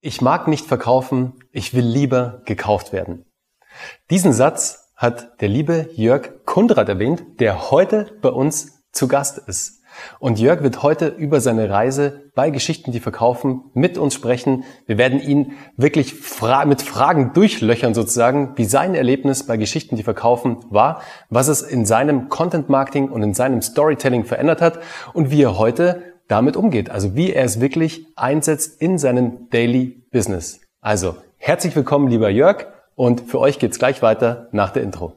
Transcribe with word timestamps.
Ich 0.00 0.20
mag 0.20 0.46
nicht 0.46 0.64
verkaufen, 0.64 1.32
ich 1.50 1.74
will 1.74 1.84
lieber 1.84 2.42
gekauft 2.44 2.92
werden. 2.92 3.24
Diesen 4.10 4.32
Satz 4.32 4.92
hat 4.94 5.40
der 5.40 5.48
liebe 5.48 5.90
Jörg 5.92 6.44
Kundrat 6.44 6.88
erwähnt, 6.88 7.40
der 7.40 7.72
heute 7.72 8.16
bei 8.22 8.28
uns 8.28 8.84
zu 8.92 9.08
Gast 9.08 9.38
ist. 9.38 9.82
Und 10.20 10.38
Jörg 10.38 10.62
wird 10.62 10.84
heute 10.84 11.08
über 11.08 11.40
seine 11.40 11.68
Reise 11.68 12.30
bei 12.36 12.50
Geschichten, 12.50 12.92
die 12.92 13.00
verkaufen, 13.00 13.64
mit 13.74 13.98
uns 13.98 14.14
sprechen. 14.14 14.62
Wir 14.86 14.98
werden 14.98 15.20
ihn 15.20 15.54
wirklich 15.76 16.14
fra 16.14 16.64
mit 16.64 16.80
Fragen 16.80 17.32
durchlöchern 17.32 17.94
sozusagen, 17.94 18.52
wie 18.56 18.66
sein 18.66 18.94
Erlebnis 18.94 19.46
bei 19.46 19.56
Geschichten, 19.56 19.96
die 19.96 20.04
verkaufen 20.04 20.58
war, 20.70 21.02
was 21.28 21.48
es 21.48 21.62
in 21.62 21.84
seinem 21.84 22.28
Content 22.28 22.68
Marketing 22.68 23.08
und 23.08 23.24
in 23.24 23.34
seinem 23.34 23.62
Storytelling 23.62 24.24
verändert 24.24 24.60
hat 24.60 24.78
und 25.12 25.32
wie 25.32 25.42
er 25.42 25.58
heute 25.58 26.07
damit 26.28 26.56
umgeht. 26.56 26.90
Also 26.90 27.16
wie 27.16 27.32
er 27.32 27.44
es 27.44 27.60
wirklich 27.60 28.06
einsetzt 28.14 28.80
in 28.80 28.98
seinem 28.98 29.48
Daily 29.50 30.02
Business. 30.12 30.60
Also 30.80 31.16
herzlich 31.38 31.74
willkommen, 31.74 32.08
lieber 32.08 32.28
Jörg. 32.28 32.66
Und 32.94 33.22
für 33.22 33.40
euch 33.40 33.58
geht's 33.58 33.78
gleich 33.78 34.02
weiter 34.02 34.48
nach 34.52 34.70
der 34.70 34.82
Intro. 34.82 35.14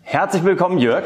Herzlich 0.00 0.44
willkommen, 0.44 0.78
Jörg. 0.78 1.04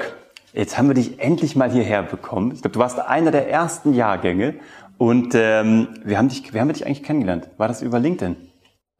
Jetzt 0.53 0.79
haben 0.79 0.89
wir 0.89 0.95
dich 0.95 1.21
endlich 1.21 1.57
mal 1.57 1.71
hierher 1.71 2.03
bekommen. 2.03 2.53
Ich 2.53 2.63
glaube, 2.63 2.75
du 2.75 2.81
warst 2.81 2.99
einer 2.99 3.31
der 3.31 3.51
ersten 3.51 3.93
Jahrgänge. 3.93 4.55
Und 4.99 5.35
ähm, 5.35 5.89
wir 6.05 6.17
haben 6.17 6.29
dich, 6.29 6.55
wie 6.55 6.61
haben 6.61 6.69
wir 6.69 6.73
dich 6.73 6.87
eigentlich 6.87 7.03
kennengelerlant? 7.03 7.51
War 7.59 7.69
das 7.69 7.83
über 7.83 7.99
LinkedIn? 7.99 8.37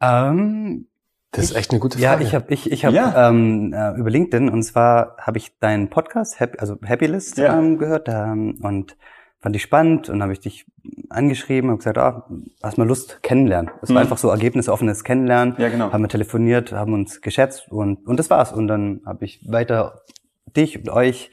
Ähm, 0.01 0.87
das 1.31 1.45
ist 1.45 1.55
echt 1.55 1.71
eine 1.71 1.79
gute 1.79 1.99
Frage. 1.99 2.23
Ja, 2.23 2.27
ich 2.27 2.35
habe 2.35 2.53
ich, 2.53 2.71
ich 2.71 2.85
hab, 2.85 2.93
ja. 2.93 3.29
ähm, 3.29 3.73
äh, 3.73 3.93
über 3.97 4.09
LinkedIn 4.09 4.49
und 4.49 4.63
zwar 4.63 5.17
habe 5.19 5.37
ich 5.37 5.57
deinen 5.59 5.89
Podcast, 5.89 6.39
Happy, 6.39 6.57
also 6.59 6.77
Happylist, 6.85 7.37
ja. 7.37 7.57
ähm, 7.57 7.77
gehört 7.77 8.07
ähm, 8.09 8.59
und 8.61 8.97
fand 9.39 9.55
ich 9.55 9.61
spannend 9.61 10.09
und 10.09 10.21
habe 10.23 10.33
ich 10.33 10.39
dich 10.39 10.65
angeschrieben 11.09 11.69
und 11.69 11.77
gesagt, 11.77 11.97
ah, 11.97 12.27
hast 12.63 12.77
mal 12.77 12.87
Lust 12.87 13.21
kennenlernen. 13.23 13.71
Es 13.81 13.89
mhm. 13.89 13.95
war 13.95 14.01
einfach 14.01 14.17
so 14.17 14.29
ergebnisoffenes 14.29 15.03
Kennenlernen. 15.03 15.55
Ja, 15.57 15.69
genau. 15.69 15.91
Haben 15.91 16.03
wir 16.03 16.09
telefoniert, 16.09 16.71
haben 16.71 16.93
uns 16.93 17.21
geschätzt 17.21 17.71
und 17.71 18.07
und 18.07 18.17
das 18.17 18.29
war's. 18.29 18.51
Und 18.51 18.67
dann 18.67 19.01
habe 19.05 19.25
ich 19.25 19.41
weiter 19.47 20.01
dich 20.55 20.79
und 20.79 20.89
euch 20.89 21.29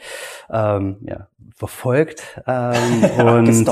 ähm, 0.51 0.99
ja, 1.03 1.29
verfolgt 1.57 2.41
ähm, 2.47 3.05
und, 3.19 3.69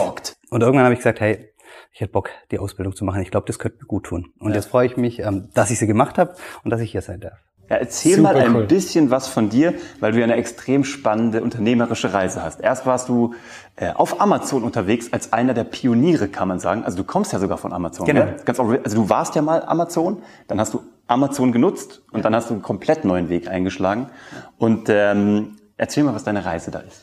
und 0.50 0.60
irgendwann 0.60 0.84
habe 0.84 0.94
ich 0.94 1.00
gesagt, 1.00 1.20
hey, 1.20 1.52
ich 1.92 2.00
hätte 2.00 2.12
Bock, 2.12 2.30
die 2.50 2.58
Ausbildung 2.58 2.94
zu 2.94 3.04
machen. 3.04 3.22
Ich 3.22 3.30
glaube, 3.30 3.46
das 3.46 3.58
könnte 3.58 3.78
mir 3.80 3.86
gut 3.86 4.04
tun. 4.04 4.32
Und 4.38 4.50
ja. 4.50 4.56
jetzt 4.56 4.66
freue 4.66 4.86
ich 4.86 4.96
mich, 4.96 5.20
ähm, 5.20 5.48
dass 5.54 5.70
ich 5.70 5.78
sie 5.78 5.86
gemacht 5.86 6.18
habe 6.18 6.34
und 6.64 6.70
dass 6.70 6.80
ich 6.80 6.92
hier 6.92 7.02
sein 7.02 7.20
darf. 7.20 7.38
Ja, 7.72 7.76
erzähl 7.76 8.16
Super 8.16 8.34
mal 8.34 8.36
ein 8.36 8.54
cool. 8.54 8.66
bisschen 8.66 9.10
was 9.10 9.28
von 9.28 9.48
dir, 9.48 9.72
weil 10.00 10.12
du 10.12 10.18
ja 10.18 10.24
eine 10.24 10.34
extrem 10.34 10.84
spannende 10.84 11.42
unternehmerische 11.42 12.12
Reise 12.12 12.42
hast. 12.42 12.60
Erst 12.60 12.84
warst 12.84 13.08
du 13.08 13.34
äh, 13.76 13.92
auf 13.92 14.20
Amazon 14.20 14.62
unterwegs 14.62 15.12
als 15.12 15.32
einer 15.32 15.54
der 15.54 15.64
Pioniere, 15.64 16.28
kann 16.28 16.48
man 16.48 16.58
sagen. 16.58 16.84
Also 16.84 16.98
du 16.98 17.04
kommst 17.04 17.32
ja 17.32 17.38
sogar 17.38 17.56
von 17.58 17.72
Amazon. 17.72 18.04
Genau. 18.04 18.24
Ne? 18.24 18.36
Ganz, 18.44 18.58
also 18.58 18.96
du 18.96 19.08
warst 19.08 19.36
ja 19.36 19.42
mal 19.42 19.64
Amazon, 19.64 20.22
dann 20.48 20.60
hast 20.60 20.74
du 20.74 20.82
Amazon 21.06 21.52
genutzt 21.52 22.02
und 22.10 22.18
ja. 22.18 22.22
dann 22.24 22.34
hast 22.34 22.50
du 22.50 22.54
einen 22.54 22.62
komplett 22.62 23.04
neuen 23.04 23.28
Weg 23.28 23.48
eingeschlagen. 23.48 24.10
Und 24.58 24.88
ähm, 24.90 25.56
erzähl 25.76 26.04
mal, 26.04 26.14
was 26.14 26.24
deine 26.24 26.44
Reise 26.44 26.70
da 26.70 26.80
ist. 26.80 27.02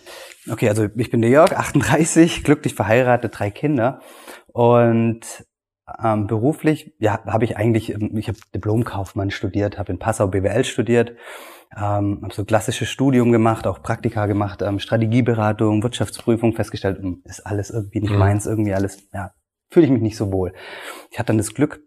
Okay, 0.49 0.69
also 0.69 0.87
ich 0.95 1.09
bin 1.09 1.21
der 1.21 1.29
Jörg, 1.29 1.51
38, 1.55 2.43
glücklich 2.43 2.75
verheiratet, 2.75 3.33
drei 3.37 3.49
Kinder. 3.49 4.01
Und 4.53 5.45
ähm, 6.03 6.27
beruflich, 6.27 6.93
ja, 6.99 7.23
habe 7.25 7.45
ich 7.45 7.57
eigentlich, 7.57 7.93
ähm, 7.93 8.15
ich 8.17 8.27
habe 8.27 8.37
Diplomkaufmann 8.53 9.31
studiert, 9.31 9.77
habe 9.77 9.91
in 9.91 9.99
Passau 9.99 10.27
BWL 10.27 10.63
studiert, 10.63 11.15
ähm, 11.75 12.19
habe 12.21 12.33
so 12.33 12.45
klassisches 12.45 12.89
Studium 12.89 13.31
gemacht, 13.31 13.67
auch 13.67 13.81
Praktika 13.81 14.25
gemacht, 14.25 14.61
ähm, 14.61 14.79
Strategieberatung, 14.79 15.83
Wirtschaftsprüfung, 15.83 16.53
festgestellt, 16.53 16.99
hm, 16.99 17.21
ist 17.25 17.45
alles 17.45 17.69
irgendwie 17.69 18.01
nicht 18.01 18.13
mhm. 18.13 18.19
meins, 18.19 18.45
irgendwie 18.45 18.73
alles, 18.73 19.07
ja, 19.13 19.31
fühle 19.71 19.85
ich 19.85 19.91
mich 19.91 20.01
nicht 20.01 20.17
so 20.17 20.31
wohl. 20.31 20.53
Ich 21.11 21.19
hatte 21.19 21.27
dann 21.27 21.37
das 21.37 21.53
Glück, 21.53 21.81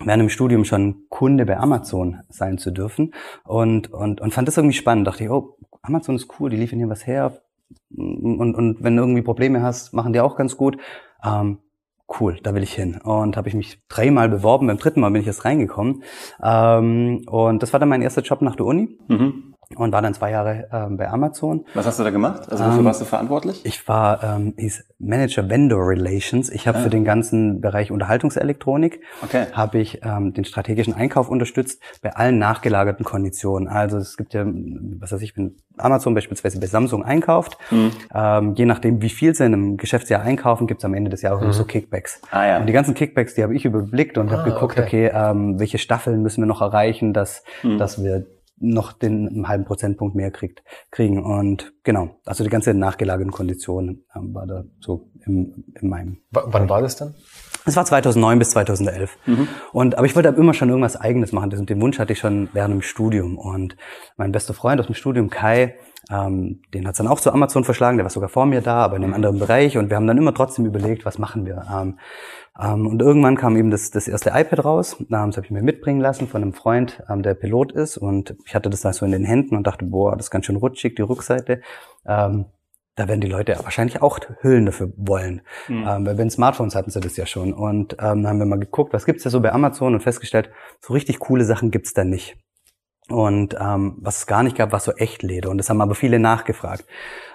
während 0.00 0.22
dem 0.22 0.30
Studium 0.30 0.64
schon 0.64 1.06
Kunde 1.08 1.46
bei 1.46 1.56
Amazon 1.56 2.22
sein 2.28 2.58
zu 2.58 2.70
dürfen 2.72 3.14
und, 3.44 3.92
und, 3.92 4.20
und 4.20 4.34
fand 4.34 4.48
das 4.48 4.56
irgendwie 4.56 4.76
spannend. 4.76 5.06
Dachte 5.06 5.24
ich, 5.24 5.30
oh, 5.30 5.56
Amazon 5.82 6.16
ist 6.16 6.28
cool, 6.38 6.50
die 6.50 6.56
liefern 6.56 6.78
hier 6.78 6.88
was 6.88 7.06
her 7.06 7.40
und, 7.90 8.54
und 8.54 8.82
wenn 8.82 8.96
du 8.96 9.02
irgendwie 9.02 9.22
Probleme 9.22 9.62
hast, 9.62 9.92
machen 9.92 10.12
die 10.12 10.20
auch 10.20 10.36
ganz 10.36 10.56
gut. 10.56 10.78
Ähm, 11.24 11.58
cool, 12.20 12.38
da 12.42 12.54
will 12.54 12.62
ich 12.62 12.74
hin. 12.74 13.00
Und 13.02 13.36
habe 13.36 13.48
ich 13.48 13.54
mich 13.54 13.80
dreimal 13.88 14.28
beworben, 14.28 14.66
beim 14.66 14.78
dritten 14.78 15.00
Mal 15.00 15.10
bin 15.10 15.20
ich 15.20 15.26
jetzt 15.26 15.44
reingekommen. 15.44 16.02
Ähm, 16.42 17.22
und 17.26 17.62
das 17.62 17.72
war 17.72 17.80
dann 17.80 17.88
mein 17.88 18.02
erster 18.02 18.22
Job 18.22 18.42
nach 18.42 18.56
der 18.56 18.66
Uni. 18.66 18.98
Mhm 19.08 19.53
und 19.76 19.92
war 19.92 20.02
dann 20.02 20.14
zwei 20.14 20.30
Jahre 20.30 20.68
ähm, 20.72 20.96
bei 20.96 21.08
Amazon. 21.08 21.64
Was 21.74 21.86
hast 21.86 21.98
du 21.98 22.04
da 22.04 22.10
gemacht? 22.10 22.50
Also 22.50 22.64
wofür 22.64 22.78
ähm, 22.78 22.84
warst 22.84 23.00
du 23.00 23.04
verantwortlich? 23.04 23.64
Ich 23.64 23.86
war 23.88 24.22
ähm, 24.22 24.54
hieß 24.56 24.84
Manager 24.98 25.48
Vendor 25.48 25.86
Relations. 25.86 26.50
Ich 26.50 26.66
habe 26.66 26.78
ah. 26.78 26.82
für 26.82 26.90
den 26.90 27.04
ganzen 27.04 27.60
Bereich 27.60 27.90
Unterhaltungselektronik 27.90 29.00
okay. 29.22 29.46
habe 29.52 29.78
ich 29.78 30.00
ähm, 30.02 30.32
den 30.32 30.44
strategischen 30.44 30.94
Einkauf 30.94 31.28
unterstützt 31.28 31.80
bei 32.02 32.14
allen 32.14 32.38
nachgelagerten 32.38 33.04
Konditionen. 33.04 33.68
Also 33.68 33.98
es 33.98 34.16
gibt 34.16 34.34
ja, 34.34 34.44
was 34.46 35.12
weiß 35.12 35.22
ich, 35.22 35.36
wenn 35.36 35.56
Amazon 35.76 36.14
beispielsweise 36.14 36.60
bei 36.60 36.66
Samsung 36.66 37.04
einkauft, 37.04 37.58
mhm. 37.70 37.92
ähm, 38.14 38.54
je 38.54 38.66
nachdem 38.66 39.02
wie 39.02 39.08
viel 39.08 39.34
sie 39.34 39.44
in 39.44 39.52
einem 39.52 39.76
Geschäftsjahr 39.76 40.22
einkaufen, 40.22 40.66
gibt 40.66 40.80
es 40.80 40.84
am 40.84 40.94
Ende 40.94 41.10
des 41.10 41.22
Jahres 41.22 41.44
mhm. 41.44 41.52
so 41.52 41.64
Kickbacks. 41.64 42.20
Ah, 42.30 42.46
ja. 42.46 42.58
Und 42.58 42.66
die 42.66 42.72
ganzen 42.72 42.94
Kickbacks, 42.94 43.34
die 43.34 43.42
habe 43.42 43.54
ich 43.54 43.64
überblickt 43.64 44.18
und 44.18 44.28
ah, 44.28 44.38
habe 44.38 44.50
geguckt, 44.50 44.78
okay, 44.78 45.08
okay 45.08 45.30
ähm, 45.30 45.58
welche 45.58 45.78
Staffeln 45.78 46.22
müssen 46.22 46.42
wir 46.42 46.46
noch 46.46 46.60
erreichen, 46.60 47.12
dass, 47.12 47.42
mhm. 47.62 47.78
dass 47.78 48.02
wir 48.02 48.26
noch 48.56 48.92
den 48.92 49.28
einen 49.28 49.48
halben 49.48 49.64
Prozentpunkt 49.64 50.14
mehr 50.14 50.30
kriegt, 50.30 50.62
kriegen. 50.90 51.22
Und 51.22 51.72
genau, 51.82 52.20
also 52.24 52.44
die 52.44 52.50
ganze 52.50 52.74
nachgelagerten 52.74 53.32
Konditionen 53.32 54.04
ähm, 54.14 54.34
war 54.34 54.46
da 54.46 54.64
so 54.80 55.10
im, 55.26 55.64
in 55.80 55.88
meinem. 55.88 56.18
W 56.30 56.40
wann 56.46 56.68
war 56.68 56.82
das 56.82 56.96
dann? 56.96 57.14
Es 57.66 57.76
war 57.76 57.84
2009 57.84 58.38
bis 58.38 58.50
2011. 58.50 59.16
Mhm. 59.26 59.48
Und, 59.72 59.96
aber 59.96 60.06
ich 60.06 60.14
wollte 60.14 60.28
immer 60.28 60.52
schon 60.52 60.68
irgendwas 60.68 60.96
Eigenes 60.96 61.32
machen. 61.32 61.52
Und 61.54 61.70
den 61.70 61.80
Wunsch 61.80 61.98
hatte 61.98 62.12
ich 62.12 62.18
schon 62.18 62.48
während 62.52 62.74
dem 62.74 62.82
Studium. 62.82 63.38
Und 63.38 63.76
mein 64.16 64.32
bester 64.32 64.52
Freund 64.52 64.80
aus 64.80 64.86
dem 64.86 64.94
Studium, 64.94 65.30
Kai, 65.30 65.76
ähm, 66.10 66.60
den 66.74 66.86
hat's 66.86 66.98
dann 66.98 67.06
auch 67.06 67.20
zu 67.20 67.32
Amazon 67.32 67.64
verschlagen. 67.64 67.96
Der 67.96 68.04
war 68.04 68.10
sogar 68.10 68.28
vor 68.28 68.44
mir 68.44 68.60
da, 68.60 68.84
aber 68.84 68.96
in 68.96 69.02
einem 69.02 69.10
mhm. 69.10 69.16
anderen 69.16 69.38
Bereich. 69.38 69.78
Und 69.78 69.88
wir 69.88 69.96
haben 69.96 70.06
dann 70.06 70.18
immer 70.18 70.34
trotzdem 70.34 70.66
überlegt, 70.66 71.06
was 71.06 71.18
machen 71.18 71.46
wir. 71.46 71.64
Ähm, 71.72 71.98
und 72.86 73.02
irgendwann 73.02 73.36
kam 73.36 73.56
eben 73.56 73.70
das, 73.70 73.90
das 73.90 74.06
erste 74.06 74.30
iPad 74.30 74.64
raus. 74.64 74.96
Das 75.08 75.36
habe 75.36 75.44
ich 75.44 75.50
mir 75.50 75.62
mitbringen 75.62 76.00
lassen 76.00 76.28
von 76.28 76.42
einem 76.42 76.52
Freund, 76.52 77.02
ähm, 77.10 77.22
der 77.22 77.34
Pilot 77.34 77.72
ist. 77.72 77.96
Und 77.96 78.36
ich 78.46 78.54
hatte 78.54 78.70
das 78.70 78.82
da 78.82 78.92
so 78.92 79.04
in 79.04 79.12
den 79.12 79.24
Händen 79.24 79.56
und 79.56 79.66
dachte, 79.66 79.84
boah, 79.84 80.16
das 80.16 80.26
ist 80.26 80.30
ganz 80.30 80.46
schön 80.46 80.56
rutschig, 80.56 80.94
die 80.94 81.02
Rückseite. 81.02 81.62
Ähm, 82.06 82.46
da 82.94 83.08
werden 83.08 83.20
die 83.20 83.28
Leute 83.28 83.58
wahrscheinlich 83.60 84.02
auch 84.02 84.20
Hüllen 84.40 84.66
dafür 84.66 84.92
wollen. 84.96 85.42
Mhm. 85.66 85.84
Ähm, 85.88 86.06
weil 86.06 86.16
wenn 86.16 86.30
Smartphones 86.30 86.76
hatten 86.76 86.90
sie 86.90 87.00
das 87.00 87.16
ja 87.16 87.26
schon. 87.26 87.52
Und 87.52 87.96
ähm, 87.98 88.26
haben 88.26 88.38
wir 88.38 88.46
mal 88.46 88.60
geguckt, 88.60 88.92
was 88.92 89.04
gibt's 89.04 89.24
da 89.24 89.30
so 89.30 89.40
bei 89.40 89.52
Amazon 89.52 89.94
und 89.94 90.00
festgestellt, 90.00 90.50
so 90.80 90.92
richtig 90.92 91.18
coole 91.18 91.44
Sachen 91.44 91.72
gibt's 91.72 91.92
da 91.92 92.04
nicht. 92.04 92.36
Und 93.10 93.54
ähm, 93.60 93.98
was 94.00 94.18
es 94.18 94.26
gar 94.26 94.42
nicht 94.42 94.56
gab, 94.56 94.72
war 94.72 94.80
so 94.80 94.92
Echtleder. 94.92 95.50
Und 95.50 95.58
das 95.58 95.68
haben 95.68 95.82
aber 95.82 95.94
viele 95.94 96.18
nachgefragt. 96.18 96.86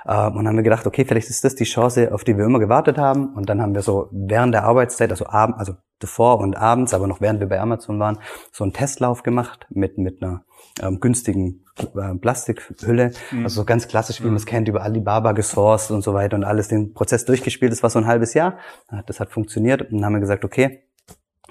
Ähm, 0.08 0.36
und 0.36 0.48
haben 0.48 0.56
wir 0.56 0.64
gedacht, 0.64 0.88
okay, 0.88 1.06
vielleicht 1.06 1.30
ist 1.30 1.44
das 1.44 1.54
die 1.54 1.66
Chance, 1.66 2.12
auf 2.12 2.24
die 2.24 2.38
wir 2.38 2.46
immer 2.46 2.60
gewartet 2.60 2.98
haben. 2.98 3.36
Und 3.36 3.50
dann 3.50 3.62
haben 3.62 3.76
wir 3.76 3.84
so 3.84 4.10
während 4.12 4.54
der 4.54 4.64
Arbeitszeit, 4.64 5.12
also 5.12 5.28
abend, 5.28 5.58
also 5.60 5.74
davor 6.00 6.40
und 6.40 6.56
abends, 6.58 6.94
aber 6.94 7.06
noch 7.08 7.22
während 7.22 7.40
wir 7.40 7.48
bei 7.48 7.60
Amazon 7.60 8.00
waren, 8.00 8.18
so 8.52 8.64
einen 8.64 8.74
Testlauf 8.74 9.22
gemacht 9.22 9.68
mit 9.70 9.98
mit 9.98 10.24
einer 10.24 10.44
ähm, 10.82 11.00
günstigen 11.00 11.66
äh, 11.96 12.16
Plastikhülle. 12.16 13.12
Mhm. 13.32 13.44
Also 13.44 13.62
so 13.62 13.66
ganz 13.66 13.88
klassisch, 13.88 14.22
wie 14.22 14.28
man 14.28 14.38
es 14.38 14.46
kennt, 14.46 14.68
über 14.70 14.82
Alibaba 14.82 15.34
gesourced 15.34 15.92
und 15.92 16.02
so 16.02 16.14
weiter 16.14 16.36
und 16.36 16.46
alles 16.46 16.70
den 16.70 16.94
Prozess 16.94 17.26
durchgespielt. 17.26 17.72
Das 17.72 17.84
war 17.84 17.90
so 17.90 18.00
ein 18.00 18.08
halbes 18.08 18.34
Jahr. 18.34 18.58
Das 19.06 19.20
hat 19.20 19.30
funktioniert. 19.30 19.82
Und 19.82 19.98
dann 19.98 20.06
haben 20.06 20.14
wir 20.14 20.20
gesagt, 20.20 20.46
okay, 20.46 20.84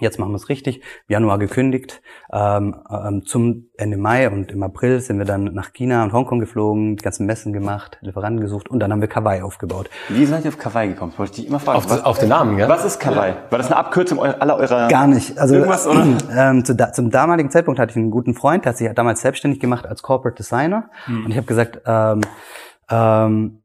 Jetzt 0.01 0.19
machen 0.19 0.33
wir 0.33 0.37
es 0.37 0.49
richtig. 0.49 0.83
Januar 1.09 1.39
gekündigt. 1.39 2.03
Ähm, 2.33 2.77
ähm, 2.91 3.25
zum 3.25 3.69
Ende 3.77 3.97
Mai 3.97 4.29
und 4.29 4.53
im 4.53 4.63
April 4.63 5.01
sind 5.01 5.19
wir 5.19 5.25
dann 5.25 5.45
nach 5.55 5.73
China 5.73 6.05
und 6.05 6.13
Hongkong 6.13 6.39
geflogen, 6.39 6.97
die 6.97 7.03
ganzen 7.03 7.27
Messen 7.27 7.53
gemacht, 7.53 7.99
Lieferanten 8.01 8.41
gesucht 8.41 8.69
und 8.69 8.81
dann 8.81 8.93
haben 8.93 9.01
wir 9.01 9.09
Kawaii 9.09 9.43
aufgebaut. 9.43 9.89
Wie 10.09 10.25
seid 10.27 10.45
ihr 10.45 10.49
auf 10.49 10.59
Kawaii 10.59 10.89
gekommen? 10.89 11.13
Das 11.13 11.19
wollte 11.19 11.33
ich 11.33 11.37
dich 11.37 11.49
immer 11.49 11.61
fragen. 11.61 11.79
Auf, 11.79 11.91
was, 11.91 12.05
auf 12.05 12.19
den 12.19 12.29
Namen, 12.29 12.59
ja? 12.59 12.69
Was 12.69 12.85
ist 12.85 12.99
Kawaii? 12.99 13.35
War 13.51 13.59
das 13.59 13.67
eine 13.67 13.77
Abkürzung 13.77 14.21
aller 14.21 14.57
eurer... 14.57 14.89
Gar 14.89 15.07
nicht. 15.07 15.39
Also, 15.39 15.55
irgendwas, 15.55 15.87
oder? 15.87 16.07
Ähm, 16.39 16.65
zu, 16.65 16.75
da, 16.75 16.93
zum 16.93 17.11
damaligen 17.11 17.51
Zeitpunkt 17.51 17.81
hatte 17.81 17.91
ich 17.91 17.97
einen 17.97 18.11
guten 18.11 18.35
Freund, 18.35 18.65
der 18.65 18.71
hat 18.71 18.77
sich 18.77 18.89
damals 18.95 19.23
selbstständig 19.23 19.61
gemacht 19.61 19.87
als 19.87 20.03
Corporate 20.03 20.37
Designer. 20.37 20.91
Hm. 21.07 21.25
Und 21.25 21.31
ich 21.31 21.37
habe 21.37 21.47
gesagt, 21.47 21.81
ähm, 21.87 22.21
ähm, 22.91 23.58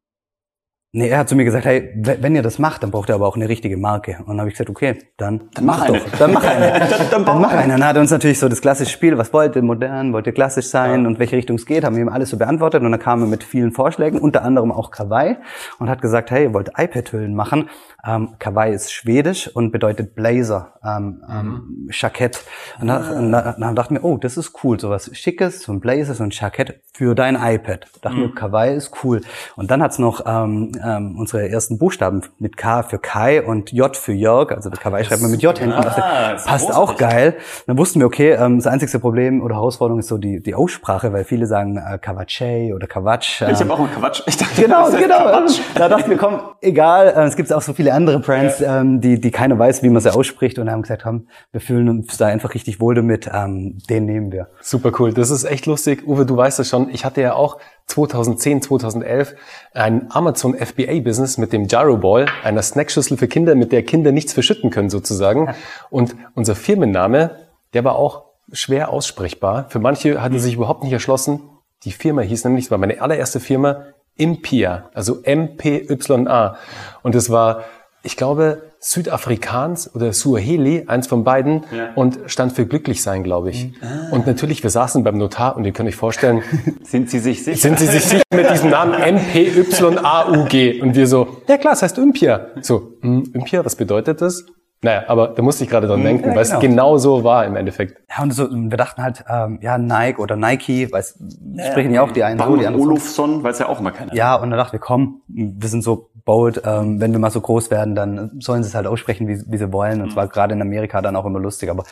Nee, 0.96 1.10
er 1.10 1.18
hat 1.18 1.28
zu 1.28 1.36
mir 1.36 1.44
gesagt, 1.44 1.66
hey, 1.66 1.92
wenn 1.96 2.36
ihr 2.36 2.44
das 2.44 2.60
macht, 2.60 2.84
dann 2.84 2.92
braucht 2.92 3.10
ihr 3.10 3.16
aber 3.16 3.28
auch 3.28 3.36
eine 3.36 3.50
richtige 3.50 3.78
Marke. 3.78 4.18
Und 4.20 4.28
dann 4.28 4.42
habe 4.42 4.50
ich 4.50 4.54
gesagt, 4.54 4.70
okay, 4.70 5.00
dann, 5.18 5.50
dann 5.56 5.66
mach, 5.66 5.80
mach 5.80 5.88
eine. 5.88 5.98
doch. 5.98 6.20
Dann 6.20 6.34
mach 6.34 6.44
eine. 6.48 6.70
dann, 6.70 6.90
dann, 7.10 7.26
dann 7.26 7.42
mach 7.42 7.52
eine. 7.52 7.74
Dann 7.74 7.84
hat 7.84 7.96
er 7.96 8.02
uns 8.04 8.12
natürlich 8.12 8.38
so 8.38 8.48
das 8.48 8.62
klassische 8.62 8.92
Spiel, 8.92 9.18
was 9.18 9.34
wollt 9.34 9.56
ihr, 9.56 9.64
modern, 9.64 10.14
wollt 10.14 10.28
ihr 10.28 10.34
klassisch 10.34 10.68
sein 10.68 11.02
ja. 11.02 11.08
und 11.08 11.18
welche 11.18 11.36
Richtung 11.36 11.56
es 11.56 11.66
geht, 11.66 11.84
haben 11.84 11.96
wir 11.96 12.04
ihm 12.04 12.10
alles 12.10 12.30
so 12.30 12.38
beantwortet. 12.38 12.84
Und 12.84 12.92
dann 12.92 13.00
kam 13.00 13.22
er 13.22 13.28
mit 13.28 13.44
vielen 13.44 13.72
Vorschlägen, 13.72 14.20
unter 14.20 14.44
anderem 14.44 14.72
auch 14.72 14.92
Kawaii 14.92 15.38
und 15.80 15.90
hat 15.90 16.00
gesagt, 16.00 16.30
hey, 16.30 16.44
ihr 16.44 16.54
wollt 16.54 16.70
iPad-Hüllen 16.78 17.34
machen. 17.34 17.72
Ähm, 18.06 18.36
Kawaii 18.38 18.76
ist 18.76 18.94
schwedisch 18.94 19.48
und 19.48 19.72
bedeutet 19.72 20.14
Blazer, 20.14 20.76
ähm, 20.86 21.24
ähm 21.28 21.46
mhm. 21.46 21.90
Jackett. 21.90 22.44
Und 22.80 22.90
dann, 22.90 23.34
ah. 23.34 23.56
dann 23.58 23.76
dachten 23.76 23.96
wir, 23.96 24.04
oh, 24.04 24.18
das 24.18 24.38
ist 24.38 24.64
cool, 24.64 24.80
sowas 24.80 25.10
Schickes, 25.14 25.64
so 25.64 25.72
ein 25.72 25.80
Blazer, 25.80 26.14
so 26.14 26.24
ein 26.24 26.30
Jackett 26.30 26.82
für 26.94 27.16
dein 27.16 27.36
iPad. 27.36 27.88
Dachten 28.02 28.18
mhm. 28.18 28.22
wir, 28.22 28.36
Kawaii 28.36 28.76
ist 28.76 28.92
cool. 29.04 29.22
Und 29.56 29.72
dann 29.72 29.82
hat's 29.82 29.98
noch 29.98 30.22
ähm, 30.28 30.72
ähm, 30.86 31.16
unsere 31.18 31.50
ersten 31.50 31.78
Buchstaben 31.78 32.22
mit 32.40 32.58
K 32.58 32.84
für 32.84 33.00
Kai 33.00 33.44
und 33.44 33.72
J 33.72 33.96
für 33.96 34.14
Jörg, 34.14 34.52
also 34.52 34.70
Kawaii 34.70 35.04
schreibt 35.04 35.22
man 35.22 35.32
mit 35.32 35.42
J 35.42 35.58
hinten. 35.58 35.74
Ah, 35.74 36.36
passt 36.46 36.74
auch 36.74 36.98
geil. 36.98 37.36
Dann 37.68 37.78
wussten 37.78 38.00
wir, 38.00 38.08
okay, 38.08 38.32
ähm, 38.32 38.58
das 38.58 38.68
einzigste 38.68 39.00
Problem 39.00 39.42
oder 39.42 39.56
Herausforderung 39.56 40.00
ist 40.00 40.08
so 40.08 40.18
die, 40.18 40.42
die 40.42 40.56
Aussprache, 40.56 41.14
weil 41.14 41.24
viele 41.24 41.46
sagen 41.46 41.78
äh, 41.78 41.98
Kawacay 41.98 42.74
oder 42.74 42.88
Kawatsch. 42.88 43.42
Ähm, 43.42 43.50
ich 43.52 43.60
habe 43.60 43.74
auch 43.74 43.80
mal 43.80 43.90
Kawatsch. 43.90 44.22
Ich 44.26 44.38
dachte, 44.38 44.62
genau, 44.62 44.90
genau. 44.92 45.18
Kawatsch. 45.18 45.60
Da 45.76 45.90
dachten 45.90 46.10
wir, 46.10 46.18
komm, 46.18 46.40
egal, 46.62 47.08
äh, 47.08 47.24
es 47.24 47.36
gibt 47.36 47.52
auch 47.52 47.62
so 47.62 47.74
viele 47.74 47.94
andere 47.94 48.20
Brands, 48.20 48.60
ja. 48.60 48.82
ähm, 48.82 49.02
die, 49.02 49.20
die 49.20 49.32
keiner 49.32 49.58
weiß, 49.58 49.84
wie 49.84 49.90
man 49.90 50.02
sie 50.02 50.14
ausspricht 50.14 50.60
und 50.60 50.70
haben 50.70 50.82
gesagt, 50.82 51.04
komm, 51.04 51.28
wir 51.52 51.62
fühlen 51.62 51.90
uns 51.90 52.18
da 52.18 52.28
einfach 52.28 52.54
richtig 52.54 52.80
wohl 52.80 52.96
damit, 52.96 53.30
ähm, 53.34 53.78
den 53.90 54.06
nehmen 54.06 54.32
wir. 54.32 54.48
Super 54.62 54.92
cool, 55.00 55.14
das 55.14 55.30
ist 55.30 55.44
echt 55.44 55.66
lustig. 55.66 56.08
Uwe, 56.08 56.26
du 56.26 56.36
weißt 56.36 56.60
es 56.60 56.70
schon, 56.70 56.90
ich 56.90 57.06
hatte 57.06 57.22
ja 57.22 57.34
auch 57.34 57.58
2010, 57.88 58.62
2011 58.62 59.36
ein 59.74 60.08
Amazon 60.10 60.56
FBA 60.56 61.00
Business 61.02 61.38
mit 61.38 61.54
dem 61.54 61.68
Gyro 61.68 61.98
Ball, 61.98 62.28
einer 62.44 62.62
Snackschüssel 62.62 63.18
für 63.18 63.28
Kinder, 63.28 63.56
mit 63.56 63.72
der 63.72 63.84
Kinder 63.84 64.12
nichts 64.12 64.34
verschütten 64.34 64.70
können 64.70 64.90
sozusagen. 64.90 65.54
Und 65.90 66.16
unser 66.36 66.56
Firmenname, 66.56 67.38
der 67.74 67.84
war 67.84 67.96
auch 67.96 68.26
schwer 68.52 68.90
aussprechbar. 68.90 69.70
Für 69.70 69.80
manche 69.80 70.22
hatte 70.22 70.40
sich 70.40 70.56
überhaupt 70.56 70.84
nicht 70.84 70.94
erschlossen. 70.94 71.42
Die 71.84 71.92
Firma 71.92 72.22
hieß 72.22 72.46
nämlich, 72.46 72.66
es 72.66 72.72
war 72.72 72.78
meine 72.78 73.02
allererste 73.02 73.40
Firma, 73.40 73.86
Impia, 74.16 74.90
also 74.94 75.22
M-P-Y-A. 75.24 76.58
Und 77.02 77.16
es 77.16 77.30
war, 77.30 77.64
ich 78.06 78.18
glaube, 78.18 78.64
Südafrikaans 78.80 79.96
oder 79.96 80.12
Suaheli, 80.12 80.84
eins 80.88 81.08
von 81.08 81.24
beiden, 81.24 81.64
ja. 81.76 81.94
und 81.96 82.20
stand 82.26 82.52
für 82.52 82.66
glücklich 82.66 83.02
sein, 83.02 83.24
glaube 83.24 83.50
ich. 83.50 83.68
Mhm. 83.68 83.74
Ah. 83.82 84.12
Und 84.12 84.28
natürlich, 84.28 84.62
wir 84.62 84.70
saßen 84.70 85.06
beim 85.06 85.18
Notar 85.18 85.56
und 85.56 85.64
ihr 85.64 85.72
könnt 85.72 85.88
euch 85.88 85.96
vorstellen, 85.96 86.44
sind 86.84 87.10
Sie 87.10 87.20
sich 87.20 87.46
sicher? 87.46 87.58
Sind 87.58 87.80
Sie 87.80 87.88
sich 87.88 88.04
sicher 88.04 88.24
mit 88.34 88.50
diesem 88.50 88.70
Namen 88.70 88.94
M-P-Y-A-U-G? 89.02 90.82
Und 90.82 90.96
wir 90.96 91.08
so, 91.08 91.38
ja 91.48 91.58
klar, 91.58 91.74
es 91.74 91.82
heißt 91.82 91.98
Ympia. 91.98 92.48
So, 92.62 92.98
hm, 93.02 93.32
Ympia, 93.34 93.64
was 93.64 93.78
bedeutet 93.78 94.22
das? 94.22 94.46
Naja, 94.84 95.06
aber 95.08 95.30
da 95.30 95.42
musste 95.42 95.64
ich 95.64 95.70
gerade 95.70 95.88
dran 95.88 96.02
mhm. 96.02 96.06
denken, 96.06 96.30
ja, 96.30 96.36
weil 96.36 96.44
genau. 96.44 96.56
es 96.56 96.62
genau 96.62 96.98
so 96.98 97.24
war 97.24 97.46
im 97.46 97.56
Endeffekt. 97.56 98.02
Ja, 98.10 98.22
und 98.22 98.34
so, 98.34 98.50
wir 98.52 98.78
dachten 98.78 99.02
halt, 99.02 99.24
ähm, 99.30 99.60
ja, 99.62 99.78
Nike 99.78 100.20
oder 100.20 100.36
Nike, 100.36 100.92
weil 100.92 101.00
es 101.00 101.18
ja, 101.56 101.72
sprechen 101.72 101.94
ja 101.94 102.02
auch 102.02 102.12
die 102.12 102.22
einen 102.22 102.38
so, 102.38 102.58
die 102.58 102.68
anderen 102.68 102.90
Olufsson, 102.90 103.44
weiß 103.44 103.60
ja 103.60 103.70
auch 103.70 103.80
immer 103.80 103.92
keiner. 103.92 104.14
Ja, 104.14 104.36
und 104.36 104.50
dann 104.50 104.58
dachten 104.58 104.74
wir, 104.74 104.80
komm, 104.80 105.22
wir 105.30 105.70
sind 105.70 105.84
so 105.84 106.10
bold, 106.26 106.62
ähm, 106.66 107.00
wenn 107.00 107.12
wir 107.12 107.20
mal 107.20 107.32
so 107.32 107.42
groß 107.42 107.72
werden, 107.72 107.96
dann 107.96 108.40
sollen 108.40 108.64
sie 108.64 108.70
es 108.70 108.76
halt 108.76 108.88
aussprechen, 108.88 109.28
wie, 109.28 109.44
wie 109.48 109.58
sie 109.58 109.74
wollen. 109.74 110.02
Und 110.02 110.10
mhm. 110.10 110.14
zwar 110.14 110.28
gerade 110.28 110.54
in 110.54 110.62
Amerika 110.62 111.02
dann 111.02 111.16
auch 111.16 111.26
immer 111.26 111.40
lustig, 111.40 111.70
aber 111.70 111.84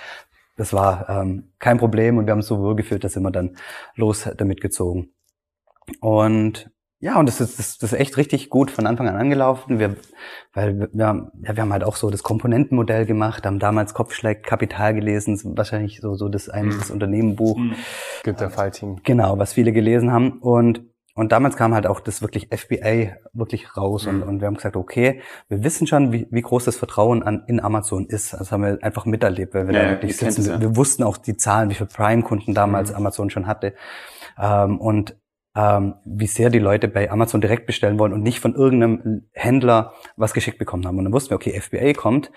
das 0.57 0.73
war 0.73 1.09
ähm, 1.09 1.51
kein 1.59 1.77
Problem 1.77 2.17
und 2.17 2.25
wir 2.25 2.31
haben 2.31 2.39
es 2.39 2.47
so 2.47 2.59
wohl 2.59 2.75
gefühlt, 2.75 3.03
dass 3.03 3.13
sind 3.13 3.23
wir 3.23 3.31
dann 3.31 3.57
los 3.95 4.29
damit 4.37 4.61
gezogen. 4.61 5.09
Und 5.99 6.71
ja, 7.03 7.19
und 7.19 7.25
das 7.25 7.41
ist, 7.41 7.57
das, 7.57 7.79
das 7.79 7.93
ist 7.93 7.99
echt 7.99 8.17
richtig 8.17 8.51
gut 8.51 8.69
von 8.69 8.85
Anfang 8.85 9.09
an 9.09 9.15
angelaufen. 9.15 9.79
Wir, 9.79 9.95
weil 10.53 10.77
wir, 10.77 10.89
ja, 10.93 11.31
wir 11.33 11.57
haben 11.57 11.73
halt 11.73 11.83
auch 11.83 11.95
so 11.95 12.11
das 12.11 12.21
Komponentenmodell 12.21 13.07
gemacht, 13.07 13.43
haben 13.47 13.57
damals 13.57 13.95
Kopfschläg 13.95 14.43
Kapital 14.43 14.93
gelesen, 14.93 15.39
wahrscheinlich 15.57 15.99
so, 15.99 16.13
so 16.13 16.29
das 16.29 16.47
eigentlich 16.47 16.75
mhm. 16.75 16.79
das 16.79 16.91
Unternehmenbuch. 16.91 17.57
Mhm. 17.57 17.73
Günter 18.23 18.51
Faltin. 18.51 19.01
Genau, 19.03 19.39
was 19.39 19.53
viele 19.53 19.71
gelesen 19.71 20.11
haben. 20.11 20.33
Und, 20.33 20.90
und 21.15 21.31
damals 21.31 21.57
kam 21.57 21.73
halt 21.73 21.87
auch 21.87 21.99
das 21.99 22.21
wirklich 22.21 22.49
FBA 22.51 23.17
wirklich 23.33 23.75
raus 23.75 24.05
mhm. 24.05 24.21
und, 24.21 24.23
und 24.23 24.39
wir 24.41 24.47
haben 24.47 24.55
gesagt, 24.55 24.75
okay, 24.75 25.21
wir 25.49 25.63
wissen 25.63 25.87
schon, 25.87 26.11
wie, 26.11 26.27
wie 26.31 26.41
groß 26.41 26.65
das 26.65 26.77
Vertrauen 26.77 27.23
an, 27.23 27.43
in 27.47 27.59
Amazon 27.59 28.05
ist. 28.05 28.33
Das 28.33 28.51
haben 28.51 28.63
wir 28.63 28.79
einfach 28.81 29.05
miterlebt, 29.05 29.53
weil 29.53 29.67
wir 29.67 29.75
ja, 29.75 29.83
da 29.83 29.89
wirklich 29.91 30.17
sitzen. 30.17 30.45
Ja. 30.45 30.61
Wir 30.61 30.75
wussten 30.75 31.03
auch 31.03 31.17
die 31.17 31.35
Zahlen, 31.35 31.69
wie 31.69 31.75
viele 31.75 31.89
Prime-Kunden 31.89 32.53
damals 32.53 32.91
mhm. 32.91 32.97
Amazon 32.97 33.29
schon 33.29 33.47
hatte. 33.47 33.73
Ähm, 34.39 34.79
und 34.79 35.17
ähm, 35.55 35.95
wie 36.05 36.27
sehr 36.27 36.49
die 36.49 36.59
Leute 36.59 36.87
bei 36.87 37.11
Amazon 37.11 37.41
direkt 37.41 37.65
bestellen 37.65 37.99
wollen 37.99 38.13
und 38.13 38.23
nicht 38.23 38.39
von 38.39 38.55
irgendeinem 38.55 39.27
Händler 39.33 39.93
was 40.15 40.33
geschickt 40.33 40.57
bekommen 40.57 40.87
haben. 40.87 40.97
Und 40.97 41.05
dann 41.05 41.13
wussten 41.13 41.31
wir, 41.31 41.35
okay, 41.35 41.59
FBA 41.59 41.93
kommt, 41.93 42.31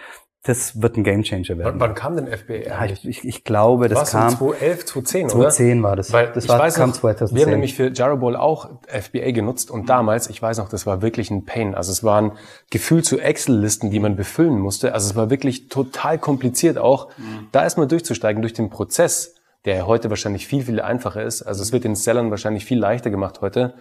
das 0.45 0.83
wird 0.83 0.99
ein 0.99 1.05
Gamechanger 1.05 1.57
werden. 1.59 1.65
Wann, 1.65 1.81
wann 1.81 1.95
kam 1.95 2.17
denn 2.17 2.27
FBA 2.27 2.55
ja, 2.55 2.85
ich, 2.85 3.09
ich, 3.09 3.25
ich, 3.25 3.45
glaube, 3.45 3.89
das 3.89 4.01
Was, 4.01 4.11
kam... 4.13 4.29
2011, 4.29 4.85
2010, 4.85 5.29
2010 5.31 5.83
war 5.83 5.97
das. 5.97 6.13
Weil 6.13 6.33
das 6.33 6.45
ich 6.45 6.51
war, 6.51 6.59
weiß 6.59 6.75
kam 6.75 6.91
noch, 6.91 6.97
2010. 6.97 7.37
Wir 7.37 7.45
haben 7.47 7.51
nämlich 7.51 7.75
für 7.75 7.91
Jarabol 7.93 8.37
auch 8.37 8.69
FBA 8.87 9.31
genutzt 9.31 9.71
und 9.71 9.89
damals, 9.89 10.29
ich 10.29 10.41
weiß 10.43 10.59
noch, 10.59 10.69
das 10.69 10.85
war 10.85 11.01
wirklich 11.01 11.31
ein 11.31 11.47
Pain. 11.47 11.75
Also 11.75 11.93
es 11.93 12.05
waren 12.05 12.33
gefühlt 12.71 13.07
zu 13.07 13.19
Excel-Listen, 13.19 13.91
die 13.91 14.01
man 14.01 14.17
befüllen 14.17 14.59
musste. 14.59 14.93
Also 14.93 15.09
es 15.09 15.17
war 15.17 15.31
wirklich 15.31 15.71
total 15.71 16.19
kompliziert 16.19 16.77
auch, 16.77 17.09
mhm. 17.17 17.49
da 17.51 17.63
erstmal 17.63 17.89
durchzusteigen 17.89 18.43
durch 18.43 18.53
den 18.53 18.69
Prozess 18.69 19.35
der 19.65 19.87
heute 19.87 20.11
wahrscheinlich 20.11 20.47
viel, 20.47 20.63
viel 20.63 20.81
einfacher 20.81 21.23
ist. 21.23 21.43
Also 21.43 21.63
es 21.63 21.73
wird 21.73 21.85
den 21.85 21.95
Sellern 21.95 22.31
wahrscheinlich 22.31 22.65
viel 22.65 22.79
leichter 22.79 23.11
gemacht 23.11 23.41
heute. 23.41 23.75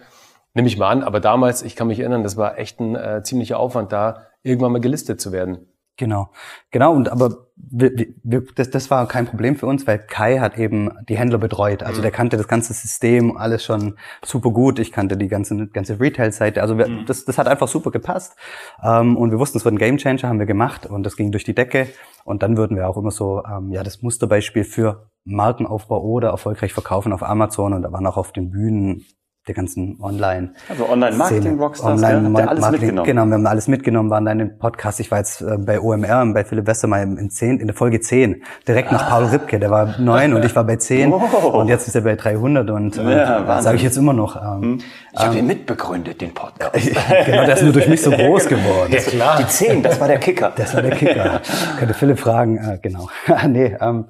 Nehme 0.54 0.68
ich 0.68 0.78
mal 0.78 0.88
an, 0.88 1.02
aber 1.02 1.20
damals, 1.20 1.62
ich 1.62 1.76
kann 1.76 1.88
mich 1.88 2.00
erinnern, 2.00 2.22
das 2.22 2.36
war 2.36 2.58
echt 2.58 2.80
ein 2.80 2.94
äh, 2.94 3.22
ziemlicher 3.22 3.58
Aufwand 3.58 3.92
da, 3.92 4.28
irgendwann 4.42 4.72
mal 4.72 4.80
gelistet 4.80 5.20
zu 5.20 5.32
werden. 5.32 5.66
Genau, 5.96 6.30
genau. 6.72 6.92
Und 6.92 7.08
aber 7.08 7.46
wir, 7.56 7.92
wir, 8.24 8.42
das, 8.56 8.70
das 8.70 8.90
war 8.90 9.06
kein 9.06 9.26
Problem 9.26 9.54
für 9.54 9.66
uns, 9.66 9.86
weil 9.86 10.00
Kai 10.00 10.38
hat 10.40 10.58
eben 10.58 10.90
die 11.08 11.16
Händler 11.16 11.38
betreut. 11.38 11.84
Also 11.84 11.98
mhm. 11.98 12.02
der 12.02 12.10
kannte 12.10 12.36
das 12.36 12.48
ganze 12.48 12.72
System, 12.72 13.36
alles 13.36 13.64
schon 13.64 13.96
super 14.24 14.50
gut. 14.50 14.80
Ich 14.80 14.90
kannte 14.90 15.16
die 15.16 15.28
ganze 15.28 15.68
ganze 15.68 16.00
Retail-Seite. 16.00 16.62
Also 16.62 16.78
wir, 16.78 16.88
mhm. 16.88 17.06
das, 17.06 17.24
das 17.24 17.38
hat 17.38 17.46
einfach 17.46 17.68
super 17.68 17.92
gepasst. 17.92 18.36
Ähm, 18.82 19.16
und 19.16 19.30
wir 19.30 19.38
wussten, 19.38 19.58
es 19.58 19.64
wird 19.64 19.74
ein 19.74 19.78
Gamechanger, 19.78 20.28
haben 20.28 20.40
wir 20.40 20.46
gemacht 20.46 20.86
und 20.86 21.04
das 21.04 21.16
ging 21.16 21.30
durch 21.30 21.44
die 21.44 21.54
Decke. 21.54 21.88
Und 22.24 22.42
dann 22.42 22.56
würden 22.56 22.76
wir 22.76 22.88
auch 22.88 22.96
immer 22.96 23.12
so, 23.12 23.44
ähm, 23.44 23.70
ja, 23.70 23.84
das 23.84 24.02
Musterbeispiel 24.02 24.64
für 24.64 25.10
Markenaufbau 25.24 26.02
oder 26.02 26.30
erfolgreich 26.30 26.72
verkaufen 26.72 27.12
auf 27.12 27.22
Amazon 27.22 27.72
und 27.72 27.82
da 27.82 27.92
waren 27.92 28.06
auch 28.06 28.16
auf 28.16 28.32
den 28.32 28.50
Bühnen 28.50 29.04
der 29.46 29.54
ganzen 29.54 29.98
Online. 30.00 30.54
Also 30.70 30.88
Online-Marketing-Rockstars, 30.88 32.02
Online 32.02 32.38
ja, 32.38 32.46
alles 32.46 32.70
mitgenommen. 32.70 33.06
Genau, 33.06 33.26
wir 33.26 33.34
haben 33.34 33.46
alles 33.46 33.68
mitgenommen, 33.68 34.08
waren 34.08 34.24
dann 34.24 34.40
im 34.40 34.58
Podcast. 34.58 35.00
Ich 35.00 35.10
war 35.10 35.18
jetzt 35.18 35.42
äh, 35.42 35.58
bei 35.58 35.80
OMR 35.80 36.24
bei 36.32 36.44
Philipp 36.44 36.66
Westermeier 36.66 37.02
in, 37.02 37.30
10, 37.30 37.60
in 37.60 37.66
der 37.66 37.76
Folge 37.76 38.00
10, 38.00 38.42
direkt 38.66 38.88
ah. 38.88 38.92
nach 38.94 39.08
Paul 39.10 39.24
Ripke, 39.24 39.58
der 39.58 39.70
war 39.70 40.00
9 40.00 40.32
und 40.32 40.44
ich 40.44 40.56
war 40.56 40.64
bei 40.64 40.76
10 40.76 41.12
oh. 41.12 41.18
und 41.58 41.68
jetzt 41.68 41.86
ist 41.86 41.94
er 41.94 42.00
bei 42.00 42.16
300 42.16 42.70
und 42.70 42.96
äh, 42.96 43.18
ja, 43.18 43.60
sage 43.60 43.76
ich 43.76 43.82
jetzt 43.82 43.98
immer 43.98 44.14
noch. 44.14 44.36
Ähm, 44.36 44.62
hm. 44.62 44.78
ich 45.12 45.20
habe 45.20 45.34
ähm, 45.34 45.40
ihn 45.40 45.46
mitbegründet, 45.46 46.22
den 46.22 46.32
Podcast. 46.32 46.74
genau, 47.26 47.44
der 47.44 47.54
ist 47.54 47.62
nur 47.62 47.72
durch 47.72 47.88
mich 47.88 48.00
so 48.00 48.10
groß 48.10 48.48
geworden. 48.48 48.92
Ja, 48.92 49.00
klar. 49.00 49.36
Die 49.38 49.46
10, 49.46 49.82
das 49.82 50.00
war 50.00 50.08
der 50.08 50.18
Kicker. 50.18 50.52
Das 50.56 50.74
war 50.74 50.80
der 50.80 50.92
Kicker. 50.92 51.42
Könnte 51.78 51.92
Philipp 51.92 52.18
fragen, 52.18 52.56
äh, 52.56 52.78
genau. 52.80 53.08
nee, 53.46 53.76
ähm, 53.78 54.06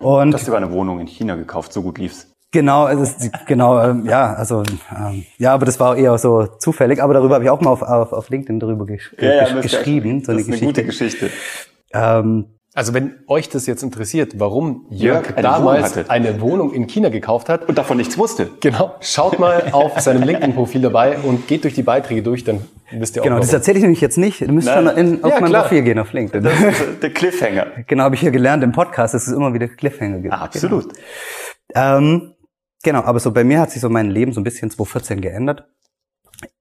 und 0.00 0.32
du 0.32 0.34
hast 0.36 0.46
sogar 0.46 0.60
eine 0.60 0.72
Wohnung 0.72 0.98
in 0.98 1.06
China 1.06 1.36
gekauft, 1.36 1.72
so 1.72 1.82
gut 1.82 1.98
lief's. 1.98 2.31
Genau, 2.52 2.86
es 2.86 3.16
ist, 3.16 3.46
genau, 3.46 3.80
ähm, 3.82 4.04
ja, 4.04 4.34
also 4.34 4.62
ähm, 4.94 5.24
ja, 5.38 5.54
aber 5.54 5.64
das 5.64 5.80
war 5.80 5.96
eher 5.96 6.16
so 6.18 6.46
zufällig. 6.58 7.02
Aber 7.02 7.14
darüber 7.14 7.36
habe 7.36 7.44
ich 7.44 7.50
auch 7.50 7.62
mal 7.62 7.70
auf, 7.70 7.80
auf, 7.80 8.12
auf 8.12 8.28
LinkedIn 8.28 8.60
darüber 8.60 8.84
gesch 8.84 9.14
ja, 9.18 9.46
ja, 9.46 9.60
geschrieben, 9.60 10.22
so 10.22 10.32
eine, 10.32 10.44
Geschichte. 10.44 10.64
Eine 10.64 10.72
gute 10.72 10.84
Geschichte. 10.84 11.30
Ähm, 11.94 12.46
also 12.74 12.94
wenn 12.94 13.16
euch 13.26 13.48
das 13.48 13.66
jetzt 13.66 13.82
interessiert, 13.82 14.38
warum 14.38 14.86
Jörg, 14.90 15.26
Jörg 15.26 15.36
eine 15.36 15.42
damals 15.42 15.96
Wohnung 15.96 16.10
eine 16.10 16.40
Wohnung 16.40 16.72
in 16.74 16.86
China 16.86 17.08
gekauft 17.08 17.48
hat 17.50 17.68
und 17.68 17.76
davon 17.76 17.96
nichts 17.98 18.16
wusste. 18.16 18.48
Genau, 18.60 18.94
schaut 19.00 19.38
mal 19.38 19.70
auf 19.72 19.98
seinem 20.00 20.22
LinkedIn-Profil 20.22 20.82
dabei 20.82 21.18
und 21.18 21.48
geht 21.48 21.64
durch 21.64 21.74
die 21.74 21.82
Beiträge 21.82 22.22
durch, 22.22 22.44
dann 22.44 22.62
wisst 22.90 23.16
ihr 23.16 23.22
auch. 23.22 23.24
Genau, 23.24 23.36
warum. 23.36 23.46
das 23.46 23.52
erzähle 23.52 23.78
ich 23.78 23.82
nämlich 23.82 24.00
jetzt 24.00 24.16
nicht. 24.16 24.42
Du 24.42 24.52
müsst 24.52 24.70
schon 24.70 24.86
in, 24.88 25.24
auf 25.24 25.32
ja, 25.32 25.40
mein 25.40 25.52
Profil 25.52 25.82
gehen 25.82 25.98
auf 25.98 26.12
LinkedIn. 26.12 26.44
Das 26.44 26.60
ist 26.60 27.02
der 27.02 27.10
Cliffhanger. 27.10 27.66
Genau, 27.86 28.04
habe 28.04 28.14
ich 28.14 28.20
hier 28.20 28.30
gelernt 28.30 28.62
im 28.62 28.72
Podcast, 28.72 29.12
dass 29.12 29.26
es 29.26 29.32
immer 29.34 29.52
wieder 29.52 29.68
Cliffhanger 29.68 30.20
gibt. 30.20 30.32
Ah, 30.32 30.42
absolut. 30.44 30.92
Genau. 31.68 31.98
Ähm, 31.98 32.34
Genau, 32.82 33.02
aber 33.02 33.20
so 33.20 33.32
bei 33.32 33.44
mir 33.44 33.60
hat 33.60 33.70
sich 33.70 33.80
so 33.80 33.88
mein 33.88 34.10
Leben 34.10 34.32
so 34.32 34.40
ein 34.40 34.44
bisschen 34.44 34.70
2014 34.70 35.20
geändert. 35.20 35.68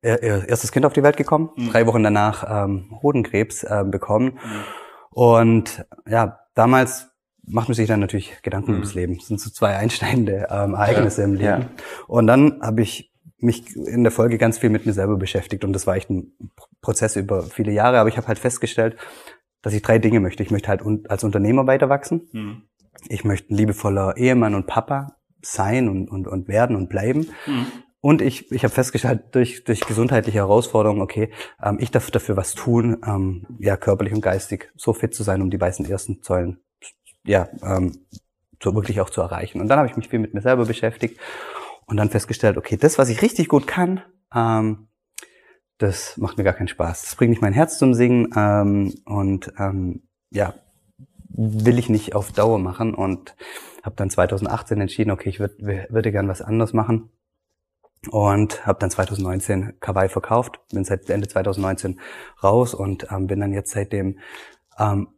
Erstes 0.02 0.72
Kind 0.72 0.86
auf 0.86 0.94
die 0.94 1.02
Welt 1.02 1.18
gekommen, 1.18 1.50
mhm. 1.56 1.70
drei 1.70 1.88
Wochen 1.88 2.04
danach 2.04 2.66
ähm, 2.66 3.00
Hodenkrebs 3.02 3.64
äh, 3.64 3.84
bekommen. 3.84 4.34
Mhm. 4.34 4.64
Und 5.10 5.86
ja, 6.08 6.40
damals 6.54 7.10
macht 7.44 7.68
man 7.68 7.76
sich 7.76 7.88
dann 7.88 8.00
natürlich 8.00 8.42
Gedanken 8.44 8.72
mhm. 8.72 8.78
ums 8.78 8.94
Leben. 8.94 9.18
Das 9.18 9.28
sind 9.28 9.40
so 9.40 9.50
zwei 9.50 9.76
einschneidende 9.76 10.48
ähm, 10.52 10.76
Ereignisse 10.76 11.22
ja, 11.22 11.28
im 11.28 11.34
Leben. 11.34 11.62
Ja. 11.62 11.70
Und 12.08 12.28
dann 12.28 12.62
habe 12.62 12.82
ich 12.82 13.12
mich 13.38 13.76
in 13.76 14.04
der 14.04 14.12
Folge 14.12 14.38
ganz 14.38 14.60
viel 14.60 14.70
mit 14.70 14.86
mir 14.86 14.94
selber 14.94 15.18
beschäftigt 15.18 15.64
und 15.64 15.74
das 15.74 15.88
war 15.88 15.96
echt 15.96 16.12
ein 16.12 16.34
Prozess 16.82 17.16
über 17.16 17.42
viele 17.42 17.72
Jahre, 17.72 18.00
aber 18.00 18.08
ich 18.08 18.18
habe 18.18 18.28
halt 18.28 18.38
festgestellt, 18.38 18.98
dass 19.64 19.74
ich 19.74 19.82
drei 19.82 19.98
Dinge 19.98 20.20
möchte. 20.20 20.44
Ich 20.44 20.52
möchte 20.52 20.70
halt 20.70 20.84
als 21.10 21.24
Unternehmer 21.24 21.66
weiter 21.66 21.90
wachsen. 21.90 22.30
Mhm. 22.32 22.62
Ich 23.10 23.24
möchte 23.24 23.52
ein 23.52 23.58
liebevoller 23.58 24.16
Ehemann 24.18 24.54
und 24.54 24.68
Papa 24.68 25.16
sein 25.42 25.90
und, 25.90 26.10
und, 26.10 26.28
und 26.28 26.48
werden 26.48 26.76
und 26.76 26.90
bleiben. 26.90 27.28
Mhm. 27.46 27.66
Und 28.02 28.24
ich, 28.24 28.52
ich 28.52 28.64
habe 28.64 28.74
festgestellt, 28.74 29.26
durch, 29.32 29.64
durch 29.64 29.82
gesundheitliche 29.82 30.40
Herausforderungen, 30.40 31.02
okay, 31.02 31.30
ähm, 31.62 31.78
ich 31.80 31.92
darf 31.92 32.10
dafür 32.10 32.36
was 32.36 32.56
tun, 32.56 32.98
ähm, 33.06 33.46
ja, 33.60 33.78
körperlich 33.78 34.14
und 34.14 34.22
geistig 34.22 34.72
so 34.76 34.94
fit 34.94 35.14
zu 35.14 35.22
sein, 35.22 35.42
um 35.42 35.52
die 35.52 35.62
weißen 35.62 35.86
ersten 35.86 36.20
Säulen 36.24 36.60
ja, 37.24 37.48
ähm, 37.64 38.06
so 38.62 38.74
wirklich 38.76 39.02
auch 39.02 39.10
zu 39.10 39.22
erreichen. 39.22 39.62
Und 39.62 39.68
dann 39.68 39.78
habe 39.78 39.88
ich 39.88 39.96
mich 39.96 40.10
viel 40.10 40.20
mit 40.20 40.34
mir 40.34 40.42
selber 40.42 40.66
beschäftigt 40.66 41.20
und 41.86 41.98
dann 41.98 42.10
festgestellt, 42.10 42.58
okay, 42.58 42.78
das, 42.78 42.98
was 42.98 43.10
ich 43.10 43.22
richtig 43.22 43.48
gut 43.48 43.68
kann, 43.68 44.02
ähm, 44.34 44.88
das 45.78 46.18
macht 46.18 46.38
mir 46.38 46.44
gar 46.44 46.54
keinen 46.54 46.68
Spaß. 46.68 47.02
Das 47.02 47.16
bringt 47.16 47.32
nicht 47.32 47.42
mein 47.42 47.54
Herz 47.54 47.78
zum 47.78 47.94
Singen 47.94 48.30
ähm, 48.36 48.94
und 49.06 49.54
ähm, 49.58 50.04
ja, 50.30 50.54
will 51.30 51.80
ich 51.80 51.90
nicht 51.90 52.14
auf 52.14 52.32
Dauer 52.32 52.60
machen 52.60 52.94
und 52.94 53.36
habe 53.84 53.96
dann 53.96 54.10
2018 54.10 54.80
entschieden, 54.80 55.12
okay, 55.12 55.30
ich 55.30 55.40
würde 55.40 55.88
würde 55.90 56.12
gern 56.12 56.28
was 56.28 56.42
anderes 56.42 56.74
machen. 56.74 57.10
Und 58.10 58.66
habe 58.66 58.80
dann 58.80 58.90
2019 58.90 59.80
Kawaii 59.80 60.10
verkauft, 60.10 60.60
bin 60.72 60.84
seit 60.84 61.08
Ende 61.12 61.28
2019 61.28 62.00
raus 62.42 62.74
und 62.74 63.08
ähm, 63.12 63.28
bin 63.28 63.40
dann 63.40 63.54
jetzt 63.54 63.72
seitdem 63.72 64.18
ähm, 64.80 65.10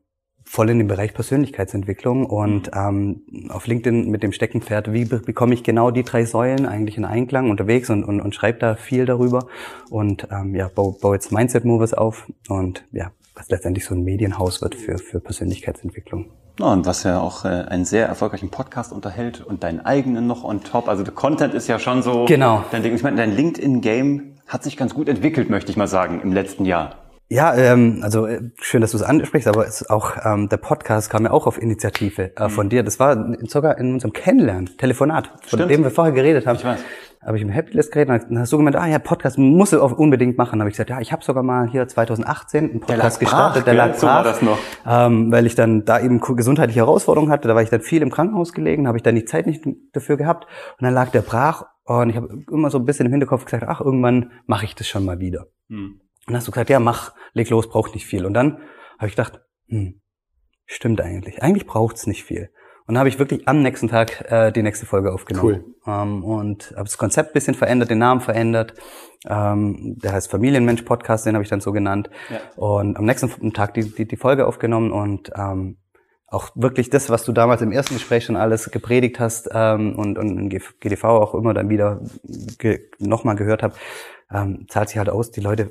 voll 0.46 0.70
in 0.70 0.80
dem 0.80 0.88
Bereich 0.88 1.14
Persönlichkeitsentwicklung 1.14 2.26
und 2.26 2.72
ähm, 2.76 3.24
auf 3.50 3.68
LinkedIn 3.68 4.10
mit 4.10 4.24
dem 4.24 4.34
Steckenpferd, 4.34 4.92
wie 4.92 5.06
bekomme 5.06 5.54
ich 5.54 5.64
genau 5.64 5.92
die 5.92 6.04
drei 6.04 6.26
Säulen 6.26 6.66
eigentlich 6.66 6.98
in 6.98 7.06
Einklang 7.06 7.50
unterwegs 7.50 7.90
und, 7.90 8.04
und, 8.04 8.20
und 8.20 8.36
schreibe 8.36 8.60
da 8.60 8.76
viel 8.76 9.06
darüber. 9.06 9.48
Und 9.90 10.28
ähm, 10.32 10.54
ja, 10.54 10.68
baue, 10.68 10.98
baue 11.00 11.16
jetzt 11.16 11.32
Mindset 11.32 11.66
Movers 11.66 11.94
auf 11.94 12.32
und 12.50 12.86
ja, 12.92 13.12
was 13.36 13.50
letztendlich 13.50 13.86
so 13.86 13.96
ein 13.96 14.04
Medienhaus 14.04 14.62
wird 14.62 14.76
für, 14.76 14.98
für 14.98 15.20
Persönlichkeitsentwicklung. 15.20 16.32
Ja, 16.60 16.68
und 16.68 16.86
was 16.86 17.04
ja 17.04 17.20
auch 17.20 17.46
äh, 17.46 17.48
einen 17.48 17.86
sehr 17.86 18.08
erfolgreichen 18.08 18.50
Podcast 18.50 18.92
unterhält 18.94 19.42
und 19.42 19.64
deinen 19.64 19.80
eigenen 19.80 20.28
noch 20.28 20.44
on 20.44 20.64
top. 20.64 20.88
Also 20.88 21.04
der 21.04 21.14
Content 21.14 21.54
ist 21.54 21.68
ja 21.68 21.80
schon 21.80 22.04
so. 22.04 22.26
Genau. 22.26 22.64
Dein 22.72 22.84
Ding. 22.84 22.94
Ich 22.94 23.02
meine, 23.02 23.18
dein 23.18 23.36
LinkedIn-Game 23.36 24.36
hat 24.48 24.64
sich 24.64 24.78
ganz 24.78 24.94
gut 24.94 25.10
entwickelt, 25.10 25.50
möchte 25.50 25.72
ich 25.72 25.78
mal 25.78 25.88
sagen, 25.88 26.22
im 26.22 26.32
letzten 26.32 26.66
Jahr. 26.66 27.04
Ja, 27.30 27.56
ähm, 27.56 28.02
also 28.04 28.28
äh, 28.28 28.42
schön, 28.62 28.82
dass 28.82 28.92
du 28.92 28.98
es 28.98 29.04
ansprichst, 29.04 29.48
aber 29.48 29.66
es 29.66 29.82
ist 29.82 29.90
auch 29.90 30.18
ähm, 30.24 30.50
der 30.50 30.58
Podcast 30.58 31.10
kam 31.10 31.24
ja 31.24 31.32
auch 31.32 31.48
auf 31.48 31.60
Initiative 31.60 32.36
äh, 32.36 32.50
von 32.50 32.68
mhm. 32.68 32.70
dir. 32.70 32.84
Das 32.84 33.00
war 33.00 33.34
sogar 33.48 33.80
in 33.80 33.94
unserem 33.94 34.14
Kennenlernen, 34.14 34.78
Telefonat, 34.78 35.32
von 35.42 35.58
Stimmt. 35.58 35.72
dem 35.72 35.84
wir 35.84 35.90
vorher 35.90 36.14
geredet 36.14 36.46
haben. 36.46 36.58
Ich 36.58 36.66
weiß 36.66 36.80
habe 37.26 37.38
ich 37.38 37.44
im 37.44 37.54
Happylist 37.54 37.92
geredet 37.92 38.24
und 38.24 38.32
dann 38.32 38.40
hast 38.40 38.52
du 38.52 38.58
gemeint, 38.58 38.76
ah 38.76 38.86
ja, 38.86 39.00
Podcast 39.00 39.38
muss 39.38 39.70
du 39.70 39.82
unbedingt 39.84 40.38
machen. 40.38 40.60
habe 40.60 40.70
ich 40.70 40.74
gesagt, 40.74 40.90
ja, 40.90 41.00
ich 41.00 41.12
habe 41.12 41.24
sogar 41.24 41.44
mal 41.44 41.70
hier 41.70 41.88
2018 41.88 42.70
einen 42.70 42.80
Podcast 42.80 43.22
der 43.22 43.26
gestartet, 43.26 43.68
der 43.68 43.74
lag 43.74 43.98
brach, 43.98 44.24
das 44.24 44.42
noch. 44.42 44.58
Ähm, 44.86 45.32
weil 45.32 45.46
ich 45.46 45.56
dann 45.56 45.86
da 45.86 46.00
eben 46.00 46.20
gesundheitliche 46.20 46.82
Herausforderungen 46.82 47.32
hatte. 47.32 47.48
Da 47.48 47.56
war 47.56 47.62
ich 47.62 47.70
dann 47.70 47.82
viel 47.82 48.02
im 48.02 48.12
Krankenhaus 48.12 48.54
gelegen, 48.54 48.88
habe 48.88 48.98
ich 48.98 49.04
dann 49.04 49.16
die 49.16 49.26
Zeit 49.26 49.48
nicht 49.48 49.64
dafür 49.94 50.18
gehabt 50.18 50.46
und 50.80 50.84
dann 50.84 50.94
lag 50.94 51.10
der 51.12 51.22
brach 51.22 51.66
und 51.86 52.10
ich 52.10 52.16
habe 52.16 52.44
immer 52.52 52.70
so 52.70 52.78
ein 52.78 52.86
bisschen 52.86 53.06
im 53.06 53.12
Hinterkopf 53.12 53.46
gesagt, 53.46 53.66
ach, 53.68 53.82
irgendwann 53.82 54.32
mache 54.46 54.66
ich 54.66 54.76
das 54.76 54.88
schon 54.88 55.04
mal 55.06 55.20
wieder. 55.20 55.48
Hm. 55.70 56.00
Und 56.26 56.28
dann 56.28 56.38
hast 56.38 56.48
du 56.48 56.52
gesagt, 56.52 56.70
ja, 56.70 56.80
mach, 56.80 57.14
leg 57.34 57.50
los, 57.50 57.70
braucht 57.70 57.94
nicht 57.94 58.06
viel. 58.06 58.26
Und 58.26 58.34
dann 58.34 58.60
habe 58.98 59.08
ich 59.08 59.16
gedacht, 59.16 59.42
hm, 59.68 60.02
stimmt 60.66 61.02
eigentlich. 61.02 61.44
Eigentlich 61.44 61.66
braucht's 61.66 62.08
nicht 62.08 62.24
viel. 62.24 62.50
Und 62.86 62.96
dann 62.96 63.00
habe 63.00 63.10
ich 63.10 63.18
wirklich 63.18 63.48
am 63.48 63.62
nächsten 63.62 63.88
Tag 63.88 64.30
äh, 64.30 64.52
die 64.52 64.62
nächste 64.62 64.86
Folge 64.86 65.14
aufgenommen. 65.14 65.64
Cool. 65.64 65.76
Ähm, 65.88 66.24
und 66.24 66.72
habe 66.72 66.84
das 66.84 66.98
Konzept 66.98 67.34
bisschen 67.34 67.56
verändert, 67.56 67.90
den 67.90 68.00
Namen 68.00 68.20
verändert. 68.20 68.74
Ähm, 69.26 69.98
der 70.00 70.12
heißt 70.14 70.30
Familienmensch 70.30 70.82
Podcast, 70.82 71.26
den 71.26 71.36
habe 71.36 71.44
ich 71.44 71.50
dann 71.50 71.62
so 71.62 71.72
genannt. 71.72 72.10
Ja. 72.30 72.40
Und 72.58 72.98
am 72.98 73.06
nächsten 73.06 73.54
Tag 73.54 73.74
die, 73.76 73.90
die, 73.90 74.06
die 74.06 74.18
Folge 74.18 74.46
aufgenommen 74.48 74.92
und 74.92 75.32
ähm, 75.38 75.78
auch 76.28 76.50
wirklich 76.56 76.90
das, 76.90 77.10
was 77.10 77.24
du 77.24 77.32
damals 77.32 77.62
im 77.62 77.72
ersten 77.72 77.94
Gespräch 77.94 78.26
schon 78.26 78.36
alles 78.36 78.70
gepredigt 78.72 79.20
hast 79.20 79.50
ähm, 79.54 79.96
und, 79.96 80.18
und 80.18 80.38
in 80.38 80.50
GDV 80.50 81.04
auch 81.06 81.36
immer 81.36 81.54
dann 81.54 81.70
wieder 81.70 82.02
ge 82.58 82.90
nochmal 83.00 83.36
gehört 83.36 83.64
habe, 83.64 83.76
ähm, 84.32 84.66
zahlt 84.68 84.90
sich 84.90 84.98
halt 84.98 85.10
aus. 85.10 85.32
Die 85.32 85.42
Leute 85.42 85.70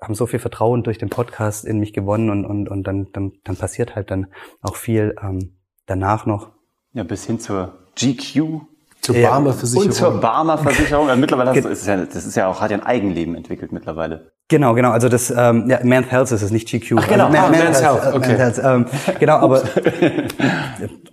haben 0.00 0.14
so 0.14 0.26
viel 0.26 0.38
Vertrauen 0.38 0.82
durch 0.82 0.98
den 0.98 1.08
Podcast 1.08 1.64
in 1.64 1.80
mich 1.80 1.92
gewonnen 1.92 2.30
und, 2.30 2.44
und, 2.44 2.68
und 2.68 2.86
dann, 2.86 3.10
dann, 3.12 3.32
dann 3.42 3.56
passiert 3.56 3.96
halt 3.96 4.10
dann 4.10 4.26
auch 4.60 4.76
viel. 4.76 5.16
Ähm, 5.20 5.56
danach 5.86 6.26
noch. 6.26 6.50
Ja, 6.92 7.04
bis 7.04 7.24
hin 7.24 7.40
zur 7.40 7.88
GQ. 7.96 8.60
Zur 9.00 9.16
Barmer 9.16 9.52
Versicherung. 9.52 9.86
Und 9.86 9.92
zur 9.92 10.20
Barmer 10.20 10.58
Versicherung. 10.58 11.08
Also 11.08 11.20
mittlerweile 11.20 11.50
hast 11.50 11.64
du, 11.64 11.68
ist 11.68 11.86
ja, 11.86 11.96
das 11.96 12.24
ist 12.24 12.36
ja 12.36 12.46
auch, 12.46 12.60
hat 12.60 12.70
ja 12.70 12.76
ein 12.76 12.84
Eigenleben 12.84 13.34
entwickelt 13.34 13.72
mittlerweile. 13.72 14.32
Genau, 14.48 14.74
genau. 14.74 14.90
Also 14.90 15.08
das, 15.08 15.30
ähm, 15.30 15.68
ja, 15.68 15.80
Men's 15.82 16.10
Health 16.10 16.30
ist 16.30 16.42
es, 16.42 16.50
nicht 16.52 16.70
GQ. 16.70 16.96
Ach, 16.98 17.08
genau. 17.08 17.26
Also, 17.26 17.36
Man, 17.36 17.44
ah, 17.46 17.48
Men's, 17.48 17.64
Men's 17.64 17.82
Health. 17.82 18.02
Health. 18.02 18.14
Okay. 18.14 18.36
Men's 18.36 18.58
Health, 18.58 18.60
ähm, 18.64 18.86
genau, 19.18 19.36
aber 19.38 19.62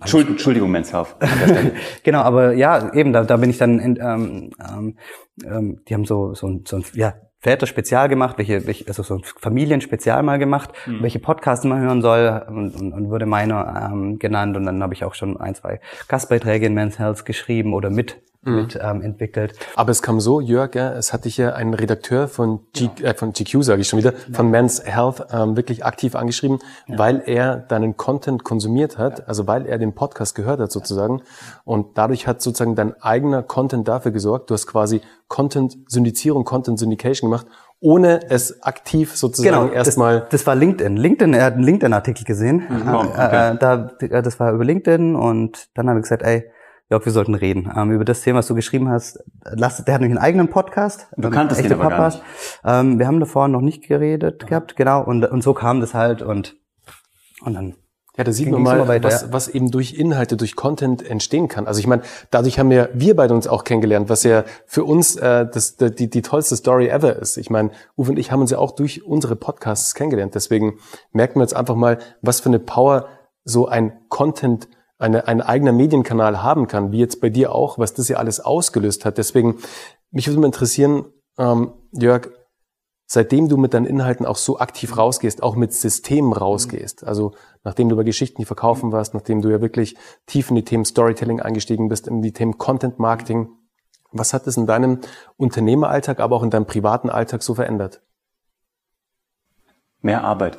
Entschuldigung, 0.00 0.70
Men's 0.70 0.92
Health. 0.92 1.16
genau, 2.04 2.20
aber 2.20 2.52
ja, 2.52 2.92
eben 2.92 3.12
da, 3.12 3.24
da 3.24 3.36
bin 3.38 3.50
ich 3.50 3.58
dann, 3.58 3.80
in, 3.80 3.96
ähm, 3.96 4.50
ähm, 4.60 4.98
ähm, 5.44 5.80
die 5.88 5.94
haben 5.94 6.04
so 6.04 6.34
so, 6.34 6.60
so 6.64 6.76
ein 6.76 6.84
ja 6.94 7.14
Väter 7.40 7.66
Spezial 7.66 8.08
gemacht, 8.08 8.36
welche, 8.36 8.66
welche 8.66 8.86
also 8.86 9.02
so 9.02 9.16
ein 9.16 9.22
Familienspezial 9.24 10.22
mal 10.22 10.38
gemacht, 10.38 10.70
mhm. 10.86 11.02
welche 11.02 11.18
Podcasts 11.18 11.64
man 11.64 11.80
hören 11.80 12.02
soll 12.02 12.44
und, 12.48 12.78
und, 12.78 12.92
und 12.92 13.08
wurde 13.08 13.24
meine 13.24 13.90
ähm, 13.92 14.18
genannt 14.18 14.56
und 14.58 14.66
dann 14.66 14.82
habe 14.82 14.92
ich 14.92 15.04
auch 15.04 15.14
schon 15.14 15.40
ein, 15.40 15.54
zwei 15.54 15.80
Gastbeiträge 16.06 16.66
in 16.66 16.74
Men's 16.74 16.98
Health 16.98 17.24
geschrieben 17.24 17.72
oder 17.72 17.88
mit 17.88 18.18
mhm. 18.42 18.56
mit 18.56 18.78
ähm, 18.82 19.02
entwickelt. 19.02 19.54
Aber 19.76 19.90
es 19.90 20.02
kam 20.02 20.20
so, 20.20 20.40
Jörg, 20.40 20.74
ja, 20.74 20.92
es 20.92 21.12
hatte 21.12 21.28
hier 21.28 21.56
einen 21.56 21.74
Redakteur 21.74 22.28
von, 22.28 22.60
G, 22.72 22.90
ja. 22.98 23.10
äh, 23.10 23.14
von 23.14 23.32
GQ, 23.32 23.62
sage 23.62 23.82
ich 23.82 23.88
schon 23.88 23.98
wieder, 23.98 24.12
ja. 24.12 24.18
von 24.32 24.50
Men's 24.50 24.82
Health 24.84 25.26
ähm, 25.32 25.56
wirklich 25.56 25.84
aktiv 25.84 26.14
angeschrieben, 26.14 26.58
ja. 26.86 26.98
weil 26.98 27.22
er 27.26 27.56
deinen 27.56 27.96
Content 27.96 28.44
konsumiert 28.44 28.98
hat, 28.98 29.28
also 29.28 29.46
weil 29.46 29.66
er 29.66 29.78
den 29.78 29.94
Podcast 29.94 30.34
gehört 30.34 30.60
hat 30.60 30.72
sozusagen. 30.72 31.22
Und 31.64 31.98
dadurch 31.98 32.26
hat 32.26 32.42
sozusagen 32.42 32.74
dein 32.74 33.00
eigener 33.02 33.42
Content 33.42 33.86
dafür 33.86 34.12
gesorgt. 34.12 34.50
Du 34.50 34.54
hast 34.54 34.66
quasi 34.66 35.00
Content-Syndizierung, 35.28 36.44
Content-Syndication 36.44 37.30
gemacht 37.30 37.46
ohne 37.82 38.20
es 38.28 38.62
aktiv 38.62 39.16
sozusagen 39.16 39.68
genau, 39.68 39.72
erstmal. 39.72 40.20
Das, 40.20 40.28
das 40.30 40.46
war 40.46 40.54
LinkedIn. 40.54 40.98
LinkedIn, 40.98 41.32
er 41.32 41.44
hat 41.44 41.54
einen 41.54 41.62
LinkedIn-Artikel 41.62 42.24
gesehen. 42.24 42.62
Mhm. 42.68 42.88
Äh, 42.88 42.94
okay. 42.94 43.52
äh, 43.52 43.56
da, 43.58 44.20
das 44.20 44.38
war 44.38 44.52
über 44.52 44.64
LinkedIn 44.64 45.16
und 45.16 45.68
dann 45.74 45.88
habe 45.88 45.98
ich 45.98 46.02
gesagt, 46.02 46.22
ey, 46.22 46.44
Jörg, 46.90 47.04
wir 47.04 47.12
sollten 47.12 47.36
reden 47.36 47.70
ähm, 47.76 47.92
über 47.92 48.04
das 48.04 48.22
Thema, 48.22 48.40
was 48.40 48.48
du 48.48 48.56
geschrieben 48.56 48.88
hast. 48.88 49.22
Lass, 49.44 49.84
der 49.84 49.94
hat 49.94 50.00
nämlich 50.00 50.18
einen 50.18 50.26
eigenen 50.26 50.48
Podcast. 50.48 51.06
Du 51.16 51.30
kanntest 51.30 51.62
den 51.62 51.72
aber 51.72 51.88
Papas. 51.88 52.14
gar 52.64 52.82
nicht. 52.82 52.92
Ähm, 52.92 52.98
wir 52.98 53.06
haben 53.06 53.20
davor 53.20 53.46
noch 53.46 53.60
nicht 53.60 53.86
geredet 53.86 54.48
gehabt, 54.48 54.74
genau. 54.74 55.04
Und, 55.04 55.24
und 55.24 55.42
so 55.42 55.54
kam 55.54 55.80
das 55.80 55.94
halt 55.94 56.20
und, 56.20 56.56
und 57.42 57.54
dann 57.54 57.76
ja, 58.16 58.24
da 58.24 58.32
sieht 58.32 58.50
man 58.50 58.60
mal, 58.62 58.88
weiter, 58.88 59.06
was, 59.06 59.22
ja. 59.22 59.28
was 59.30 59.48
eben 59.48 59.70
durch 59.70 59.94
Inhalte, 59.94 60.36
durch 60.36 60.56
Content 60.56 61.08
entstehen 61.08 61.46
kann. 61.46 61.68
Also 61.68 61.78
ich 61.78 61.86
meine, 61.86 62.02
dadurch 62.32 62.58
haben 62.58 62.68
wir, 62.68 62.90
wir 62.92 63.14
beide 63.14 63.34
uns 63.34 63.46
auch 63.46 63.62
kennengelernt, 63.62 64.08
was 64.08 64.24
ja 64.24 64.42
für 64.66 64.82
uns 64.82 65.14
äh, 65.14 65.46
das, 65.46 65.76
die, 65.76 66.10
die 66.10 66.22
tollste 66.22 66.56
Story 66.56 66.88
ever 66.88 67.16
ist. 67.16 67.36
Ich 67.36 67.50
meine, 67.50 67.70
Uwe 67.96 68.10
und 68.10 68.18
ich 68.18 68.32
haben 68.32 68.40
uns 68.40 68.50
ja 68.50 68.58
auch 68.58 68.72
durch 68.72 69.06
unsere 69.06 69.36
Podcasts 69.36 69.94
kennengelernt. 69.94 70.34
Deswegen 70.34 70.80
merken 71.12 71.36
wir 71.36 71.44
jetzt 71.44 71.54
einfach 71.54 71.76
mal, 71.76 71.98
was 72.20 72.40
für 72.40 72.48
eine 72.48 72.58
Power 72.58 73.06
so 73.44 73.68
ein 73.68 73.92
Content 74.08 74.68
eine, 75.00 75.26
ein 75.26 75.40
eigener 75.40 75.72
Medienkanal 75.72 76.42
haben 76.42 76.68
kann, 76.68 76.92
wie 76.92 76.98
jetzt 76.98 77.20
bei 77.20 77.30
dir 77.30 77.52
auch, 77.52 77.78
was 77.78 77.94
das 77.94 78.08
ja 78.08 78.18
alles 78.18 78.40
ausgelöst 78.40 79.04
hat. 79.04 79.18
Deswegen, 79.18 79.56
mich 80.10 80.26
würde 80.28 80.40
mal 80.40 80.46
interessieren, 80.46 81.06
ähm, 81.38 81.72
Jörg, 81.92 82.28
seitdem 83.06 83.48
du 83.48 83.56
mit 83.56 83.74
deinen 83.74 83.86
Inhalten 83.86 84.26
auch 84.26 84.36
so 84.36 84.58
aktiv 84.58 84.96
rausgehst, 84.96 85.42
auch 85.42 85.56
mit 85.56 85.72
Systemen 85.72 86.32
rausgehst, 86.32 87.02
also 87.04 87.32
nachdem 87.64 87.88
du 87.88 87.96
bei 87.96 88.04
Geschichten, 88.04 88.40
die 88.40 88.44
verkaufen 88.44 88.92
warst, 88.92 89.14
nachdem 89.14 89.42
du 89.42 89.48
ja 89.48 89.60
wirklich 89.60 89.96
tief 90.26 90.50
in 90.50 90.56
die 90.56 90.64
Themen 90.64 90.84
Storytelling 90.84 91.40
eingestiegen 91.40 91.88
bist, 91.88 92.06
in 92.06 92.22
die 92.22 92.32
Themen 92.32 92.58
Content 92.58 92.98
Marketing, 92.98 93.48
was 94.12 94.32
hat 94.32 94.46
das 94.46 94.56
in 94.56 94.66
deinem 94.66 95.00
Unternehmeralltag, 95.36 96.20
aber 96.20 96.36
auch 96.36 96.42
in 96.42 96.50
deinem 96.50 96.66
privaten 96.66 97.10
Alltag 97.10 97.42
so 97.42 97.54
verändert? 97.54 98.02
Mehr 100.02 100.24
Arbeit. 100.24 100.58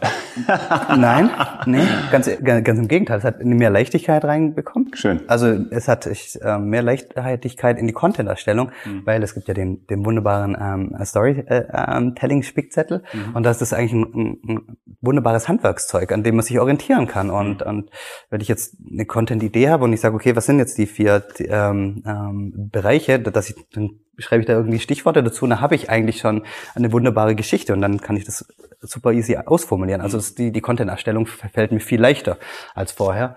Nein, 0.98 1.30
nee, 1.66 1.86
ganz, 2.12 2.30
ganz 2.44 2.80
im 2.80 2.88
Gegenteil. 2.88 3.20
Es 3.20 3.24
hat 3.24 3.44
mehr 3.44 3.70
Leichtigkeit 3.70 4.24
reinbekommen. 4.24 4.96
Schön. 4.96 5.22
Also 5.28 5.48
es 5.70 5.88
hat 5.88 6.06
ich, 6.06 6.40
äh, 6.42 6.58
mehr 6.58 6.84
Leichtigkeit 6.84 7.78
in 7.78 7.88
die 7.88 7.94
Content-Erstellung, 7.94 8.72
mhm. 8.86 9.06
weil 9.06 9.24
es 9.24 9.34
gibt 9.34 9.48
ja 9.48 9.54
den, 9.54 9.86
den 9.88 10.06
wunderbaren 10.06 10.58
ähm, 10.60 10.96
Storytelling-Spickzettel 11.04 13.04
mhm. 13.14 13.36
und 13.36 13.44
das 13.44 13.62
ist 13.62 13.74
eigentlich 13.74 13.94
ein, 13.94 14.04
ein, 14.04 14.40
ein, 14.48 14.78
wunderbares 15.02 15.48
Handwerkszeug, 15.48 16.12
an 16.12 16.24
dem 16.24 16.36
man 16.36 16.46
sich 16.46 16.60
orientieren 16.60 17.08
kann. 17.08 17.30
Und, 17.30 17.62
mhm. 17.62 17.68
und 17.68 17.90
wenn 18.30 18.42
ich 18.42 18.48
jetzt 18.48 18.78
eine 18.92 19.06
Content-Idee 19.06 19.70
habe 19.70 19.84
und 19.84 19.94
ich 19.94 20.02
sage, 20.02 20.16
okay, 20.16 20.36
was 20.36 20.46
sind 20.46 20.60
jetzt 20.60 20.78
die 20.78 20.86
vier 20.86 21.24
ähm, 21.40 22.04
ähm, 22.06 22.70
Bereiche, 22.72 23.20
dass 23.20 23.50
ich 23.50 23.56
dann 23.74 24.00
schreibe 24.18 24.42
ich 24.42 24.48
da 24.48 24.54
irgendwie 24.54 24.80
Stichworte 24.80 25.24
dazu, 25.24 25.48
dann 25.48 25.62
habe 25.62 25.76
ich 25.76 25.90
eigentlich 25.90 26.20
schon 26.20 26.44
eine 26.76 26.92
wunderbare 26.92 27.36
Geschichte 27.36 27.74
und 27.74 27.82
dann 27.82 28.00
kann 28.00 28.18
ich 28.18 28.26
das 28.26 28.46
super 28.82 29.14
easy 29.14 29.38
ausformulieren. 29.38 30.02
Also 30.02 30.20
die, 30.22 30.52
die 30.52 30.62
Content-Erstellung 30.62 31.28
fällt 31.28 31.72
mir 31.72 31.80
viel 31.80 32.00
leichter 32.00 32.38
als 32.74 32.92
vorher. 32.92 33.36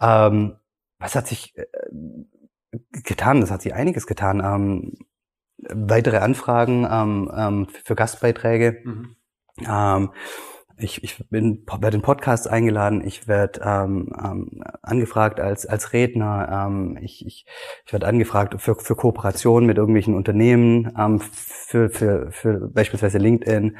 Ähm, 0.00 0.56
was 0.98 1.14
hat 1.14 1.26
sich 1.26 1.56
äh, 1.56 1.66
getan? 3.04 3.40
Das 3.40 3.50
hat 3.50 3.62
sich 3.62 3.74
einiges 3.74 4.06
getan. 4.06 4.40
Ähm, 4.44 4.94
weitere 5.58 6.18
Anfragen 6.18 6.86
ähm, 6.90 7.30
ähm, 7.34 7.68
für 7.84 7.94
Gastbeiträge. 7.94 8.80
Mhm. 8.84 9.16
Ähm, 9.66 10.10
ich, 10.78 11.02
ich 11.02 11.18
bin 11.30 11.64
werde 11.80 11.96
in 11.96 12.02
Podcasts 12.02 12.46
eingeladen, 12.46 13.02
ich 13.02 13.26
werde 13.26 13.60
ähm, 13.64 14.12
ähm, 14.22 14.62
angefragt 14.82 15.40
als 15.40 15.64
als 15.64 15.94
Redner, 15.94 16.66
ähm, 16.68 16.98
ich, 17.00 17.24
ich, 17.24 17.46
ich 17.86 17.92
werde 17.92 18.06
angefragt 18.06 18.60
für, 18.60 18.74
für 18.74 18.94
Kooperationen 18.94 19.66
mit 19.66 19.78
irgendwelchen 19.78 20.14
Unternehmen, 20.14 20.92
ähm, 20.98 21.20
für, 21.20 21.88
für, 21.88 22.30
für 22.30 22.68
beispielsweise 22.68 23.16
LinkedIn. 23.16 23.78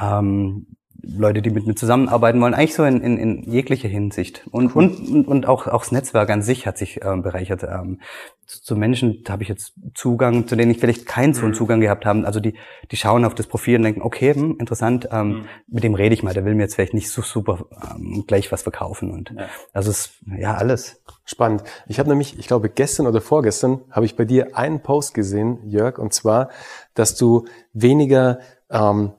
Ähm, 0.00 0.77
Leute, 1.00 1.42
die 1.42 1.50
mit 1.50 1.66
mir 1.66 1.76
zusammenarbeiten 1.76 2.40
wollen, 2.40 2.54
eigentlich 2.54 2.74
so 2.74 2.84
in, 2.84 3.00
in, 3.00 3.18
in 3.18 3.42
jeglicher 3.44 3.88
Hinsicht. 3.88 4.42
Und, 4.50 4.74
cool. 4.74 4.84
und, 4.84 5.08
und, 5.08 5.28
und 5.28 5.46
auch, 5.46 5.68
auch 5.68 5.82
das 5.82 5.92
Netzwerk 5.92 6.28
an 6.30 6.42
sich 6.42 6.66
hat 6.66 6.76
sich 6.76 7.00
ähm, 7.04 7.22
bereichert. 7.22 7.62
Ähm, 7.62 8.00
zu, 8.46 8.62
zu 8.62 8.76
Menschen 8.76 9.22
habe 9.28 9.44
ich 9.44 9.48
jetzt 9.48 9.74
Zugang, 9.94 10.48
zu 10.48 10.56
denen 10.56 10.72
ich 10.72 10.78
vielleicht 10.78 11.06
keinen 11.06 11.34
so 11.34 11.42
einen 11.42 11.50
mhm. 11.50 11.54
Zugang 11.54 11.80
gehabt 11.80 12.04
habe. 12.04 12.26
Also 12.26 12.40
die, 12.40 12.54
die 12.90 12.96
schauen 12.96 13.24
auf 13.24 13.34
das 13.34 13.46
Profil 13.46 13.76
und 13.76 13.84
denken, 13.84 14.02
okay, 14.02 14.34
hm, 14.34 14.56
interessant, 14.58 15.08
ähm, 15.12 15.28
mhm. 15.28 15.44
mit 15.68 15.84
dem 15.84 15.94
rede 15.94 16.14
ich 16.14 16.24
mal, 16.24 16.34
der 16.34 16.44
will 16.44 16.54
mir 16.54 16.62
jetzt 16.62 16.74
vielleicht 16.74 16.94
nicht 16.94 17.10
so 17.10 17.22
super 17.22 17.66
ähm, 17.94 18.24
gleich 18.26 18.50
was 18.50 18.62
verkaufen. 18.62 19.12
Und 19.12 19.32
ja. 19.36 19.48
also 19.72 19.90
es 19.90 20.18
ja 20.36 20.54
alles. 20.54 21.02
Spannend. 21.24 21.62
Ich 21.86 21.98
habe 21.98 22.08
nämlich, 22.08 22.38
ich 22.38 22.46
glaube, 22.46 22.70
gestern 22.70 23.06
oder 23.06 23.20
vorgestern 23.20 23.82
habe 23.90 24.06
ich 24.06 24.16
bei 24.16 24.24
dir 24.24 24.56
einen 24.56 24.82
Post 24.82 25.12
gesehen, 25.12 25.58
Jörg, 25.68 25.98
und 25.98 26.14
zwar, 26.14 26.48
dass 26.94 27.16
du 27.16 27.44
weniger 27.74 28.38
ähm, 28.70 29.12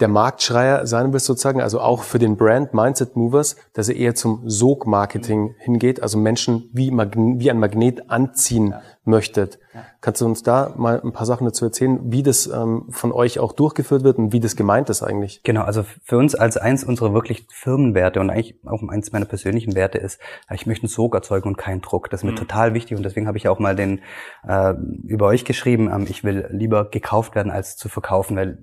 der 0.00 0.08
Marktschreier 0.08 0.86
sein 0.86 1.12
willst 1.12 1.26
sozusagen, 1.26 1.60
also 1.60 1.80
auch 1.80 2.02
für 2.02 2.18
den 2.18 2.36
Brand 2.36 2.72
Mindset 2.72 3.16
Movers, 3.16 3.56
dass 3.72 3.88
er 3.88 3.96
eher 3.96 4.14
zum 4.14 4.48
Sog-Marketing 4.48 5.54
hingeht, 5.58 6.02
also 6.02 6.18
Menschen 6.18 6.70
wie, 6.72 6.90
Magne 6.90 7.40
wie 7.40 7.50
ein 7.50 7.58
Magnet 7.58 8.08
anziehen 8.08 8.70
ja. 8.70 8.82
möchtet. 9.04 9.58
Ja. 9.74 9.84
Kannst 10.00 10.20
du 10.20 10.26
uns 10.26 10.44
da 10.44 10.72
mal 10.76 11.00
ein 11.02 11.12
paar 11.12 11.26
Sachen 11.26 11.44
dazu 11.44 11.64
erzählen, 11.64 11.98
wie 12.12 12.22
das 12.22 12.46
ähm, 12.46 12.86
von 12.90 13.10
euch 13.10 13.40
auch 13.40 13.52
durchgeführt 13.52 14.04
wird 14.04 14.18
und 14.18 14.32
wie 14.32 14.38
das 14.38 14.54
gemeint 14.54 14.88
ist 14.88 15.02
eigentlich? 15.02 15.42
Genau, 15.42 15.62
also 15.62 15.84
für 16.04 16.16
uns 16.16 16.36
als 16.36 16.56
eins 16.56 16.84
unserer 16.84 17.12
wirklich 17.12 17.46
Firmenwerte 17.50 18.20
und 18.20 18.30
eigentlich 18.30 18.54
auch 18.66 18.80
eins 18.88 19.10
meiner 19.10 19.26
persönlichen 19.26 19.74
Werte 19.74 19.98
ist, 19.98 20.20
ich 20.54 20.66
möchte 20.66 20.84
einen 20.84 20.90
Sog 20.90 21.14
erzeugen 21.14 21.48
und 21.48 21.58
keinen 21.58 21.80
Druck. 21.80 22.08
Das 22.10 22.20
ist 22.20 22.24
mir 22.24 22.32
mhm. 22.32 22.36
total 22.36 22.74
wichtig 22.74 22.96
und 22.96 23.02
deswegen 23.02 23.26
habe 23.26 23.38
ich 23.38 23.48
auch 23.48 23.58
mal 23.58 23.74
den 23.74 24.00
äh, 24.46 24.74
über 25.04 25.26
euch 25.26 25.44
geschrieben, 25.44 25.90
ähm, 25.92 26.06
ich 26.08 26.22
will 26.22 26.46
lieber 26.50 26.88
gekauft 26.88 27.34
werden 27.34 27.50
als 27.50 27.76
zu 27.76 27.88
verkaufen, 27.88 28.36
weil 28.36 28.58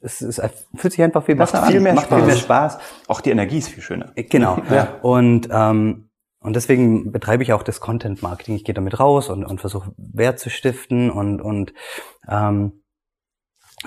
es, 0.00 0.20
es 0.20 0.40
fühlt 0.74 0.92
sich 0.92 1.02
einfach 1.02 1.24
viel 1.24 1.34
Macht 1.34 1.52
besser 1.52 1.66
viel 1.66 1.78
an. 1.78 1.82
Mehr 1.82 1.94
Macht 1.94 2.06
Spaß. 2.06 2.18
viel 2.18 2.26
mehr 2.26 2.36
Spaß. 2.36 2.78
Auch 3.08 3.20
die 3.20 3.30
Energie 3.30 3.58
ist 3.58 3.68
viel 3.68 3.82
schöner. 3.82 4.12
Genau. 4.14 4.60
ja. 4.70 4.98
Und 5.02 5.48
ähm, 5.50 6.08
und 6.40 6.54
deswegen 6.54 7.10
betreibe 7.10 7.42
ich 7.42 7.52
auch 7.52 7.64
das 7.64 7.80
Content 7.80 8.22
Marketing. 8.22 8.54
Ich 8.54 8.64
gehe 8.64 8.74
damit 8.74 9.00
raus 9.00 9.28
und, 9.28 9.44
und 9.44 9.60
versuche 9.60 9.92
Wert 9.96 10.38
zu 10.38 10.50
stiften 10.50 11.10
und 11.10 11.40
und 11.40 11.72
ähm, 12.28 12.84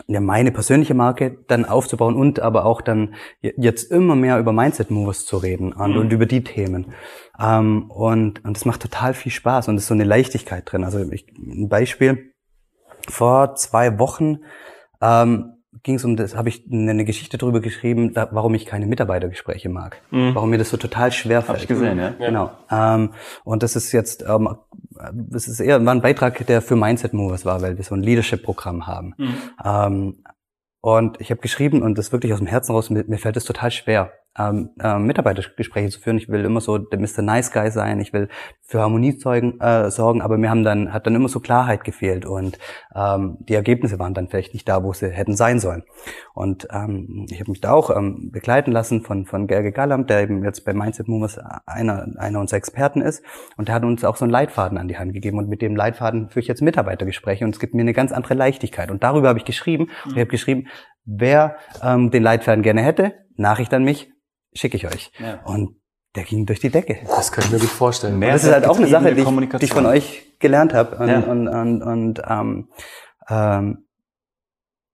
ja, 0.07 0.21
meine 0.21 0.51
persönliche 0.51 0.93
Marke 0.93 1.37
dann 1.47 1.65
aufzubauen 1.65 2.15
und 2.15 2.39
aber 2.39 2.65
auch 2.65 2.81
dann 2.81 3.15
jetzt 3.41 3.91
immer 3.91 4.15
mehr 4.15 4.39
über 4.39 4.53
Mindset 4.53 4.89
Movers 4.89 5.25
zu 5.25 5.37
reden 5.37 5.73
und, 5.73 5.91
mhm. 5.91 5.97
und 5.97 6.13
über 6.13 6.25
die 6.25 6.43
Themen. 6.43 6.93
Ähm, 7.39 7.89
und 7.89 8.43
und 8.43 8.55
das 8.55 8.65
macht 8.65 8.81
total 8.81 9.13
viel 9.13 9.31
Spaß 9.31 9.67
und 9.67 9.75
es 9.75 9.83
ist 9.83 9.87
so 9.87 9.93
eine 9.93 10.03
Leichtigkeit 10.03 10.69
drin. 10.69 10.83
Also 10.83 10.99
ich, 11.11 11.27
ein 11.37 11.69
Beispiel 11.69 12.33
vor 13.07 13.55
zwei 13.55 13.97
Wochen 13.97 14.39
ähm, 15.01 15.60
ging 15.83 15.95
es 15.95 16.03
um 16.03 16.15
das, 16.15 16.35
habe 16.35 16.49
ich 16.49 16.65
eine 16.71 17.05
Geschichte 17.05 17.37
darüber 17.37 17.61
geschrieben, 17.61 18.13
da, 18.13 18.29
warum 18.31 18.53
ich 18.53 18.65
keine 18.65 18.87
Mitarbeitergespräche 18.87 19.69
mag, 19.69 20.01
mhm. 20.11 20.35
warum 20.35 20.49
mir 20.49 20.57
das 20.57 20.69
so 20.69 20.77
total 20.77 21.11
schwer 21.11 21.41
fällt. 21.41 21.57
Hab 21.57 21.61
ich 21.61 21.67
gesehen, 21.67 21.97
ja. 21.97 22.09
Genau. 22.09 22.51
Ähm, 22.69 23.11
und 23.43 23.63
das 23.63 23.75
ist 23.75 23.91
jetzt, 23.91 24.23
ähm, 24.27 24.55
das 25.13 25.47
ist 25.47 25.59
eher 25.59 25.83
war 25.83 25.93
ein 25.93 26.01
Beitrag, 26.01 26.45
der 26.45 26.61
für 26.61 26.75
Mindset 26.75 27.13
Movers 27.13 27.45
war, 27.45 27.61
weil 27.61 27.77
wir 27.77 27.83
so 27.83 27.95
ein 27.95 28.03
Leadership-Programm 28.03 28.85
haben. 28.85 29.13
Mhm. 29.17 29.35
Ähm, 29.63 30.23
und 30.81 31.21
ich 31.21 31.29
habe 31.29 31.41
geschrieben 31.41 31.81
und 31.83 31.97
das 31.97 32.11
wirklich 32.11 32.33
aus 32.33 32.39
dem 32.39 32.47
Herzen 32.47 32.73
raus, 32.73 32.89
mir, 32.89 33.05
mir 33.07 33.19
fällt 33.19 33.37
es 33.37 33.45
total 33.45 33.71
schwer, 33.71 34.11
ähm, 34.37 34.71
äh, 34.79 34.97
Mitarbeitergespräche 34.97 35.89
zu 35.89 35.99
führen. 35.99 36.17
Ich 36.17 36.29
will 36.29 36.45
immer 36.45 36.61
so 36.61 36.77
der 36.77 36.99
Mr. 36.99 37.21
Nice 37.21 37.51
Guy 37.51 37.69
sein. 37.69 37.99
Ich 37.99 38.13
will 38.13 38.29
für 38.61 38.79
Harmonie 38.79 39.17
zeugen, 39.17 39.59
äh, 39.59 39.91
sorgen, 39.91 40.21
aber 40.21 40.37
mir 40.37 40.49
haben 40.49 40.63
dann 40.63 40.93
hat 40.93 41.05
dann 41.05 41.15
immer 41.15 41.27
so 41.27 41.41
Klarheit 41.41 41.83
gefehlt 41.83 42.25
und 42.25 42.57
ähm, 42.95 43.37
die 43.41 43.55
Ergebnisse 43.55 43.99
waren 43.99 44.13
dann 44.13 44.29
vielleicht 44.29 44.53
nicht 44.53 44.69
da, 44.69 44.83
wo 44.83 44.93
sie 44.93 45.09
hätten 45.09 45.35
sein 45.35 45.59
sollen. 45.59 45.83
Und 46.33 46.67
ähm, 46.71 47.25
ich 47.29 47.39
habe 47.41 47.51
mich 47.51 47.59
da 47.59 47.73
auch 47.73 47.95
ähm, 47.95 48.31
begleiten 48.31 48.71
lassen 48.71 49.01
von 49.01 49.25
von 49.25 49.47
Gerge 49.47 49.73
Gallam, 49.73 50.07
der 50.07 50.21
eben 50.21 50.43
jetzt 50.45 50.63
bei 50.63 50.73
Mindset 50.73 51.09
Movers 51.09 51.37
einer 51.65 52.07
einer 52.17 52.39
unserer 52.39 52.57
Experten 52.57 53.01
ist 53.01 53.23
und 53.57 53.67
der 53.67 53.75
hat 53.75 53.83
uns 53.83 54.05
auch 54.05 54.15
so 54.15 54.23
einen 54.23 54.31
Leitfaden 54.31 54.77
an 54.77 54.87
die 54.87 54.97
Hand 54.97 55.13
gegeben 55.13 55.37
und 55.39 55.49
mit 55.49 55.61
dem 55.61 55.75
Leitfaden 55.75 56.29
führe 56.29 56.39
ich 56.41 56.47
jetzt 56.47 56.61
Mitarbeitergespräche 56.61 57.43
und 57.43 57.53
es 57.53 57.59
gibt 57.59 57.73
mir 57.73 57.81
eine 57.81 57.93
ganz 57.93 58.13
andere 58.13 58.35
Leichtigkeit 58.35 58.91
und 58.91 59.03
darüber 59.03 59.27
habe 59.27 59.39
ich 59.39 59.45
geschrieben 59.45 59.89
und 60.05 60.13
ich 60.13 60.19
habe 60.19 60.27
geschrieben, 60.27 60.67
wer 61.05 61.57
ähm, 61.83 62.11
den 62.11 62.23
Leitfaden 62.23 62.63
gerne 62.63 62.81
hätte, 62.81 63.13
Nachricht 63.35 63.73
an 63.73 63.83
mich, 63.83 64.11
schicke 64.53 64.77
ich 64.77 64.87
euch. 64.87 65.11
Ja. 65.19 65.41
Und 65.45 65.81
der 66.15 66.23
ging 66.23 66.45
durch 66.45 66.59
die 66.59 66.69
Decke. 66.69 66.99
Das 67.07 67.31
kann 67.31 67.45
ich 67.45 67.51
mir 67.51 67.59
gut 67.59 67.69
vorstellen. 67.69 68.19
Mehr 68.19 68.33
das 68.33 68.43
ist 68.43 68.51
halt 68.51 68.65
auch 68.65 68.77
eine 68.77 68.87
Sache, 68.87 69.15
die 69.15 69.21
ich, 69.21 69.49
die 69.59 69.65
ich 69.65 69.73
von 69.73 69.85
euch 69.85 70.35
gelernt 70.39 70.73
habe. 70.73 70.97
Und, 70.97 71.07
ja. 71.07 71.19
und, 71.19 71.47
und, 71.47 71.81
und 71.81 72.21
ähm, 72.27 72.69
ähm, 73.29 73.85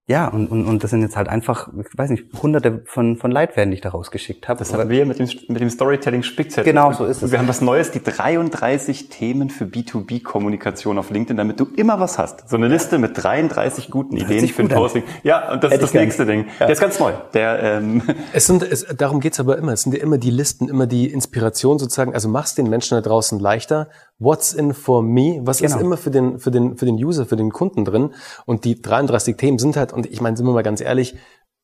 ja, 0.08 0.26
und, 0.26 0.50
und, 0.50 0.64
und 0.64 0.82
das 0.82 0.90
sind 0.90 1.02
jetzt 1.02 1.18
halt 1.18 1.28
einfach, 1.28 1.68
ich 1.68 1.98
weiß 1.98 2.08
nicht, 2.08 2.24
hunderte 2.42 2.80
von, 2.86 3.18
von 3.18 3.30
Leitfäden, 3.30 3.70
die 3.70 3.74
ich 3.74 3.82
da 3.82 3.90
rausgeschickt 3.90 4.48
habe. 4.48 4.58
Das 4.58 4.72
haben 4.72 4.88
wir 4.88 5.04
mit 5.04 5.18
dem, 5.18 5.28
mit 5.48 5.60
dem 5.60 5.68
Storytelling 5.68 6.22
Spickzettel. 6.22 6.64
Genau, 6.64 6.94
so 6.94 7.04
ist 7.04 7.22
es. 7.22 7.30
Wir 7.30 7.38
haben 7.38 7.46
was 7.46 7.60
Neues, 7.60 7.90
die 7.90 8.02
33 8.02 9.10
Themen 9.10 9.50
für 9.50 9.66
B2B-Kommunikation 9.66 10.98
auf 10.98 11.10
LinkedIn, 11.10 11.36
damit 11.36 11.60
du 11.60 11.66
immer 11.76 12.00
was 12.00 12.16
hast. 12.16 12.48
So 12.48 12.56
eine 12.56 12.68
Liste 12.68 12.96
mit 12.96 13.22
33 13.22 13.90
guten 13.90 14.16
Ideen 14.16 14.48
für 14.48 14.62
ein 14.62 14.68
Posting. 14.68 15.02
An. 15.02 15.08
Ja, 15.24 15.52
und 15.52 15.62
das 15.62 15.72
Hätte 15.72 15.84
ist 15.84 15.94
das 15.94 16.00
nächste 16.00 16.24
Ding. 16.24 16.46
Ja. 16.58 16.64
Der 16.64 16.70
ist 16.70 16.80
ganz 16.80 16.98
neu. 16.98 17.12
Der, 17.34 17.62
ähm 17.62 18.00
es 18.32 18.46
sind, 18.46 18.62
es, 18.62 18.86
darum 18.96 19.20
geht's 19.20 19.38
aber 19.38 19.58
immer. 19.58 19.74
Es 19.74 19.82
sind 19.82 19.92
ja 19.94 20.00
immer 20.00 20.16
die 20.16 20.30
Listen, 20.30 20.70
immer 20.70 20.86
die 20.86 21.12
Inspiration 21.12 21.78
sozusagen. 21.78 22.14
Also 22.14 22.30
mach's 22.30 22.54
den 22.54 22.70
Menschen 22.70 22.94
da 22.94 23.02
draußen 23.02 23.38
leichter. 23.38 23.90
What's 24.18 24.52
in 24.52 24.74
for 24.74 25.02
me? 25.02 25.40
Was 25.42 25.58
genau. 25.58 25.76
ist 25.76 25.80
immer 25.80 25.96
für 25.96 26.10
den, 26.10 26.38
für 26.38 26.50
den, 26.50 26.76
für 26.76 26.86
den 26.86 26.96
User, 26.96 27.24
für 27.24 27.36
den 27.36 27.52
Kunden 27.52 27.84
drin? 27.84 28.14
Und 28.46 28.64
die 28.64 28.80
33 28.80 29.36
Themen 29.36 29.58
sind 29.58 29.76
halt 29.76 29.92
und 29.92 30.06
ich 30.06 30.20
meine, 30.20 30.36
sind 30.36 30.46
wir 30.46 30.52
mal 30.52 30.62
ganz 30.62 30.80
ehrlich, 30.80 31.14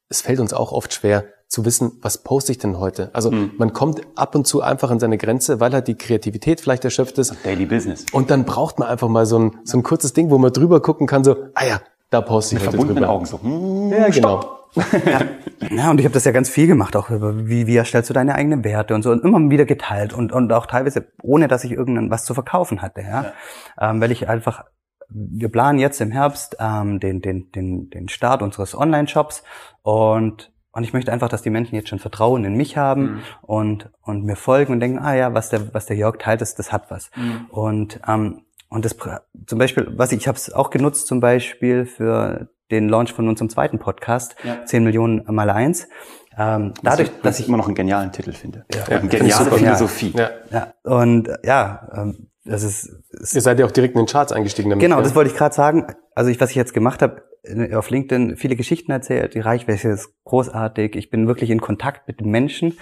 es 0.09 0.21
fällt 0.21 0.39
uns 0.39 0.53
auch 0.53 0.73
oft 0.73 0.93
schwer 0.93 1.25
zu 1.49 1.65
wissen, 1.65 1.99
was 2.03 2.19
poste 2.23 2.53
ich 2.53 2.59
denn 2.59 2.79
heute? 2.79 3.11
Also 3.13 3.31
mhm. 3.31 3.53
man 3.59 3.73
kommt 3.73 4.03
ab 4.17 4.35
und 4.35 4.47
zu 4.47 4.61
einfach 4.61 4.91
an 4.91 5.01
seine 5.01 5.19
Grenze, 5.19 5.61
weil 5.61 5.73
halt 5.73 5.89
die 5.89 5.97
Kreativität 5.97 6.61
vielleicht 6.61 6.85
erschöpft 6.85 7.19
ist. 7.19 7.35
Daily 7.45 7.67
Business. 7.67 8.07
Und 8.13 8.31
dann 8.31 8.45
braucht 8.45 8.79
man 8.79 8.89
einfach 8.89 9.09
mal 9.09 9.27
so 9.27 9.39
ein, 9.39 9.59
so 9.65 9.79
ein 9.79 9.83
kurzes 9.83 10.13
Ding, 10.13 10.31
wo 10.31 10.39
man 10.39 10.53
drüber 10.53 10.81
gucken 10.81 11.07
kann, 11.07 11.25
so, 11.25 11.37
ah 11.55 11.65
ja, 11.67 11.81
da 12.11 12.21
poste 12.21 12.57
ich 12.57 12.61
Mit 12.61 12.69
heute 12.69 12.77
verbundenen 12.77 13.03
drüber. 13.03 13.15
Augen 13.15 13.27
so. 13.27 13.41
Hm, 13.41 13.91
ja, 13.91 14.09
genau. 14.09 14.64
Ja. 14.77 15.21
ja, 15.71 15.91
und 15.91 15.99
ich 16.01 16.05
habe 16.05 16.15
das 16.15 16.25
ja 16.25 16.33
ganz 16.33 16.49
viel 16.49 16.67
gemacht, 16.67 16.97
auch 16.97 17.11
über 17.11 17.47
wie, 17.47 17.67
wie 17.67 17.77
erstellst 17.77 18.11
du 18.11 18.15
deine 18.15 18.35
eigenen 18.35 18.65
Werte 18.65 18.95
und 18.95 19.03
so 19.03 19.11
und 19.11 19.25
immer 19.25 19.51
wieder 19.51 19.65
geteilt 19.65 20.13
und, 20.13 20.33
und 20.33 20.53
auch 20.53 20.67
teilweise 20.67 21.07
ohne, 21.23 21.49
dass 21.49 21.65
ich 21.65 21.73
irgendein 21.73 22.11
was 22.11 22.25
zu 22.25 22.35
verkaufen 22.35 22.83
hatte, 22.83 23.03
ja, 23.03 23.23
ja. 23.23 23.33
Ähm, 23.91 24.01
weil 24.01 24.11
ich 24.13 24.29
einfach 24.29 24.65
wir 25.09 25.51
planen 25.51 25.79
jetzt 25.79 26.01
im 26.01 26.11
Herbst 26.11 26.57
ähm, 26.59 26.99
den, 26.99 27.21
den, 27.21 27.53
den, 27.53 27.91
den 27.91 28.09
Start 28.09 28.43
unseres 28.43 28.75
Online-Shops 28.75 29.45
und 29.83 30.51
und 30.75 30.83
ich 30.83 30.93
möchte 30.93 31.13
einfach, 31.13 31.29
dass 31.29 31.43
die 31.43 31.51
Menschen 31.51 31.77
jetzt 31.77 31.89
schon 31.89 32.01
Vertrauen 32.01 32.45
in 32.45 32.57
mich 32.57 32.77
haben 32.77 33.03
mhm. 33.03 33.21
und, 33.43 33.91
und 34.03 34.25
mir 34.25 34.35
folgen 34.35 34.73
und 34.73 34.81
denken, 34.81 34.99
ah 34.99 35.15
ja, 35.15 35.33
was 35.33 35.49
der, 35.49 35.73
was 35.73 35.87
der 35.87 35.97
Jörg 35.97 36.17
teilt, 36.19 36.41
das, 36.41 36.57
das 36.57 36.73
hat 36.73 36.91
was. 36.91 37.13
Mhm. 37.15 37.47
Und, 37.51 38.01
ähm, 38.09 38.43
und 38.71 38.85
das 38.85 38.97
zum 39.47 39.59
Beispiel, 39.61 39.87
was 39.97 40.11
ich, 40.11 40.19
ich 40.19 40.27
habe 40.27 40.37
es 40.37 40.53
auch 40.53 40.71
genutzt, 40.71 41.07
zum 41.07 41.21
Beispiel 41.21 41.87
für 41.87 42.49
den 42.71 42.89
Launch 42.89 43.13
von 43.13 43.29
unserem 43.29 43.49
zweiten 43.51 43.79
Podcast, 43.79 44.37
ja. 44.45 44.65
10 44.65 44.85
Millionen 44.85 45.25
mal 45.29 45.51
eins. 45.51 45.89
Ähm, 46.37 46.75
dadurch, 46.83 47.11
was 47.11 47.23
dass 47.23 47.41
ich 47.41 47.49
immer 47.49 47.57
noch 47.57 47.67
einen 47.67 47.75
genialen 47.75 48.11
Titel 48.13 48.33
finde. 48.33 48.65
Ja, 48.75 48.81
ja. 48.89 48.99
Eine 48.99 49.09
geniale 49.09 49.51
Philosophie. 49.51 50.13
Ja. 50.17 50.31
ja. 50.51 50.75
Und 50.83 51.29
ja, 51.45 51.89
ähm, 51.95 52.29
das 52.45 52.63
ist, 52.63 52.91
ist 53.11 53.35
Ihr 53.35 53.41
seid 53.41 53.59
ja 53.59 53.67
auch 53.67 53.71
direkt 53.71 53.95
in 53.95 54.03
den 54.03 54.07
Charts 54.07 54.33
eingestiegen 54.33 54.71
damit. 54.71 54.83
Genau, 54.83 54.97
ja? 54.97 55.03
das 55.03 55.15
wollte 55.15 55.31
ich 55.31 55.37
gerade 55.37 55.55
sagen. 55.55 55.87
Also 56.15 56.31
ich, 56.31 56.41
was 56.41 56.51
ich 56.51 56.57
jetzt 56.57 56.75
gemacht 56.75 57.03
habe, 57.03 57.23
auf 57.75 57.91
LinkedIn 57.91 58.37
viele 58.37 58.57
Geschichten 58.57 58.91
erzählt, 58.91 59.35
die 59.35 59.41
Reichweite 59.41 59.89
ist 59.89 60.15
großartig, 60.25 60.97
ich 60.97 61.11
bin 61.11 61.27
wirklich 61.27 61.51
in 61.51 61.61
Kontakt 61.61 62.09
mit 62.09 62.21
den 62.21 62.31
Menschen. 62.31 62.79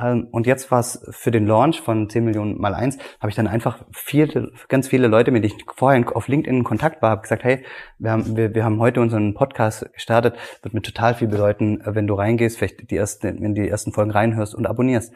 Ähm, 0.00 0.28
und 0.32 0.46
jetzt 0.46 0.70
war 0.70 0.80
es 0.80 1.06
für 1.10 1.30
den 1.30 1.46
Launch 1.46 1.80
von 1.80 2.08
10 2.08 2.24
Millionen 2.24 2.60
mal 2.60 2.74
eins, 2.74 2.98
habe 3.20 3.30
ich 3.30 3.36
dann 3.36 3.46
einfach 3.46 3.84
viele, 3.92 4.52
ganz 4.68 4.88
viele 4.88 5.06
Leute, 5.06 5.30
mit 5.30 5.44
denen 5.44 5.54
ich 5.56 5.64
vorher 5.76 6.04
auf 6.16 6.28
LinkedIn 6.28 6.58
in 6.58 6.64
Kontakt 6.64 7.02
war, 7.02 7.10
habe 7.10 7.22
gesagt, 7.22 7.44
hey, 7.44 7.64
wir 7.98 8.10
haben, 8.10 8.36
wir, 8.36 8.54
wir 8.54 8.64
haben 8.64 8.80
heute 8.80 9.00
unseren 9.00 9.34
Podcast 9.34 9.92
gestartet, 9.92 10.34
wird 10.62 10.74
mir 10.74 10.82
total 10.82 11.14
viel 11.14 11.28
bedeuten, 11.28 11.80
wenn 11.84 12.06
du 12.06 12.14
reingehst, 12.14 12.58
vielleicht 12.58 12.90
die 12.90 12.96
ersten, 12.96 13.40
du 13.40 13.62
die 13.62 13.68
ersten 13.68 13.92
Folgen 13.92 14.10
reinhörst 14.10 14.54
und 14.54 14.66
abonnierst. 14.66 15.12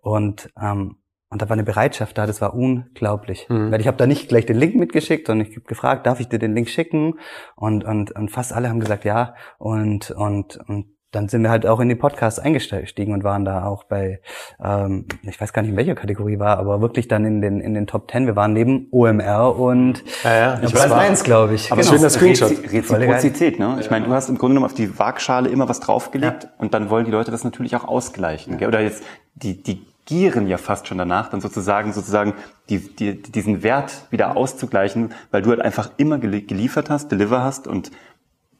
Und 0.00 0.50
ähm, 0.60 0.96
und 1.32 1.40
da 1.40 1.48
war 1.48 1.54
eine 1.54 1.64
Bereitschaft 1.64 2.18
da, 2.18 2.26
das 2.26 2.42
war 2.42 2.54
unglaublich. 2.54 3.46
Mhm. 3.48 3.72
Weil 3.72 3.80
ich 3.80 3.86
habe 3.86 3.96
da 3.96 4.06
nicht 4.06 4.28
gleich 4.28 4.44
den 4.44 4.58
Link 4.58 4.76
mitgeschickt, 4.76 5.26
sondern 5.26 5.48
ich 5.48 5.56
habe 5.56 5.66
gefragt, 5.66 6.06
darf 6.06 6.20
ich 6.20 6.28
dir 6.28 6.38
den 6.38 6.54
Link 6.54 6.68
schicken? 6.68 7.14
Und, 7.56 7.84
und, 7.84 8.12
und 8.12 8.30
fast 8.30 8.52
alle 8.52 8.68
haben 8.68 8.80
gesagt 8.80 9.06
ja. 9.06 9.34
Und, 9.58 10.10
und, 10.10 10.58
und 10.68 10.86
dann 11.10 11.28
sind 11.28 11.42
wir 11.42 11.50
halt 11.50 11.66
auch 11.66 11.80
in 11.80 11.88
die 11.88 11.94
Podcasts 11.94 12.38
eingestiegen 12.38 13.14
und 13.14 13.24
waren 13.24 13.44
da 13.44 13.64
auch 13.64 13.84
bei, 13.84 14.20
ähm, 14.62 15.06
ich 15.22 15.40
weiß 15.40 15.54
gar 15.54 15.62
nicht 15.62 15.70
in 15.70 15.76
welcher 15.76 15.94
Kategorie 15.94 16.38
war, 16.38 16.58
aber 16.58 16.80
wirklich 16.80 17.08
dann 17.08 17.24
in 17.24 17.40
den 17.40 17.60
in 17.60 17.74
den 17.74 17.86
Top 17.86 18.08
Ten. 18.08 18.26
Wir 18.26 18.34
waren 18.34 18.52
neben 18.52 18.88
OMR 18.90 19.58
und 19.58 20.02
ja, 20.24 20.36
ja, 20.36 20.60
ich 20.62 20.72
Platz 20.72 20.90
eins, 20.90 21.22
glaube 21.22 21.54
ich. 21.54 21.70
Aber 21.70 21.82
genau. 21.82 21.94
schöner 21.94 22.10
Screenshot. 22.10 22.50
Reziprozität, 22.70 23.58
ne? 23.58 23.76
Ich 23.80 23.90
meine, 23.90 24.06
du 24.06 24.12
hast 24.12 24.28
im 24.30 24.38
Grunde 24.38 24.54
genommen 24.54 24.66
auf 24.66 24.74
die 24.74 24.98
Waagschale 24.98 25.50
immer 25.50 25.68
was 25.68 25.80
draufgelegt 25.80 26.44
ja. 26.44 26.50
und 26.58 26.72
dann 26.72 26.88
wollen 26.88 27.04
die 27.04 27.10
Leute 27.10 27.30
das 27.30 27.44
natürlich 27.44 27.76
auch 27.76 27.84
ausgleichen. 27.84 28.58
Ja. 28.58 28.68
Oder 28.68 28.80
jetzt 28.80 29.04
die 29.34 29.62
die 29.62 29.91
gieren 30.04 30.46
ja 30.46 30.58
fast 30.58 30.88
schon 30.88 30.98
danach, 30.98 31.30
dann 31.30 31.40
sozusagen, 31.40 31.92
sozusagen 31.92 32.34
die, 32.68 32.78
die, 32.78 33.20
diesen 33.22 33.62
Wert 33.62 34.06
wieder 34.10 34.36
auszugleichen, 34.36 35.12
weil 35.30 35.42
du 35.42 35.50
halt 35.50 35.60
einfach 35.60 35.90
immer 35.96 36.18
geliefert 36.18 36.90
hast, 36.90 37.12
deliver 37.12 37.42
hast 37.42 37.68
und 37.68 37.92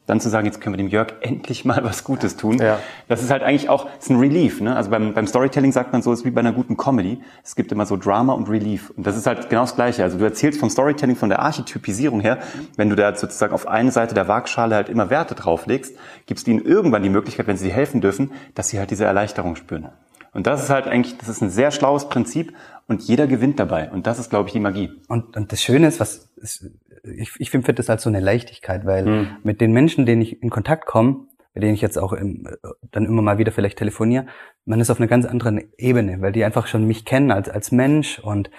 dann 0.05 0.19
zu 0.19 0.29
sagen, 0.29 0.45
jetzt 0.45 0.59
können 0.59 0.73
wir 0.73 0.77
dem 0.77 0.89
Jörg 0.89 1.13
endlich 1.21 1.63
mal 1.63 1.83
was 1.83 2.03
Gutes 2.03 2.35
tun. 2.35 2.57
Ja. 2.59 2.79
Das 3.07 3.23
ist 3.23 3.31
halt 3.31 3.41
eigentlich 3.41 3.69
auch 3.69 3.87
ist 3.99 4.09
ein 4.09 4.19
Relief. 4.19 4.59
Ne? 4.59 4.75
Also 4.75 4.89
beim, 4.89 5.13
beim 5.13 5.27
Storytelling 5.27 5.71
sagt 5.71 5.93
man 5.93 6.01
so, 6.01 6.11
es 6.11 6.19
ist 6.19 6.25
wie 6.25 6.31
bei 6.31 6.41
einer 6.41 6.51
guten 6.51 6.75
Comedy. 6.75 7.21
Es 7.43 7.55
gibt 7.55 7.71
immer 7.71 7.85
so 7.85 7.95
Drama 7.95 8.33
und 8.33 8.49
Relief. 8.49 8.91
Und 8.91 9.07
das 9.07 9.15
ist 9.15 9.27
halt 9.27 9.49
genau 9.49 9.61
das 9.61 9.75
Gleiche. 9.75 10.03
Also 10.03 10.17
du 10.17 10.25
erzählst 10.25 10.59
vom 10.59 10.69
Storytelling, 10.69 11.15
von 11.15 11.29
der 11.29 11.39
Archetypisierung 11.39 12.19
her, 12.19 12.39
wenn 12.75 12.89
du 12.89 12.95
da 12.95 13.15
sozusagen 13.15 13.53
auf 13.53 13.67
eine 13.67 13.91
Seite 13.91 14.13
der 14.13 14.27
Waagschale 14.27 14.75
halt 14.75 14.89
immer 14.89 15.09
Werte 15.09 15.35
drauflegst, 15.35 15.95
gibst 16.25 16.47
ihnen 16.47 16.63
irgendwann 16.65 17.03
die 17.03 17.09
Möglichkeit, 17.09 17.47
wenn 17.47 17.57
sie 17.57 17.67
dir 17.67 17.73
helfen 17.73 18.01
dürfen, 18.01 18.31
dass 18.55 18.69
sie 18.69 18.79
halt 18.79 18.91
diese 18.91 19.05
Erleichterung 19.05 19.55
spüren. 19.55 19.89
Und 20.33 20.47
das 20.47 20.63
ist 20.63 20.69
halt 20.69 20.87
eigentlich, 20.87 21.17
das 21.17 21.29
ist 21.29 21.41
ein 21.41 21.49
sehr 21.49 21.71
schlaues 21.71 22.09
Prinzip 22.09 22.53
und 22.87 23.01
jeder 23.03 23.27
gewinnt 23.27 23.59
dabei. 23.59 23.91
Und 23.91 24.07
das 24.07 24.19
ist, 24.19 24.29
glaube 24.29 24.49
ich, 24.49 24.53
die 24.53 24.59
Magie. 24.59 24.91
Und, 25.07 25.37
und 25.37 25.51
das 25.51 25.61
Schöne 25.61 25.87
ist, 25.87 25.99
was 25.99 26.31
ist, 26.37 26.71
ich, 27.03 27.31
ich 27.37 27.53
empfinde 27.53 27.75
das 27.75 27.89
als 27.89 28.03
so 28.03 28.09
eine 28.09 28.19
Leichtigkeit, 28.19 28.85
weil 28.85 29.05
mhm. 29.05 29.27
mit 29.43 29.61
den 29.61 29.71
Menschen, 29.71 30.05
denen 30.05 30.21
ich 30.21 30.41
in 30.41 30.49
Kontakt 30.49 30.85
komme, 30.85 31.27
mit 31.53 31.63
denen 31.63 31.75
ich 31.75 31.81
jetzt 31.81 31.97
auch 31.97 32.13
im, 32.13 32.47
dann 32.91 33.05
immer 33.05 33.21
mal 33.21 33.37
wieder 33.37 33.51
vielleicht 33.51 33.77
telefoniere, 33.77 34.25
man 34.65 34.79
ist 34.79 34.89
auf 34.89 34.99
einer 34.99 35.07
ganz 35.07 35.25
anderen 35.25 35.63
Ebene, 35.77 36.21
weil 36.21 36.31
die 36.31 36.43
einfach 36.43 36.67
schon 36.67 36.85
mich 36.85 37.05
kennen 37.05 37.31
als, 37.31 37.49
als 37.49 37.71
Mensch 37.71 38.19
und 38.19 38.49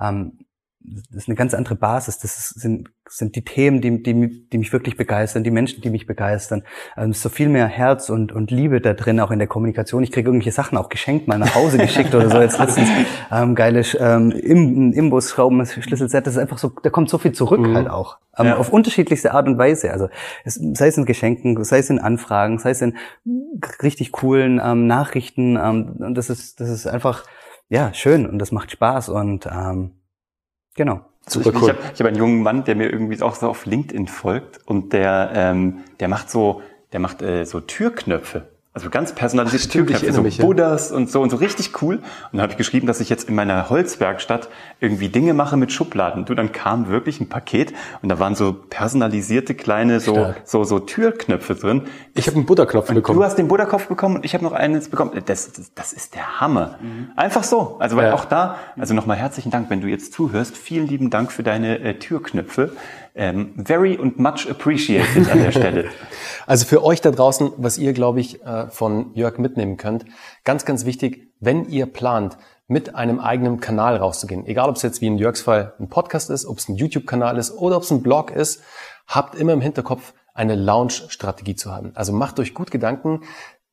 ähm, 0.00 0.38
das 0.84 1.22
ist 1.22 1.28
eine 1.28 1.36
ganz 1.36 1.54
andere 1.54 1.76
Basis. 1.76 2.18
Das 2.18 2.50
sind, 2.50 2.88
sind 3.08 3.36
die 3.36 3.44
Themen, 3.44 3.80
die, 3.80 4.02
die, 4.02 4.48
die 4.48 4.58
mich 4.58 4.72
wirklich 4.72 4.96
begeistern, 4.96 5.44
die 5.44 5.50
Menschen, 5.50 5.80
die 5.80 5.90
mich 5.90 6.06
begeistern. 6.06 6.64
Ähm, 6.96 7.12
so 7.12 7.28
viel 7.28 7.48
mehr 7.48 7.66
Herz 7.66 8.10
und, 8.10 8.32
und 8.32 8.50
Liebe 8.50 8.80
da 8.80 8.94
drin, 8.94 9.20
auch 9.20 9.30
in 9.30 9.38
der 9.38 9.48
Kommunikation. 9.48 10.02
Ich 10.02 10.10
kriege 10.10 10.28
irgendwelche 10.28 10.52
Sachen 10.52 10.76
auch 10.78 10.88
geschenkt, 10.88 11.28
mal 11.28 11.38
nach 11.38 11.54
Hause 11.54 11.78
geschickt 11.78 12.14
oder 12.14 12.28
so. 12.28 12.40
Jetzt 12.40 12.58
letztens 12.58 12.88
ähm, 13.30 13.54
geile 13.54 13.82
ähm, 13.98 14.32
Im, 14.32 14.92
Imbus, 14.92 15.30
Schrauben, 15.30 15.64
Schlüsselset. 15.64 16.26
Das 16.26 16.34
ist 16.34 16.40
einfach 16.40 16.58
so, 16.58 16.72
da 16.82 16.90
kommt 16.90 17.08
so 17.08 17.18
viel 17.18 17.32
zurück 17.32 17.60
mhm. 17.60 17.74
halt 17.74 17.88
auch. 17.88 18.18
Ähm, 18.36 18.46
ja. 18.46 18.56
Auf 18.56 18.72
unterschiedlichste 18.72 19.32
Art 19.34 19.46
und 19.46 19.58
Weise. 19.58 19.92
Also 19.92 20.08
es, 20.44 20.54
sei 20.54 20.88
es 20.88 20.98
in 20.98 21.04
Geschenken, 21.04 21.62
sei 21.64 21.78
es 21.78 21.90
in 21.90 21.98
Anfragen, 21.98 22.58
sei 22.58 22.70
es 22.70 22.82
in 22.82 22.96
richtig 23.82 24.12
coolen 24.12 24.60
ähm, 24.62 24.86
Nachrichten. 24.86 25.56
Ähm, 25.56 25.96
und 25.98 26.14
das 26.16 26.28
ist, 26.28 26.60
das 26.60 26.68
ist 26.68 26.86
einfach 26.86 27.24
ja 27.68 27.94
schön 27.94 28.28
und 28.28 28.38
das 28.38 28.52
macht 28.52 28.70
Spaß 28.70 29.08
und 29.08 29.46
ähm, 29.46 29.92
Genau. 30.74 31.00
Super 31.26 31.50
cool. 31.50 31.62
Ich 31.62 31.68
habe 31.68 31.98
hab 31.98 32.06
einen 32.06 32.16
jungen 32.16 32.42
Mann, 32.42 32.64
der 32.64 32.74
mir 32.74 32.90
irgendwie 32.90 33.20
auch 33.22 33.36
so 33.36 33.48
auf 33.48 33.66
LinkedIn 33.66 34.08
folgt 34.08 34.60
und 34.66 34.92
der, 34.92 35.30
ähm, 35.34 35.84
der 36.00 36.08
macht 36.08 36.30
so, 36.30 36.62
der 36.92 37.00
macht 37.00 37.22
äh, 37.22 37.44
so 37.44 37.60
Türknöpfe. 37.60 38.48
Also 38.74 38.88
ganz 38.88 39.12
personalisierte 39.12 39.68
Türknöpfe, 39.68 40.10
so 40.14 40.22
mich, 40.22 40.38
Buddhas 40.38 40.90
ja. 40.90 40.96
und 40.96 41.10
so 41.10 41.20
und 41.20 41.28
so 41.28 41.36
richtig 41.36 41.82
cool. 41.82 41.96
Und 41.96 42.04
dann 42.32 42.40
habe 42.40 42.52
ich 42.52 42.56
geschrieben, 42.56 42.86
dass 42.86 43.00
ich 43.00 43.10
jetzt 43.10 43.28
in 43.28 43.34
meiner 43.34 43.68
Holzwerkstatt 43.68 44.48
irgendwie 44.80 45.10
Dinge 45.10 45.34
mache 45.34 45.58
mit 45.58 45.72
Schubladen. 45.72 46.24
Du, 46.24 46.34
dann 46.34 46.52
kam 46.52 46.88
wirklich 46.88 47.20
ein 47.20 47.28
Paket 47.28 47.74
und 48.00 48.08
da 48.08 48.18
waren 48.18 48.34
so 48.34 48.54
personalisierte 48.54 49.54
kleine 49.54 50.00
so 50.00 50.32
so 50.44 50.64
so 50.64 50.78
Türknöpfe 50.78 51.54
drin. 51.54 51.82
Ich 52.14 52.26
habe 52.26 52.36
einen 52.36 52.46
Buddha-Knopf 52.46 52.86
bekommen. 52.86 53.18
Du 53.18 53.24
hast 53.24 53.36
den 53.36 53.48
Buddha-Knopf 53.48 53.88
bekommen 53.88 54.16
und 54.16 54.24
ich 54.24 54.32
habe 54.32 54.42
noch 54.42 54.52
eines 54.52 54.88
bekommen. 54.88 55.10
Das, 55.26 55.52
das, 55.52 55.74
das 55.74 55.92
ist 55.92 56.14
der 56.14 56.40
Hammer. 56.40 56.78
Mhm. 56.80 57.08
Einfach 57.14 57.44
so. 57.44 57.76
Also 57.78 57.96
weil 57.96 58.06
ja. 58.06 58.14
auch 58.14 58.24
da, 58.24 58.56
also 58.78 58.94
nochmal 58.94 59.18
herzlichen 59.18 59.50
Dank, 59.50 59.68
wenn 59.68 59.82
du 59.82 59.86
jetzt 59.88 60.14
zuhörst. 60.14 60.56
Vielen 60.56 60.86
lieben 60.86 61.10
Dank 61.10 61.30
für 61.30 61.42
deine 61.42 61.78
äh, 61.80 61.98
Türknöpfe. 61.98 62.72
Ähm, 63.14 63.54
very 63.62 63.98
und 63.98 64.18
much 64.18 64.48
appreciated 64.48 65.30
an 65.30 65.38
der 65.38 65.52
Stelle. 65.52 65.90
Also 66.46 66.64
für 66.64 66.82
euch 66.82 67.00
da 67.00 67.10
draußen, 67.10 67.52
was 67.58 67.78
ihr, 67.78 67.92
glaube 67.92 68.20
ich, 68.20 68.42
äh, 68.42 68.68
von 68.70 69.14
Jörg 69.14 69.38
mitnehmen 69.38 69.76
könnt, 69.76 70.06
ganz, 70.44 70.64
ganz 70.64 70.86
wichtig, 70.86 71.32
wenn 71.38 71.68
ihr 71.68 71.86
plant, 71.86 72.38
mit 72.68 72.94
einem 72.94 73.20
eigenen 73.20 73.60
Kanal 73.60 73.96
rauszugehen, 73.96 74.46
egal 74.46 74.70
ob 74.70 74.76
es 74.76 74.82
jetzt 74.82 75.02
wie 75.02 75.06
in 75.06 75.18
Jörgs 75.18 75.42
Fall 75.42 75.74
ein 75.78 75.88
Podcast 75.88 76.30
ist, 76.30 76.46
ob 76.46 76.58
es 76.58 76.68
ein 76.68 76.76
YouTube-Kanal 76.76 77.36
ist 77.36 77.50
oder 77.52 77.76
ob 77.76 77.82
es 77.82 77.90
ein 77.90 78.02
Blog 78.02 78.30
ist, 78.30 78.62
habt 79.06 79.34
immer 79.34 79.52
im 79.52 79.60
Hinterkopf, 79.60 80.14
eine 80.32 80.54
Launch-Strategie 80.54 81.54
zu 81.54 81.70
haben. 81.70 81.92
Also 81.94 82.14
macht 82.14 82.40
euch 82.40 82.54
gut 82.54 82.70
Gedanken, 82.70 83.20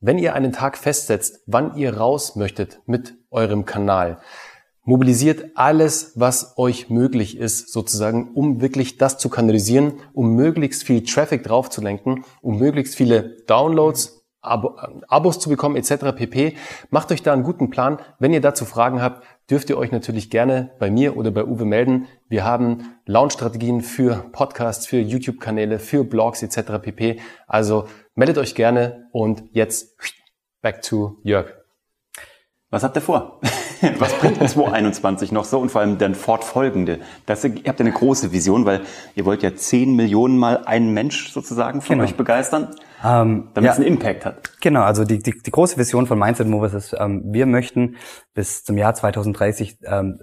wenn 0.00 0.18
ihr 0.18 0.34
einen 0.34 0.52
Tag 0.52 0.76
festsetzt, 0.76 1.40
wann 1.46 1.76
ihr 1.76 1.96
raus 1.96 2.36
möchtet 2.36 2.80
mit 2.86 3.14
eurem 3.30 3.64
Kanal 3.64 4.18
mobilisiert 4.84 5.50
alles, 5.54 6.12
was 6.16 6.56
euch 6.56 6.90
möglich 6.90 7.36
ist, 7.36 7.72
sozusagen, 7.72 8.32
um 8.34 8.60
wirklich 8.60 8.96
das 8.96 9.18
zu 9.18 9.28
kanalisieren, 9.28 9.94
um 10.12 10.34
möglichst 10.34 10.84
viel 10.84 11.04
Traffic 11.04 11.42
draufzulenken, 11.42 12.24
um 12.40 12.58
möglichst 12.58 12.96
viele 12.96 13.36
Downloads, 13.46 14.20
Abo, 14.42 14.74
Abos 15.06 15.38
zu 15.38 15.50
bekommen, 15.50 15.76
etc. 15.76 16.16
pp. 16.16 16.56
Macht 16.88 17.12
euch 17.12 17.22
da 17.22 17.34
einen 17.34 17.42
guten 17.42 17.68
Plan. 17.68 17.98
Wenn 18.18 18.32
ihr 18.32 18.40
dazu 18.40 18.64
Fragen 18.64 19.02
habt, 19.02 19.22
dürft 19.50 19.68
ihr 19.68 19.76
euch 19.76 19.92
natürlich 19.92 20.30
gerne 20.30 20.70
bei 20.78 20.90
mir 20.90 21.18
oder 21.18 21.30
bei 21.30 21.44
Uwe 21.44 21.66
melden. 21.66 22.06
Wir 22.28 22.44
haben 22.44 22.94
Launch-Strategien 23.04 23.82
für 23.82 24.30
Podcasts, 24.32 24.86
für 24.86 24.98
YouTube-Kanäle, 24.98 25.78
für 25.78 26.04
Blogs 26.04 26.42
etc. 26.42 26.80
pp. 26.80 27.20
Also 27.46 27.86
meldet 28.14 28.38
euch 28.38 28.54
gerne 28.54 29.08
und 29.12 29.44
jetzt 29.52 29.98
back 30.62 30.80
to 30.80 31.18
Jörg. 31.22 31.59
Was 32.72 32.84
habt 32.84 32.94
ihr 32.96 33.02
vor? 33.02 33.40
Was 33.98 34.14
bringt 34.14 34.36
2021 34.36 35.32
noch 35.32 35.44
so 35.44 35.58
und 35.58 35.70
vor 35.70 35.80
allem 35.80 35.98
dann 35.98 36.14
fortfolgende? 36.14 37.00
Das, 37.26 37.42
ihr 37.42 37.50
habt 37.66 37.80
ja 37.80 37.84
eine 37.84 37.90
große 37.90 38.30
Vision, 38.30 38.64
weil 38.64 38.82
ihr 39.16 39.24
wollt 39.24 39.42
ja 39.42 39.54
10 39.56 39.96
Millionen 39.96 40.38
mal 40.38 40.64
einen 40.66 40.94
Mensch 40.94 41.32
sozusagen 41.32 41.80
von 41.80 41.96
genau. 41.96 42.04
euch 42.08 42.14
begeistern, 42.14 42.68
ähm, 43.04 43.48
damit 43.54 43.66
ja, 43.66 43.72
es 43.72 43.78
einen 43.78 43.88
Impact 43.88 44.24
hat. 44.24 44.60
Genau, 44.60 44.82
also 44.82 45.04
die, 45.04 45.18
die, 45.18 45.34
die 45.44 45.50
große 45.50 45.78
Vision 45.78 46.06
von 46.06 46.16
Mindset 46.16 46.46
Movers 46.46 46.74
ist, 46.74 46.94
ähm, 46.96 47.22
wir 47.24 47.46
möchten 47.46 47.96
bis 48.34 48.62
zum 48.62 48.78
Jahr 48.78 48.94
2030 48.94 49.78
ähm, 49.86 50.20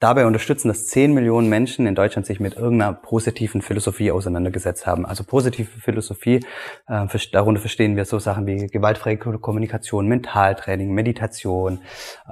dabei 0.00 0.26
unterstützen, 0.26 0.68
dass 0.68 0.86
10 0.86 1.12
Millionen 1.12 1.48
Menschen 1.50 1.86
in 1.86 1.94
Deutschland 1.94 2.26
sich 2.26 2.40
mit 2.40 2.56
irgendeiner 2.56 2.94
positiven 2.94 3.60
Philosophie 3.60 4.10
auseinandergesetzt 4.10 4.86
haben. 4.86 5.04
Also 5.04 5.24
positive 5.24 5.68
Philosophie, 5.78 6.40
äh, 6.88 7.06
darunter 7.32 7.60
verstehen 7.60 7.96
wir 7.96 8.06
so 8.06 8.18
Sachen 8.18 8.46
wie 8.46 8.66
gewaltfreie 8.66 9.18
Kommunikation, 9.18 10.08
Mentaltraining, 10.08 10.92
Meditation, 10.92 11.80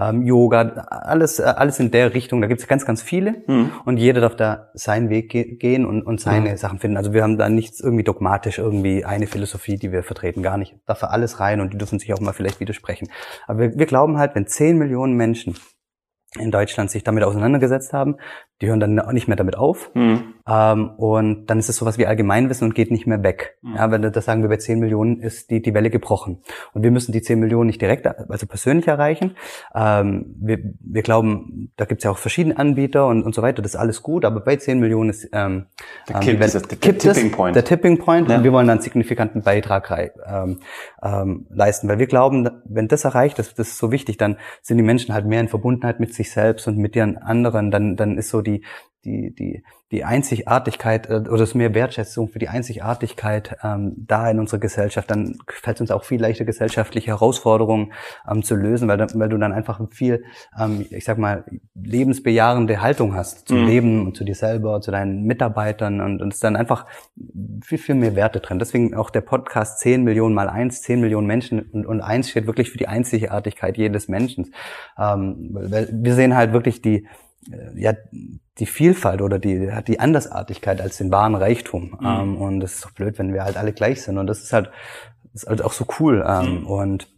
ähm, 0.01 0.23
Yoga, 0.23 0.87
alles, 0.89 1.39
äh, 1.41 1.43
alles 1.43 1.79
in 1.79 1.91
der 1.91 2.15
Richtung. 2.15 2.41
Da 2.41 2.47
gibt 2.47 2.63
es 2.63 2.67
ganz, 2.67 2.87
ganz 2.87 3.03
viele 3.03 3.43
mhm. 3.47 3.71
und 3.85 3.99
jeder 3.99 4.23
darf 4.23 4.35
da 4.35 4.71
seinen 4.73 5.11
Weg 5.11 5.31
ge 5.31 5.57
gehen 5.57 5.85
und, 5.85 6.03
und 6.03 6.21
seine 6.21 6.51
mhm. 6.51 6.57
Sachen 6.57 6.79
finden. 6.79 6.97
Also 6.97 7.13
wir 7.13 7.23
haben 7.23 7.37
da 7.37 7.51
nichts 7.51 7.81
irgendwie 7.81 8.05
dogmatisch, 8.05 8.59
irgendwie 8.59 9.05
eine 9.05 9.27
Philosophie, 9.27 9.77
die 9.77 9.93
wir 9.93 10.03
vertreten, 10.03 10.43
gar 10.43 10.57
nicht. 10.57 10.75
Dafür 10.87 11.11
alles 11.11 11.39
rein 11.39 11.61
und 11.61 11.75
die 11.75 11.79
dürfen 11.79 11.99
sich 11.99 12.15
auch 12.15 12.21
mal 12.21 12.33
vielleicht 12.33 12.61
widersprechen. 12.61 13.09
Aber 13.47 13.59
wir, 13.59 13.79
wir 13.79 13.87
glauben 13.87 14.17
halt, 14.17 14.35
wenn 14.35 14.47
10 14.47 14.79
Millionen 14.79 15.15
Menschen 15.15 15.55
in 16.37 16.51
Deutschland 16.51 16.91
sich 16.91 17.05
damit 17.05 17.25
auseinandergesetzt 17.25 17.93
haben, 17.93 18.17
die 18.61 18.67
hören 18.67 18.81
dann 18.81 18.99
auch 18.99 19.13
nicht 19.13 19.29
mehr 19.29 19.37
damit 19.37 19.57
auf. 19.57 19.91
Mhm. 19.95 20.35
Ähm, 20.47 20.91
und 20.97 21.47
dann 21.47 21.59
ist 21.59 21.69
es 21.69 21.77
sowas 21.77 21.97
wie 21.97 22.07
Allgemeinwissen 22.07 22.67
und 22.67 22.75
geht 22.75 22.91
nicht 22.91 23.07
mehr 23.07 23.23
weg. 23.23 23.57
Mhm. 23.63 23.77
Ja, 23.77 23.91
wenn 23.91 24.03
das 24.03 24.25
sagen 24.25 24.43
wir 24.43 24.49
bei 24.49 24.57
10 24.57 24.81
Millionen 24.81 25.21
ist 25.21 25.51
die, 25.51 25.63
die 25.63 25.75
Welle 25.75 25.91
gebrochen. 25.91 26.43
Und 26.75 26.83
wir 26.83 26.91
müssen 26.91 27.13
die 27.13 27.23
10 27.23 27.39
Millionen 27.39 27.69
nicht 27.69 27.81
direkt, 27.81 28.07
also 28.07 28.47
persönlich 28.47 28.89
erreichen. 28.89 29.37
Ähm, 29.75 30.35
wir, 30.41 30.59
wir 30.81 31.03
glauben, 31.03 31.73
da 31.77 31.85
gibt 31.85 32.01
es 32.01 32.05
ja 32.05 32.11
auch 32.11 32.19
verschiedene 32.19 32.59
Anbieter 32.59 33.07
und, 33.07 33.23
und 33.23 33.35
so 33.35 33.43
weiter, 33.43 33.63
das 33.63 33.75
ist 33.75 33.81
alles 33.81 34.03
gut, 34.03 34.25
aber 34.25 34.41
bei 34.41 34.57
10 34.57 34.81
Millionen 34.81 35.11
ist 35.11 35.29
ähm, 35.33 35.67
der, 36.09 36.17
ähm, 36.17 36.41
Welle, 36.41 36.51
der, 36.51 36.61
der 36.61 36.99
Tipping 36.99 37.31
Point. 37.31 37.57
Der 37.57 37.65
Tipping 37.65 37.99
Point 37.99 38.29
ja. 38.29 38.39
und 38.39 38.45
wir 38.45 38.53
wollen 38.53 38.69
einen 38.69 38.81
signifikanten 38.81 39.43
Beitrag 39.43 39.89
ähm, 40.27 40.59
ähm, 41.03 41.47
leisten, 41.51 41.89
weil 41.89 41.99
wir 41.99 42.07
glauben, 42.07 42.49
wenn 42.65 42.89
das 42.89 43.05
erreicht, 43.05 43.39
das, 43.39 43.55
das 43.55 43.69
ist 43.69 43.79
so 43.79 43.93
wichtig, 43.93 44.19
dann 44.19 44.37
sind 44.63 44.79
die 44.79 44.83
Menschen 44.83 45.15
halt 45.15 45.27
mehr 45.27 45.41
in 45.41 45.49
Verbundenheit 45.49 46.01
mit 46.01 46.13
sich 46.19 46.31
selbst 46.31 46.69
und 46.69 46.77
mit 46.77 46.95
ihren 46.95 47.17
anderen, 47.17 47.71
dann, 47.71 47.97
dann 47.97 48.19
ist 48.19 48.29
so 48.29 48.43
die, 48.43 48.63
die, 49.05 49.35
die, 49.35 49.63
die 49.91 50.05
Einzigartigkeit 50.05 51.09
äh, 51.09 51.29
oder 51.29 51.43
es 51.43 51.55
mehr 51.55 51.75
Wertschätzung 51.75 52.29
für 52.29 52.39
die 52.39 52.49
Einzigartigkeit 52.49 53.57
ähm, 53.63 53.95
da 53.97 54.31
in 54.31 54.39
unserer 54.39 54.61
Gesellschaft, 54.61 55.11
dann 55.11 55.39
fällt 55.47 55.77
es 55.77 55.81
uns 55.83 55.91
auch 55.91 56.05
viel 56.05 56.21
leichter, 56.21 56.45
gesellschaftliche 56.45 57.09
Herausforderungen 57.09 57.93
ähm, 58.31 58.43
zu 58.43 58.55
lösen, 58.55 58.89
weil, 58.89 58.99
weil 58.99 59.29
du 59.29 59.39
dann 59.39 59.53
einfach 59.53 59.81
viel, 59.91 60.25
ähm, 60.59 60.85
ich 60.91 61.05
sag 61.05 61.19
mal, 61.19 61.45
lebensbejahende 61.75 62.81
Haltung 62.83 63.15
hast 63.15 63.49
zum 63.49 63.63
mhm. 63.63 63.67
Leben 63.67 64.07
und 64.07 64.17
zu 64.17 64.25
dir 64.25 64.35
selber, 64.35 64.81
zu 64.81 64.91
deinen 64.91 65.25
Mitarbeitern 65.25 66.01
und, 66.01 66.21
und 66.21 66.29
es 66.29 66.37
ist 66.37 66.45
dann 66.45 66.57
einfach 66.57 66.87
viel, 67.63 67.79
viel 67.79 67.95
mehr 67.95 68.17
Werte 68.17 68.41
drin. 68.41 68.59
Deswegen 68.59 68.95
auch 68.95 69.11
der 69.11 69.23
Podcast 69.23 69.79
10 69.81 70.03
Millionen 70.03 70.35
mal 70.35 70.49
eins, 70.49 70.83
10 70.83 71.01
Millionen 71.01 71.27
Menschen 71.27 71.61
und, 71.61 71.87
und 71.87 72.01
eins 72.01 72.31
steht 72.31 72.47
wirklich 72.47 72.71
für 72.71 72.79
die 72.79 72.89
Einzigartigkeit 72.89 73.77
jedes 73.79 74.09
Menschen. 74.09 74.53
Ähm, 74.99 75.51
weil 75.53 75.89
wir 75.93 76.15
sehen 76.15 76.37
halt 76.37 76.53
wirklich 76.53 76.83
die, 76.83 77.07
ja, 77.75 77.95
die 78.59 78.67
Vielfalt 78.67 79.23
oder 79.23 79.39
die, 79.39 79.73
hat 79.73 79.89
die 79.89 80.01
Andersartigkeit 80.01 80.81
als 80.81 80.99
den 80.99 81.11
wahren 81.11 81.35
Reichtum. 81.35 81.97
Mhm. 82.01 82.07
Ähm, 82.07 82.37
und 82.37 82.61
das 82.61 82.75
ist 82.75 82.81
so 82.81 82.89
blöd, 82.95 83.19
wenn 83.19 83.33
wir 83.33 83.45
halt 83.45 83.57
alle 83.57 83.73
gleich 83.73 84.03
sind. 84.03 84.19
Und 84.19 84.27
das 84.27 84.43
ist 84.43 84.53
halt, 84.53 84.71
das 85.33 85.45
ist 85.45 85.49
halt 85.49 85.63
auch 85.63 85.73
so 85.73 85.87
cool. 85.99 86.25
Ähm, 86.27 86.61
mhm. 86.61 86.67
Und 86.67 87.09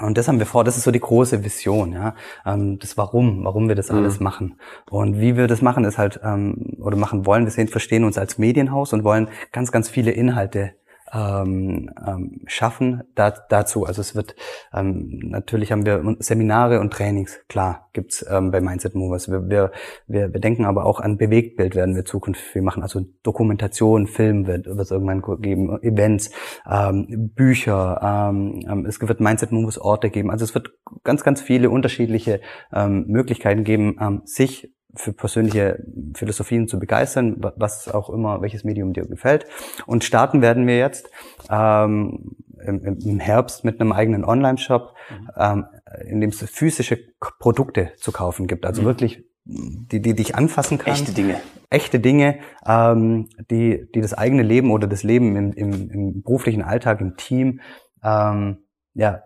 und 0.00 0.16
das 0.16 0.28
haben 0.28 0.38
wir 0.38 0.46
vor, 0.46 0.62
das 0.62 0.76
ist 0.76 0.84
so 0.84 0.92
die 0.92 1.00
große 1.00 1.42
Vision, 1.42 1.92
ja. 1.92 2.14
Ähm, 2.46 2.78
das 2.78 2.96
Warum, 2.96 3.44
warum 3.44 3.66
wir 3.66 3.74
das 3.74 3.90
mhm. 3.90 3.98
alles 3.98 4.20
machen. 4.20 4.60
Und 4.88 5.20
wie 5.20 5.36
wir 5.36 5.48
das 5.48 5.60
machen, 5.60 5.84
ist 5.84 5.98
halt, 5.98 6.20
ähm, 6.22 6.76
oder 6.80 6.96
machen 6.96 7.26
wollen, 7.26 7.44
wir 7.44 7.50
sehen, 7.50 7.66
verstehen 7.66 8.04
uns 8.04 8.16
als 8.16 8.38
Medienhaus 8.38 8.92
und 8.92 9.02
wollen 9.02 9.28
ganz, 9.50 9.72
ganz 9.72 9.88
viele 9.88 10.12
Inhalte 10.12 10.74
ähm, 11.12 11.90
ähm, 12.06 12.40
schaffen 12.46 13.02
da, 13.14 13.30
dazu. 13.30 13.84
Also 13.84 14.00
es 14.00 14.14
wird 14.14 14.36
ähm, 14.72 15.18
natürlich 15.24 15.72
haben 15.72 15.86
wir 15.86 16.16
Seminare 16.18 16.80
und 16.80 16.92
Trainings, 16.92 17.38
klar, 17.48 17.88
gibt's 17.92 18.24
ähm, 18.28 18.50
bei 18.50 18.60
Mindset 18.60 18.94
Movers. 18.94 19.28
Wir, 19.28 19.48
wir, 19.48 19.72
wir, 20.06 20.32
wir 20.32 20.40
denken 20.40 20.64
aber 20.64 20.84
auch 20.84 21.00
an 21.00 21.18
Bewegtbild 21.18 21.74
werden 21.74 21.94
wir 21.94 22.04
Zukunft 22.04 22.40
wir 22.40 22.62
machen. 22.62 22.82
Also 22.82 23.02
Dokumentation, 23.22 24.06
Film 24.06 24.46
wird 24.46 24.66
es 24.66 24.90
irgendwann 24.90 25.22
geben, 25.40 25.80
Events, 25.82 26.30
ähm, 26.68 27.32
Bücher, 27.34 28.00
ähm, 28.02 28.64
ähm, 28.68 28.86
es 28.86 29.00
wird 29.00 29.20
Mindset 29.20 29.52
Movers 29.52 29.78
Orte 29.78 30.10
geben. 30.10 30.30
Also 30.30 30.44
es 30.44 30.54
wird 30.54 30.70
ganz, 31.04 31.24
ganz 31.24 31.40
viele 31.40 31.70
unterschiedliche 31.70 32.40
ähm, 32.72 33.04
Möglichkeiten 33.08 33.64
geben, 33.64 33.96
ähm, 34.00 34.22
sich 34.24 34.72
für 34.94 35.12
persönliche 35.12 35.84
Philosophien 36.14 36.66
zu 36.66 36.78
begeistern, 36.78 37.36
was 37.56 37.88
auch 37.88 38.08
immer, 38.10 38.40
welches 38.40 38.64
Medium 38.64 38.92
dir 38.92 39.06
gefällt. 39.06 39.46
Und 39.86 40.04
starten 40.04 40.40
werden 40.40 40.66
wir 40.66 40.78
jetzt 40.78 41.10
ähm, 41.50 42.36
im, 42.64 42.84
im, 42.84 43.20
Herbst 43.20 43.64
mit 43.64 43.80
einem 43.80 43.92
eigenen 43.92 44.24
Online-Shop, 44.24 44.94
mhm. 45.10 45.28
ähm, 45.36 45.66
in 46.06 46.20
dem 46.20 46.30
es 46.30 46.38
physische 46.38 46.98
Produkte 47.38 47.92
zu 47.96 48.12
kaufen 48.12 48.46
gibt. 48.46 48.64
Also 48.64 48.82
mhm. 48.82 48.86
wirklich, 48.86 49.24
die, 49.44 50.00
die 50.00 50.14
dich 50.14 50.34
anfassen 50.34 50.78
kann. 50.78 50.94
Echte 50.94 51.12
Dinge. 51.12 51.40
Echte 51.70 52.00
Dinge, 52.00 52.38
ähm, 52.66 53.28
die, 53.50 53.86
die 53.94 54.00
das 54.00 54.14
eigene 54.14 54.42
Leben 54.42 54.70
oder 54.70 54.86
das 54.86 55.02
Leben 55.02 55.36
im, 55.36 55.52
im, 55.52 55.90
im 55.90 56.22
beruflichen 56.22 56.62
Alltag, 56.62 57.00
im 57.02 57.16
Team, 57.16 57.60
ähm, 58.02 58.58
ja, 58.94 59.22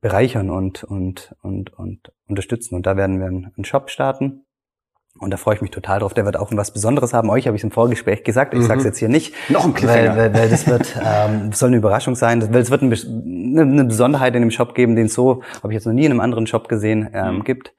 bereichern 0.00 0.50
und, 0.50 0.84
und, 0.84 1.34
und, 1.42 1.72
und 1.78 2.12
unterstützen. 2.28 2.74
Und 2.74 2.86
da 2.86 2.96
werden 2.96 3.18
wir 3.18 3.26
einen 3.26 3.64
Shop 3.64 3.90
starten 3.90 4.44
und 5.20 5.30
da 5.30 5.36
freue 5.36 5.54
ich 5.54 5.60
mich 5.60 5.70
total 5.70 6.00
drauf. 6.00 6.14
Der 6.14 6.24
wird 6.24 6.38
auch 6.38 6.50
was 6.52 6.72
Besonderes 6.72 7.12
haben. 7.12 7.28
Euch 7.28 7.46
habe 7.46 7.54
ich 7.54 7.62
im 7.62 7.70
Vorgespräch 7.70 8.24
gesagt. 8.24 8.54
Ich 8.54 8.60
mhm. 8.60 8.64
sage 8.64 8.78
es 8.78 8.86
jetzt 8.86 8.98
hier 8.98 9.10
nicht. 9.10 9.34
Noch 9.50 9.66
ein 9.66 9.74
Cliffhanger. 9.74 10.16
Weil, 10.16 10.32
weil, 10.32 10.34
weil 10.34 10.48
das 10.48 10.66
wird, 10.66 10.96
ähm, 11.04 11.52
soll 11.52 11.68
eine 11.68 11.76
Überraschung 11.76 12.14
sein. 12.14 12.42
Weil 12.52 12.62
es 12.62 12.70
wird 12.70 12.82
eine, 12.82 13.60
eine 13.60 13.84
Besonderheit 13.84 14.34
in 14.34 14.40
dem 14.40 14.50
Shop 14.50 14.74
geben, 14.74 14.96
den 14.96 15.06
es 15.06 15.14
so, 15.14 15.42
habe 15.62 15.72
ich 15.72 15.74
jetzt 15.74 15.84
noch 15.84 15.92
nie 15.92 16.06
in 16.06 16.10
einem 16.10 16.20
anderen 16.20 16.46
Shop 16.46 16.68
gesehen, 16.68 17.10
ähm, 17.12 17.36
mhm. 17.36 17.44
gibt. 17.44 17.74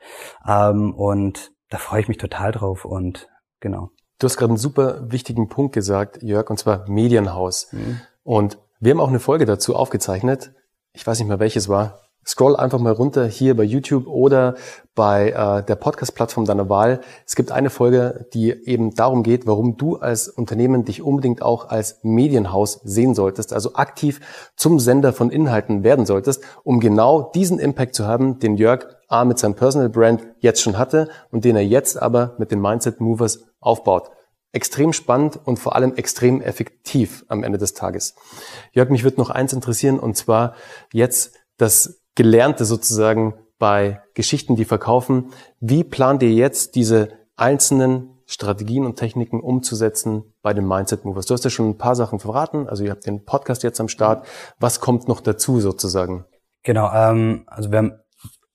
Ähm, 0.47 0.93
und 0.93 1.51
da 1.71 1.79
freue 1.79 2.01
ich 2.01 2.07
mich 2.07 2.17
total 2.17 2.51
drauf. 2.51 2.85
Und 2.85 3.27
genau. 3.59 3.89
Du 4.19 4.25
hast 4.25 4.37
gerade 4.37 4.51
einen 4.51 4.57
super 4.57 5.11
wichtigen 5.11 5.49
Punkt 5.49 5.73
gesagt, 5.73 6.21
Jörg, 6.21 6.47
und 6.51 6.57
zwar 6.57 6.87
Medienhaus. 6.87 7.69
Mhm. 7.71 8.01
Und 8.23 8.59
wir 8.79 8.91
haben 8.91 8.99
auch 8.99 9.09
eine 9.09 9.19
Folge 9.19 9.45
dazu 9.45 9.75
aufgezeichnet. 9.75 10.53
Ich 10.93 11.07
weiß 11.07 11.17
nicht 11.17 11.27
mehr, 11.27 11.39
welches 11.39 11.69
war. 11.69 12.01
Scroll 12.25 12.55
einfach 12.55 12.79
mal 12.79 12.93
runter 12.93 13.25
hier 13.25 13.55
bei 13.55 13.63
YouTube 13.63 14.07
oder 14.07 14.55
bei 14.93 15.31
äh, 15.31 15.65
der 15.65 15.75
Podcast-Plattform 15.75 16.45
deiner 16.45 16.69
Wahl. 16.69 17.01
Es 17.25 17.35
gibt 17.35 17.51
eine 17.51 17.69
Folge, 17.69 18.27
die 18.33 18.51
eben 18.51 18.93
darum 18.93 19.23
geht, 19.23 19.47
warum 19.47 19.77
du 19.77 19.95
als 19.95 20.27
Unternehmen 20.27 20.85
dich 20.85 21.01
unbedingt 21.01 21.41
auch 21.41 21.69
als 21.69 21.99
Medienhaus 22.03 22.81
sehen 22.83 23.15
solltest, 23.15 23.53
also 23.53 23.73
aktiv 23.73 24.19
zum 24.55 24.79
Sender 24.79 25.13
von 25.13 25.31
Inhalten 25.31 25.83
werden 25.83 26.05
solltest, 26.05 26.43
um 26.63 26.79
genau 26.79 27.31
diesen 27.33 27.57
Impact 27.57 27.95
zu 27.95 28.05
haben, 28.05 28.39
den 28.39 28.55
Jörg 28.55 28.85
A 29.07 29.25
mit 29.25 29.39
seinem 29.39 29.55
Personal 29.55 29.89
Brand 29.89 30.21
jetzt 30.39 30.61
schon 30.61 30.77
hatte 30.77 31.09
und 31.31 31.43
den 31.43 31.55
er 31.55 31.65
jetzt 31.65 32.01
aber 32.01 32.35
mit 32.37 32.51
den 32.51 32.61
Mindset 32.61 33.01
Movers 33.01 33.45
aufbaut 33.59 34.11
extrem 34.53 34.93
spannend 34.93 35.39
und 35.45 35.59
vor 35.59 35.75
allem 35.75 35.95
extrem 35.95 36.41
effektiv 36.41 37.25
am 37.29 37.43
Ende 37.43 37.57
des 37.57 37.73
Tages. 37.73 38.15
Jörg, 38.73 38.89
mich 38.89 39.03
wird 39.03 39.17
noch 39.17 39.29
eins 39.29 39.53
interessieren 39.53 39.99
und 39.99 40.17
zwar 40.17 40.55
jetzt 40.91 41.35
das 41.57 42.00
Gelernte 42.15 42.65
sozusagen 42.65 43.35
bei 43.57 44.01
Geschichten, 44.13 44.55
die 44.55 44.65
verkaufen. 44.65 45.31
Wie 45.59 45.83
plant 45.83 46.23
ihr 46.23 46.31
jetzt 46.31 46.75
diese 46.75 47.09
einzelnen 47.35 48.09
Strategien 48.25 48.85
und 48.85 48.95
Techniken 48.95 49.39
umzusetzen 49.39 50.33
bei 50.41 50.53
den 50.53 50.67
Mindset 50.67 51.05
Movers? 51.05 51.25
Du 51.25 51.33
hast 51.33 51.43
ja 51.43 51.49
schon 51.49 51.69
ein 51.69 51.77
paar 51.77 51.95
Sachen 51.95 52.19
verraten. 52.19 52.67
Also 52.67 52.83
ihr 52.83 52.91
habt 52.91 53.05
den 53.05 53.23
Podcast 53.23 53.63
jetzt 53.63 53.79
am 53.79 53.87
Start. 53.87 54.25
Was 54.59 54.79
kommt 54.79 55.07
noch 55.07 55.21
dazu 55.21 55.59
sozusagen? 55.59 56.25
Genau, 56.63 56.91
ähm, 56.93 57.43
also 57.47 57.71
wir 57.71 57.77
haben 57.77 57.93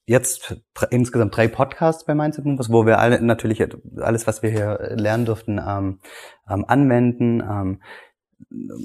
jetzt 0.05 0.55
insgesamt 0.89 1.35
drei 1.35 1.47
Podcasts 1.47 2.05
bei 2.05 2.15
Mindset 2.15 2.45
Movers, 2.45 2.71
wo 2.71 2.85
wir 2.85 2.99
alle 2.99 3.21
natürlich 3.21 3.61
alles, 3.97 4.25
was 4.25 4.41
wir 4.41 4.49
hier 4.49 4.95
lernen 4.95 5.25
durften, 5.25 5.59
ähm, 5.65 5.99
ähm, 6.49 6.65
anwenden. 6.67 7.41
Ähm, 7.41 7.81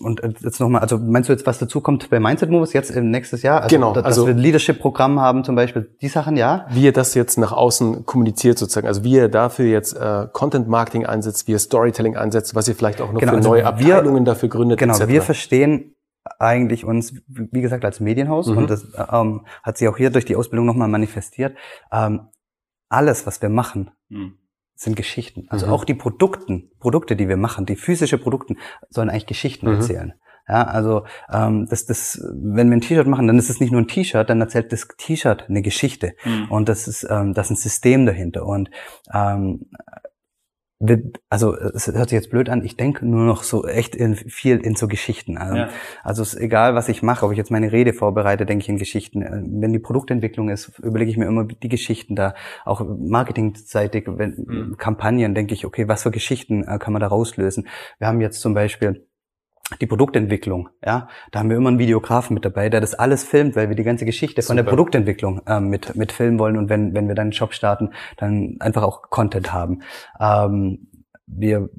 und 0.02 0.20
jetzt 0.40 0.60
nochmal, 0.60 0.80
also 0.80 0.98
meinst 0.98 1.28
du 1.28 1.32
jetzt, 1.32 1.46
was 1.46 1.58
dazu 1.58 1.80
kommt 1.80 2.08
bei 2.08 2.18
Mindset 2.18 2.50
Moves 2.50 2.72
jetzt 2.72 2.90
im 2.90 3.10
nächstes 3.10 3.42
Jahr? 3.42 3.62
Also, 3.62 3.76
genau. 3.76 3.92
Dass 3.92 4.04
also, 4.04 4.26
wir 4.26 4.34
Leadership-Programm 4.34 5.20
haben 5.20 5.44
zum 5.44 5.54
Beispiel, 5.54 5.94
die 6.00 6.08
Sachen, 6.08 6.36
ja? 6.36 6.66
Wie 6.70 6.84
ihr 6.84 6.92
das 6.92 7.14
jetzt 7.14 7.38
nach 7.38 7.52
außen 7.52 8.06
kommuniziert 8.06 8.58
sozusagen, 8.58 8.86
also 8.86 9.04
wie 9.04 9.12
ihr 9.12 9.28
dafür 9.28 9.66
jetzt 9.66 9.94
äh, 9.94 10.26
Content-Marketing 10.32 11.06
einsetzt, 11.06 11.46
wie 11.46 11.52
ihr 11.52 11.58
Storytelling 11.58 12.16
einsetzt, 12.16 12.54
was 12.54 12.66
ihr 12.66 12.74
vielleicht 12.74 13.00
auch 13.00 13.12
noch 13.12 13.20
genau, 13.20 13.32
für 13.32 13.38
also 13.38 13.50
neue 13.50 13.66
Abteilungen 13.66 14.24
wir, 14.24 14.32
dafür 14.32 14.48
gründet, 14.48 14.78
Genau, 14.78 14.94
etc. 14.94 15.08
wir 15.08 15.22
verstehen 15.22 15.94
eigentlich 16.38 16.84
uns, 16.84 17.14
wie 17.26 17.60
gesagt, 17.60 17.84
als 17.84 18.00
Medienhaus 18.00 18.46
mhm. 18.46 18.58
und 18.58 18.70
das 18.70 18.86
ähm, 19.12 19.44
hat 19.62 19.76
sich 19.76 19.88
auch 19.88 19.96
hier 19.96 20.10
durch 20.10 20.24
die 20.24 20.36
Ausbildung 20.36 20.66
nochmal 20.66 20.88
manifestiert. 20.88 21.56
Ähm, 21.92 22.28
alles, 22.88 23.26
was 23.26 23.42
wir 23.42 23.48
machen, 23.48 23.90
mhm 24.08 24.38
sind 24.74 24.96
Geschichten. 24.96 25.46
Also 25.48 25.66
mhm. 25.66 25.72
auch 25.72 25.84
die 25.84 25.94
Produkten, 25.94 26.70
Produkte, 26.80 27.16
die 27.16 27.28
wir 27.28 27.36
machen, 27.36 27.66
die 27.66 27.76
physische 27.76 28.18
Produkte, 28.18 28.54
sollen 28.90 29.10
eigentlich 29.10 29.26
Geschichten 29.26 29.68
mhm. 29.68 29.74
erzählen. 29.74 30.14
Ja, 30.48 30.64
also 30.64 31.04
ähm, 31.32 31.66
das, 31.70 31.86
das, 31.86 32.20
wenn 32.34 32.68
wir 32.68 32.76
ein 32.76 32.80
T-Shirt 32.80 33.06
machen, 33.06 33.28
dann 33.28 33.38
ist 33.38 33.48
es 33.48 33.60
nicht 33.60 33.70
nur 33.70 33.80
ein 33.80 33.86
T-Shirt, 33.86 34.28
dann 34.28 34.40
erzählt 34.40 34.72
das 34.72 34.88
T-Shirt 34.98 35.48
eine 35.48 35.62
Geschichte 35.62 36.14
mhm. 36.24 36.50
und 36.50 36.68
das 36.68 36.88
ist 36.88 37.06
ähm, 37.08 37.32
das 37.32 37.46
ist 37.46 37.50
ein 37.52 37.56
System 37.56 38.06
dahinter 38.06 38.44
und 38.44 38.68
ähm, 39.14 39.70
also 41.28 41.56
es 41.56 41.86
hört 41.86 42.08
sich 42.08 42.16
jetzt 42.16 42.30
blöd 42.30 42.48
an, 42.48 42.64
ich 42.64 42.76
denke 42.76 43.06
nur 43.06 43.24
noch 43.24 43.44
so 43.44 43.66
echt 43.66 43.94
in, 43.94 44.16
viel 44.16 44.58
in 44.58 44.74
so 44.74 44.88
Geschichten. 44.88 45.38
Also, 45.38 45.56
ja. 45.56 45.68
also 46.02 46.22
es 46.22 46.34
ist 46.34 46.40
egal, 46.40 46.74
was 46.74 46.88
ich 46.88 47.02
mache, 47.02 47.24
ob 47.24 47.32
ich 47.32 47.38
jetzt 47.38 47.50
meine 47.50 47.70
Rede 47.70 47.92
vorbereite, 47.92 48.46
denke 48.46 48.62
ich 48.62 48.68
in 48.68 48.78
Geschichten. 48.78 49.22
Äh, 49.22 49.42
wenn 49.44 49.72
die 49.72 49.78
Produktentwicklung 49.78 50.48
ist, 50.48 50.78
überlege 50.80 51.10
ich 51.10 51.16
mir 51.16 51.26
immer 51.26 51.44
die 51.44 51.68
Geschichten 51.68 52.16
da. 52.16 52.34
Auch 52.64 52.84
marketingseitig, 52.84 54.06
wenn 54.08 54.44
mhm. 54.46 54.76
Kampagnen, 54.76 55.34
denke 55.34 55.54
ich, 55.54 55.64
okay, 55.64 55.86
was 55.86 56.02
für 56.02 56.10
Geschichten 56.10 56.64
äh, 56.64 56.78
kann 56.78 56.92
man 56.92 57.00
da 57.00 57.06
rauslösen? 57.06 57.68
Wir 57.98 58.08
haben 58.08 58.20
jetzt 58.20 58.40
zum 58.40 58.54
Beispiel 58.54 59.06
die 59.80 59.86
Produktentwicklung, 59.86 60.68
ja, 60.84 61.08
da 61.30 61.38
haben 61.38 61.50
wir 61.50 61.56
immer 61.56 61.68
einen 61.68 61.78
Videografen 61.78 62.34
mit 62.34 62.44
dabei, 62.44 62.68
der 62.68 62.80
das 62.80 62.94
alles 62.94 63.24
filmt, 63.24 63.56
weil 63.56 63.68
wir 63.68 63.76
die 63.76 63.84
ganze 63.84 64.04
Geschichte 64.04 64.42
Super. 64.42 64.48
von 64.48 64.56
der 64.56 64.64
Produktentwicklung 64.64 65.42
ähm, 65.46 65.68
mit 65.68 65.94
mit 65.96 66.12
filmen 66.12 66.38
wollen 66.38 66.56
und 66.56 66.68
wenn 66.68 66.94
wenn 66.94 67.08
wir 67.08 67.14
dann 67.14 67.26
einen 67.26 67.32
Shop 67.32 67.54
starten, 67.54 67.90
dann 68.16 68.56
einfach 68.60 68.82
auch 68.82 69.02
Content 69.10 69.52
haben. 69.52 69.82
Ähm, 70.20 70.88
wir 71.26 71.70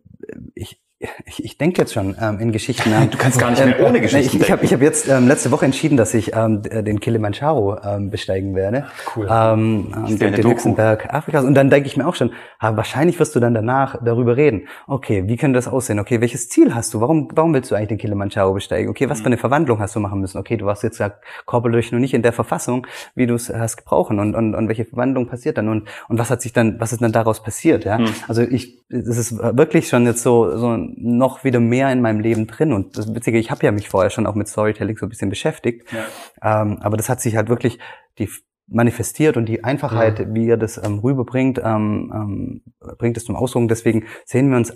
ich 0.55 0.82
ich, 1.25 1.43
ich 1.43 1.57
denke 1.57 1.81
jetzt 1.81 1.93
schon 1.93 2.15
ähm, 2.19 2.39
in 2.39 2.51
Geschichten. 2.51 2.91
Ähm, 2.93 3.09
du 3.11 3.17
kannst 3.17 3.39
gar 3.39 3.51
nicht 3.51 3.63
mehr 3.63 3.85
ohne 3.85 4.01
Geschichten. 4.01 4.37
ich 4.37 4.43
ich 4.43 4.51
habe 4.51 4.63
ich 4.65 4.73
hab 4.73 4.81
jetzt 4.81 5.07
ähm, 5.07 5.27
letzte 5.27 5.51
Woche 5.51 5.65
entschieden, 5.65 5.97
dass 5.97 6.13
ich 6.13 6.33
ähm, 6.35 6.61
den 6.61 6.99
Kilimanjaro 6.99 7.77
ähm, 7.83 8.09
besteigen 8.09 8.55
werde. 8.55 8.85
Cool. 9.15 9.27
Ähm, 9.29 9.93
ähm 9.95 10.17
den, 10.17 10.33
den 10.33 10.47
höchsten 10.47 10.75
Berg 10.75 11.13
Afrikas. 11.13 11.43
Und 11.45 11.55
dann 11.55 11.69
denke 11.69 11.87
ich 11.87 11.97
mir 11.97 12.07
auch 12.07 12.15
schon, 12.15 12.31
ah, 12.59 12.75
wahrscheinlich 12.75 13.19
wirst 13.19 13.35
du 13.35 13.39
dann 13.39 13.53
danach 13.53 13.97
darüber 14.03 14.37
reden. 14.37 14.67
Okay, 14.87 15.27
wie 15.27 15.37
könnte 15.37 15.57
das 15.57 15.67
aussehen? 15.67 15.99
Okay, 15.99 16.21
welches 16.21 16.49
Ziel 16.49 16.73
hast 16.73 16.93
du? 16.93 17.01
Warum, 17.01 17.29
warum 17.33 17.53
willst 17.53 17.71
du 17.71 17.75
eigentlich 17.75 17.89
den 17.89 17.97
Kilimanjaro 17.97 18.53
besteigen? 18.53 18.89
Okay, 18.89 19.09
was 19.09 19.21
für 19.21 19.27
eine 19.27 19.37
Verwandlung 19.37 19.79
hast 19.79 19.95
du 19.95 19.99
machen 19.99 20.19
müssen? 20.19 20.37
Okay, 20.37 20.57
du 20.57 20.65
warst 20.65 20.83
jetzt 20.83 20.99
ja 20.99 21.11
körperlich 21.45 21.91
noch 21.91 21.99
nicht 21.99 22.13
in 22.13 22.21
der 22.21 22.33
Verfassung, 22.33 22.87
wie 23.15 23.27
du 23.27 23.35
es 23.35 23.49
hast 23.49 23.77
gebrauchen 23.77 24.19
und, 24.19 24.35
und, 24.35 24.55
und 24.55 24.67
welche 24.67 24.85
Verwandlung 24.85 25.27
passiert 25.27 25.57
dann 25.57 25.69
und, 25.69 25.87
und 26.07 26.19
was 26.19 26.29
hat 26.29 26.41
sich 26.41 26.53
dann, 26.53 26.79
was 26.79 26.91
ist 26.91 27.01
dann 27.01 27.11
daraus 27.11 27.43
passiert? 27.43 27.85
Ja, 27.85 27.97
hm. 27.97 28.07
also 28.27 28.41
ich, 28.41 28.83
es 28.89 29.17
ist 29.17 29.37
wirklich 29.37 29.87
schon 29.87 30.05
jetzt 30.05 30.23
so, 30.23 30.55
so 30.57 30.77
noch 30.97 31.43
wieder 31.43 31.59
mehr 31.59 31.91
in 31.91 32.01
meinem 32.01 32.19
Leben 32.19 32.47
drin. 32.47 32.73
Und 32.73 32.97
das 32.97 33.13
Witzige, 33.13 33.37
ich 33.37 33.51
habe 33.51 33.65
ja 33.65 33.71
mich 33.71 33.89
vorher 33.89 34.09
schon 34.09 34.25
auch 34.25 34.35
mit 34.35 34.47
Storytelling 34.47 34.97
so 34.97 35.05
ein 35.05 35.09
bisschen 35.09 35.29
beschäftigt. 35.29 35.87
Ja. 35.91 36.61
Ähm, 36.61 36.79
aber 36.81 36.97
das 36.97 37.09
hat 37.09 37.21
sich 37.21 37.35
halt 37.35 37.49
wirklich 37.49 37.79
die 38.17 38.29
manifestiert 38.67 39.37
und 39.37 39.45
die 39.45 39.63
Einfachheit, 39.63 40.19
ja. 40.19 40.33
wie 40.33 40.49
er 40.49 40.57
das 40.57 40.77
ähm, 40.83 40.99
rüberbringt, 40.99 41.59
ähm, 41.63 42.11
ähm, 42.13 42.61
bringt 42.97 43.17
es 43.17 43.25
zum 43.25 43.35
Ausdruck. 43.35 43.67
Deswegen 43.67 44.05
sehen 44.25 44.49
wir 44.49 44.57
uns, 44.57 44.73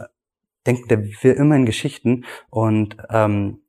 denken 0.65 1.11
wir 1.21 1.37
immer 1.37 1.55
in 1.55 1.65
Geschichten 1.65 2.25
und 2.49 2.97
ähm, 3.09 3.61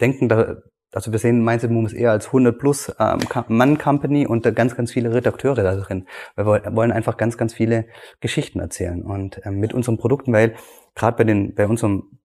denken 0.00 0.28
da, 0.28 0.56
also 0.94 1.12
wir 1.12 1.18
sehen 1.18 1.44
Mindset 1.44 1.70
Movements 1.70 1.92
eher 1.92 2.10
als 2.10 2.26
100 2.26 2.58
plus 2.58 2.94
ähm, 2.98 3.18
Mann 3.48 3.78
Company 3.78 4.26
und 4.26 4.46
da 4.46 4.50
ganz, 4.50 4.76
ganz 4.76 4.92
viele 4.92 5.12
Redakteure 5.12 5.62
da 5.62 5.74
drin. 5.76 6.06
Wir 6.36 6.46
wollen 6.46 6.92
einfach 6.92 7.16
ganz, 7.16 7.36
ganz 7.36 7.52
viele 7.54 7.86
Geschichten 8.20 8.60
erzählen 8.60 9.02
und 9.02 9.40
ähm, 9.44 9.58
mit 9.58 9.74
unseren 9.74 9.98
Produkten, 9.98 10.32
weil 10.32 10.54
gerade 10.94 11.16
bei 11.16 11.24
den, 11.24 11.54
bei 11.54 11.66
unserem 11.66 12.18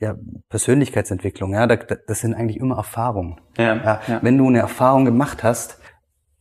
ja, 0.00 0.16
Persönlichkeitsentwicklung, 0.48 1.52
ja, 1.52 1.66
da, 1.66 1.76
das 1.76 2.20
sind 2.20 2.34
eigentlich 2.34 2.58
immer 2.58 2.76
Erfahrungen. 2.76 3.40
Ja, 3.56 3.76
ja, 3.76 4.00
ja. 4.06 4.18
Wenn 4.22 4.38
du 4.38 4.46
eine 4.46 4.58
Erfahrung 4.58 5.04
gemacht 5.04 5.42
hast, 5.42 5.78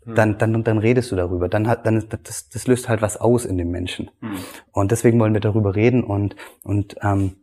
hm. 0.03 0.15
dann, 0.15 0.37
dann, 0.37 0.63
dann 0.63 0.77
redest 0.79 1.11
du 1.11 1.15
darüber. 1.15 1.49
Dann 1.49 1.67
hat, 1.67 1.85
dann 1.85 2.03
das, 2.23 2.49
das 2.49 2.67
löst 2.67 2.89
halt 2.89 3.01
was 3.01 3.17
aus 3.17 3.45
in 3.45 3.57
dem 3.57 3.69
Menschen. 3.69 4.09
Mhm. 4.19 4.37
Und 4.71 4.91
deswegen 4.91 5.19
wollen 5.19 5.33
wir 5.33 5.41
darüber 5.41 5.75
reden 5.75 6.03
und 6.03 6.35
und 6.63 6.95
ähm, 7.01 7.42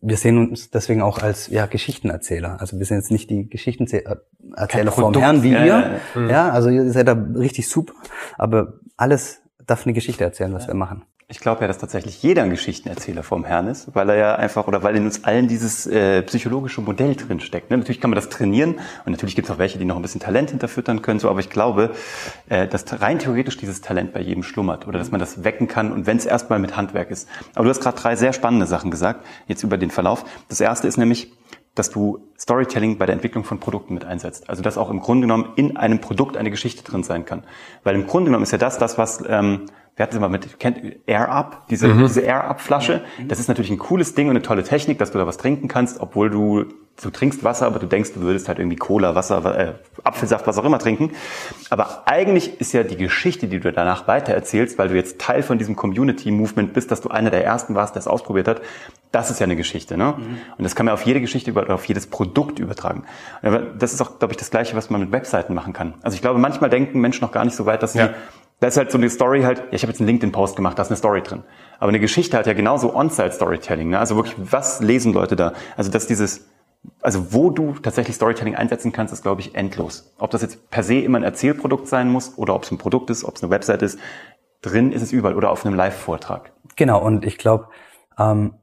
wir 0.00 0.16
sehen 0.16 0.50
uns 0.50 0.70
deswegen 0.70 1.02
auch 1.02 1.18
als 1.18 1.48
ja, 1.48 1.66
Geschichtenerzähler. 1.66 2.60
Also 2.60 2.78
wir 2.78 2.86
sind 2.86 2.98
jetzt 2.98 3.10
nicht 3.10 3.30
die 3.30 3.48
Geschichtenerzähler 3.48 4.22
vom 4.90 5.14
Herrn 5.14 5.42
wie 5.42 5.52
ja, 5.52 5.64
ihr. 5.64 6.00
Ja, 6.14 6.28
ja, 6.28 6.50
also 6.50 6.68
ihr 6.68 6.90
seid 6.90 7.08
da 7.08 7.12
richtig 7.12 7.68
super, 7.68 7.94
aber 8.38 8.74
alles 8.96 9.42
darf 9.66 9.86
eine 9.86 9.92
Geschichte 9.92 10.24
erzählen, 10.24 10.52
was 10.52 10.64
ja. 10.64 10.68
wir 10.68 10.74
machen. 10.74 11.04
Ich 11.28 11.40
glaube 11.40 11.62
ja, 11.62 11.66
dass 11.66 11.78
tatsächlich 11.78 12.22
jeder 12.22 12.42
ein 12.42 12.50
Geschichtenerzähler 12.50 13.22
vom 13.22 13.44
Herrn 13.44 13.66
ist, 13.66 13.94
weil 13.94 14.10
er 14.10 14.16
ja 14.16 14.34
einfach 14.34 14.66
oder 14.66 14.82
weil 14.82 14.96
in 14.96 15.04
uns 15.04 15.24
allen 15.24 15.48
dieses 15.48 15.86
äh, 15.86 16.22
psychologische 16.22 16.82
Modell 16.82 17.14
drin 17.16 17.40
steckt. 17.40 17.70
Ne? 17.70 17.78
Natürlich 17.78 18.00
kann 18.00 18.10
man 18.10 18.16
das 18.16 18.28
trainieren 18.28 18.80
und 19.06 19.12
natürlich 19.12 19.34
gibt 19.34 19.48
es 19.48 19.54
auch 19.54 19.58
welche, 19.58 19.78
die 19.78 19.84
noch 19.84 19.96
ein 19.96 20.02
bisschen 20.02 20.20
Talent 20.20 20.50
hinterfüttern 20.50 21.00
können, 21.00 21.20
so, 21.20 21.30
aber 21.30 21.40
ich 21.40 21.48
glaube, 21.48 21.94
äh, 22.48 22.68
dass 22.68 22.84
rein 23.00 23.18
theoretisch 23.18 23.56
dieses 23.56 23.80
Talent 23.80 24.12
bei 24.12 24.20
jedem 24.20 24.42
schlummert 24.42 24.86
oder 24.86 24.98
dass 24.98 25.10
man 25.10 25.20
das 25.20 25.42
wecken 25.42 25.68
kann 25.68 25.90
und 25.92 26.06
wenn 26.06 26.18
es 26.18 26.26
erstmal 26.26 26.58
mit 26.58 26.76
Handwerk 26.76 27.10
ist. 27.10 27.28
Aber 27.54 27.64
du 27.64 27.70
hast 27.70 27.80
gerade 27.80 27.98
drei 27.98 28.14
sehr 28.16 28.32
spannende 28.32 28.66
Sachen 28.66 28.90
gesagt, 28.90 29.24
jetzt 29.46 29.62
über 29.62 29.78
den 29.78 29.90
Verlauf. 29.90 30.24
Das 30.48 30.60
erste 30.60 30.86
ist 30.86 30.98
nämlich, 30.98 31.32
dass 31.74 31.90
du 31.90 32.28
Storytelling 32.38 32.98
bei 32.98 33.06
der 33.06 33.14
Entwicklung 33.14 33.44
von 33.44 33.58
Produkten 33.58 33.94
mit 33.94 34.04
einsetzt. 34.04 34.50
Also 34.50 34.62
dass 34.62 34.76
auch 34.76 34.90
im 34.90 35.00
Grunde 35.00 35.22
genommen 35.22 35.52
in 35.56 35.76
einem 35.76 36.00
Produkt 36.00 36.36
eine 36.36 36.50
Geschichte 36.50 36.84
drin 36.84 37.02
sein 37.02 37.24
kann. 37.24 37.44
Weil 37.82 37.94
im 37.94 38.06
Grunde 38.06 38.26
genommen 38.26 38.42
ist 38.42 38.52
ja 38.52 38.58
das, 38.58 38.78
das 38.78 38.98
was 38.98 39.24
ähm, 39.26 39.66
wir 40.02 40.06
hatten 40.06 40.16
es 40.16 40.20
mal 40.20 40.28
mit, 40.28 40.58
kennt 40.58 40.80
Air 41.06 41.28
Up, 41.28 41.68
diese, 41.70 41.86
mhm. 41.86 42.00
diese 42.00 42.22
Air 42.22 42.42
Up 42.42 42.60
Flasche. 42.60 43.02
Das 43.28 43.38
ist 43.38 43.46
natürlich 43.46 43.70
ein 43.70 43.78
cooles 43.78 44.16
Ding 44.16 44.26
und 44.26 44.32
eine 44.32 44.42
tolle 44.42 44.64
Technik, 44.64 44.98
dass 44.98 45.12
du 45.12 45.18
da 45.18 45.28
was 45.28 45.36
trinken 45.36 45.68
kannst, 45.68 46.00
obwohl 46.00 46.28
du, 46.28 46.64
du 47.00 47.10
trinkst 47.10 47.44
Wasser, 47.44 47.66
aber 47.66 47.78
du 47.78 47.86
denkst, 47.86 48.14
du 48.14 48.20
würdest 48.22 48.48
halt 48.48 48.58
irgendwie 48.58 48.74
Cola, 48.74 49.14
Wasser, 49.14 49.56
äh, 49.56 49.74
Apfelsaft, 50.02 50.48
was 50.48 50.58
auch 50.58 50.64
immer 50.64 50.80
trinken. 50.80 51.12
Aber 51.70 52.02
eigentlich 52.06 52.60
ist 52.60 52.72
ja 52.72 52.82
die 52.82 52.96
Geschichte, 52.96 53.46
die 53.46 53.60
du 53.60 53.72
danach 53.72 54.08
weitererzählst, 54.08 54.76
weil 54.76 54.88
du 54.88 54.96
jetzt 54.96 55.20
Teil 55.20 55.44
von 55.44 55.58
diesem 55.58 55.76
Community 55.76 56.32
Movement 56.32 56.72
bist, 56.72 56.90
dass 56.90 57.00
du 57.00 57.08
einer 57.08 57.30
der 57.30 57.44
ersten 57.44 57.76
warst, 57.76 57.94
der 57.94 58.00
es 58.00 58.08
ausprobiert 58.08 58.48
hat. 58.48 58.60
Das 59.12 59.30
ist 59.30 59.38
ja 59.38 59.44
eine 59.44 59.56
Geschichte, 59.56 59.96
ne? 59.96 60.14
Mhm. 60.16 60.38
Und 60.58 60.64
das 60.64 60.74
kann 60.74 60.86
man 60.86 60.94
auf 60.94 61.02
jede 61.02 61.20
Geschichte 61.20 61.50
über, 61.50 61.70
auf 61.72 61.84
jedes 61.84 62.08
Produkt 62.08 62.58
übertragen. 62.58 63.04
Aber 63.42 63.60
das 63.60 63.92
ist 63.92 64.00
auch, 64.00 64.18
glaube 64.18 64.32
ich, 64.32 64.38
das 64.38 64.50
Gleiche, 64.50 64.74
was 64.74 64.90
man 64.90 65.00
mit 65.00 65.12
Webseiten 65.12 65.54
machen 65.54 65.72
kann. 65.72 65.94
Also 66.02 66.16
ich 66.16 66.22
glaube, 66.22 66.40
manchmal 66.40 66.70
denken 66.70 67.00
Menschen 67.00 67.22
noch 67.22 67.30
gar 67.30 67.44
nicht 67.44 67.54
so 67.54 67.66
weit, 67.66 67.84
dass 67.84 67.92
sie 67.92 68.00
ja 68.00 68.14
da 68.62 68.68
ist 68.68 68.76
halt 68.76 68.92
so 68.92 68.98
eine 68.98 69.10
Story 69.10 69.42
halt, 69.42 69.58
ja, 69.58 69.64
ich 69.72 69.82
habe 69.82 69.90
jetzt 69.90 70.00
einen 70.00 70.06
LinkedIn-Post 70.06 70.54
gemacht, 70.54 70.78
da 70.78 70.82
ist 70.82 70.88
eine 70.88 70.96
Story 70.96 71.20
drin. 71.20 71.42
Aber 71.80 71.88
eine 71.88 71.98
Geschichte 71.98 72.38
hat 72.38 72.46
ja 72.46 72.52
genauso 72.52 72.94
On-Site-Storytelling. 72.94 73.90
Ne? 73.90 73.98
Also 73.98 74.14
wirklich, 74.14 74.36
was 74.38 74.78
lesen 74.78 75.12
Leute 75.12 75.34
da? 75.34 75.52
Also 75.76 75.90
dass 75.90 76.06
dieses, 76.06 76.46
also 77.00 77.32
wo 77.32 77.50
du 77.50 77.72
tatsächlich 77.82 78.14
Storytelling 78.14 78.54
einsetzen 78.54 78.92
kannst, 78.92 79.12
ist, 79.12 79.22
glaube 79.22 79.40
ich, 79.40 79.56
endlos. 79.56 80.14
Ob 80.16 80.30
das 80.30 80.42
jetzt 80.42 80.70
per 80.70 80.84
se 80.84 81.00
immer 81.00 81.18
ein 81.18 81.24
Erzählprodukt 81.24 81.88
sein 81.88 82.08
muss 82.08 82.38
oder 82.38 82.54
ob 82.54 82.62
es 82.62 82.70
ein 82.70 82.78
Produkt 82.78 83.10
ist, 83.10 83.24
ob 83.24 83.34
es 83.34 83.42
eine 83.42 83.50
Website 83.50 83.82
ist, 83.82 83.98
drin 84.60 84.92
ist 84.92 85.02
es 85.02 85.10
überall 85.10 85.34
oder 85.34 85.50
auf 85.50 85.66
einem 85.66 85.74
Live-Vortrag. 85.74 86.52
Genau, 86.76 87.04
und 87.04 87.24
ich 87.24 87.38
glaube, 87.38 87.66
ähm, 88.16 88.54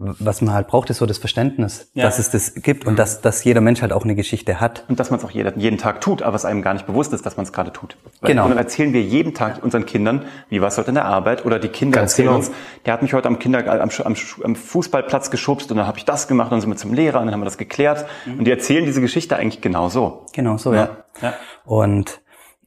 was 0.00 0.40
man 0.42 0.54
halt 0.54 0.68
braucht, 0.68 0.90
ist 0.90 0.98
so 0.98 1.06
das 1.06 1.18
Verständnis, 1.18 1.90
ja. 1.94 2.04
dass 2.04 2.20
es 2.20 2.30
das 2.30 2.54
gibt 2.54 2.86
und 2.86 2.96
dass, 2.96 3.20
dass 3.20 3.42
jeder 3.42 3.60
Mensch 3.60 3.82
halt 3.82 3.92
auch 3.92 4.04
eine 4.04 4.14
Geschichte 4.14 4.60
hat. 4.60 4.84
Und 4.88 5.00
dass 5.00 5.10
man 5.10 5.18
es 5.18 5.24
auch 5.24 5.32
jeden, 5.32 5.58
jeden 5.58 5.76
Tag 5.76 6.00
tut, 6.00 6.22
aber 6.22 6.36
es 6.36 6.44
einem 6.44 6.62
gar 6.62 6.72
nicht 6.72 6.86
bewusst 6.86 7.12
ist, 7.12 7.26
dass 7.26 7.36
man 7.36 7.44
es 7.44 7.52
gerade 7.52 7.72
tut. 7.72 7.96
Weil 8.20 8.30
genau. 8.30 8.44
Und 8.44 8.50
dann 8.50 8.58
erzählen 8.58 8.92
wir 8.92 9.02
jeden 9.02 9.34
Tag 9.34 9.60
unseren 9.60 9.86
Kindern, 9.86 10.24
wie 10.50 10.60
war 10.60 10.68
es 10.68 10.78
heute 10.78 10.90
in 10.90 10.94
der 10.94 11.06
Arbeit 11.06 11.44
oder 11.44 11.58
die 11.58 11.68
Kinder 11.68 11.98
Ganz 11.98 12.12
erzählen 12.12 12.28
genau. 12.28 12.38
uns, 12.38 12.52
der 12.86 12.92
hat 12.92 13.02
mich 13.02 13.12
heute 13.12 13.26
am 13.26 13.40
Kinder 13.40 13.66
am, 13.66 13.90
am, 13.90 14.14
am 14.44 14.54
Fußballplatz 14.54 15.32
geschubst 15.32 15.72
und 15.72 15.76
dann 15.76 15.86
habe 15.88 15.98
ich 15.98 16.04
das 16.04 16.28
gemacht 16.28 16.46
und 16.46 16.52
dann 16.52 16.60
sind 16.60 16.70
wir 16.70 16.76
zum 16.76 16.94
Lehrer 16.94 17.18
und 17.18 17.26
dann 17.26 17.34
haben 17.34 17.40
wir 17.40 17.46
das 17.46 17.58
geklärt. 17.58 18.06
Mhm. 18.24 18.38
Und 18.38 18.44
die 18.44 18.52
erzählen 18.52 18.84
diese 18.84 19.00
Geschichte 19.00 19.34
eigentlich 19.34 19.60
genau 19.62 19.88
so. 19.88 20.26
Genau 20.32 20.58
so, 20.58 20.74
ja. 20.74 20.90
ja. 21.20 21.34
Und 21.64 22.20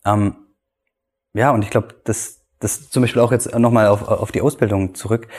ähm, 0.05 0.35
ja, 1.33 1.51
und 1.51 1.63
ich 1.63 1.69
glaube, 1.69 1.95
das, 2.03 2.41
das 2.59 2.89
zum 2.89 3.03
Beispiel 3.03 3.21
auch 3.21 3.31
jetzt 3.31 3.57
nochmal 3.57 3.87
auf, 3.87 4.05
auf 4.05 4.33
die 4.33 4.41
Ausbildung 4.41 4.95
zurück 4.95 5.29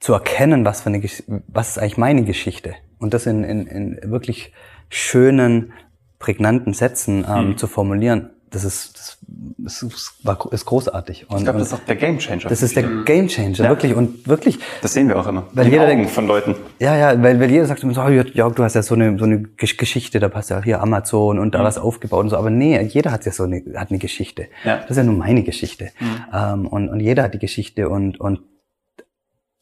zu 0.00 0.14
erkennen, 0.14 0.64
was 0.64 0.82
für 0.82 0.88
eine, 0.88 1.02
was 1.46 1.70
ist 1.70 1.78
eigentlich 1.78 1.98
meine 1.98 2.24
Geschichte 2.24 2.74
und 2.98 3.14
das 3.14 3.26
in, 3.26 3.44
in, 3.44 3.66
in 3.66 4.10
wirklich 4.10 4.52
schönen, 4.88 5.72
prägnanten 6.18 6.74
Sätzen 6.74 7.24
ähm, 7.28 7.48
hm. 7.48 7.58
zu 7.58 7.66
formulieren, 7.66 8.30
das 8.50 8.64
ist, 8.64 9.18
das, 9.58 9.82
ist, 9.82 10.14
war, 10.24 10.36
ist 10.52 10.64
großartig. 10.64 11.30
Und, 11.30 11.38
ich 11.38 11.44
glaube, 11.44 11.60
das 11.60 11.68
ist 11.68 11.74
auch 11.74 11.84
der 11.86 11.94
Gamechanger. 11.94 12.48
Das 12.48 12.62
ist 12.62 12.74
der 12.74 12.82
Gamechanger, 12.82 13.56
ja. 13.56 13.68
wirklich 13.68 13.94
und 13.94 14.26
wirklich. 14.26 14.58
Das 14.82 14.92
sehen 14.92 15.06
wir 15.08 15.18
auch 15.20 15.26
immer. 15.28 15.46
Weil 15.52 15.68
jeder 15.68 15.86
denkt, 15.86 16.10
von 16.10 16.26
Leuten. 16.26 16.56
Ja, 16.80 16.96
ja, 16.96 17.22
weil, 17.22 17.38
weil 17.38 17.48
jeder 17.48 17.66
sagt 17.66 17.82
immer 17.84 17.94
so, 17.94 18.02
oh, 18.02 18.08
Jörg, 18.08 18.54
du 18.54 18.64
hast 18.64 18.74
ja 18.74 18.82
so 18.82 18.96
eine 18.96 19.16
so 19.18 19.24
eine 19.24 19.42
Geschichte, 19.42 20.18
da 20.18 20.28
passt 20.28 20.50
ja 20.50 20.62
hier 20.62 20.80
Amazon 20.82 21.38
und 21.38 21.54
da 21.54 21.60
mhm. 21.60 21.64
was 21.64 21.78
aufgebaut 21.78 22.24
und 22.24 22.30
so. 22.30 22.36
Aber 22.36 22.50
nee, 22.50 22.80
jeder 22.82 23.12
hat 23.12 23.24
ja 23.24 23.30
so 23.30 23.44
eine 23.44 23.62
hat 23.76 23.90
eine 23.90 24.00
Geschichte. 24.00 24.48
Ja. 24.64 24.78
Das 24.78 24.90
ist 24.90 24.96
ja 24.96 25.04
nur 25.04 25.14
meine 25.14 25.44
Geschichte. 25.44 25.90
Mhm. 26.00 26.06
Ähm, 26.34 26.66
und, 26.66 26.88
und 26.88 26.98
jeder 26.98 27.22
hat 27.22 27.34
die 27.34 27.38
Geschichte 27.38 27.88
und 27.88 28.18
und 28.18 28.40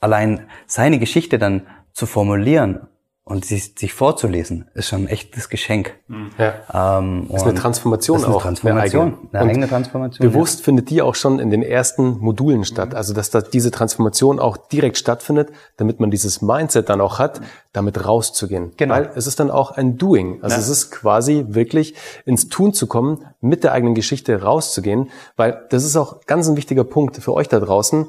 allein 0.01 0.47
seine 0.67 0.99
Geschichte 0.99 1.39
dann 1.39 1.67
zu 1.93 2.07
formulieren 2.07 2.89
und 3.29 3.45
sich, 3.45 3.75
sich 3.79 3.93
vorzulesen, 3.93 4.71
ist 4.73 4.89
schon 4.89 5.03
ein 5.03 5.07
echtes 5.07 5.51
Geschenk. 5.51 5.95
Ja. 6.39 6.99
Ähm, 6.99 7.27
das 7.29 7.43
ist 7.43 7.47
eine 7.47 7.59
Transformation 7.59 8.15
das 8.15 8.23
ist 8.23 8.27
eine 8.29 8.37
auch. 8.37 8.43
Transformation, 8.43 9.03
eine 9.03 9.13
eigene, 9.13 9.41
eine 9.41 9.51
eigene 9.51 9.69
Transformation. 9.69 10.27
Bewusst 10.27 10.61
ja. 10.61 10.65
findet 10.65 10.89
die 10.89 11.03
auch 11.03 11.15
schon 11.15 11.39
in 11.39 11.51
den 11.51 11.63
ersten 11.63 12.19
Modulen 12.21 12.65
statt. 12.65 12.91
Mhm. 12.91 12.97
Also 12.97 13.13
dass 13.13 13.29
da 13.29 13.43
diese 13.43 13.71
Transformation 13.71 14.41
auch 14.41 14.57
direkt 14.57 14.97
stattfindet, 14.97 15.51
damit 15.77 16.01
man 16.01 16.11
dieses 16.11 16.41
Mindset 16.41 16.89
dann 16.89 17.03
auch 17.03 17.19
hat, 17.19 17.43
damit 17.75 18.07
rauszugehen. 18.07 18.73
Genau. 18.79 18.95
Weil 18.95 19.11
es 19.15 19.27
ist 19.27 19.41
dann 19.41 19.51
auch 19.51 19.73
ein 19.73 19.99
Doing. 19.99 20.43
Also 20.43 20.57
ja. 20.57 20.63
es 20.63 20.71
ist 20.71 20.91
quasi 20.91 21.45
wirklich 21.49 21.97
ins 22.25 22.49
Tun 22.49 22.73
zu 22.73 22.87
kommen, 22.87 23.27
mit 23.43 23.63
der 23.63 23.73
eigenen 23.73 23.95
Geschichte 23.95 24.41
rauszugehen. 24.41 25.11
Weil 25.37 25.67
das 25.69 25.85
ist 25.85 25.97
auch 25.97 26.25
ganz 26.25 26.49
ein 26.49 26.57
wichtiger 26.57 26.85
Punkt 26.85 27.19
für 27.19 27.35
euch 27.35 27.49
da 27.49 27.61
draußen. 27.61 28.07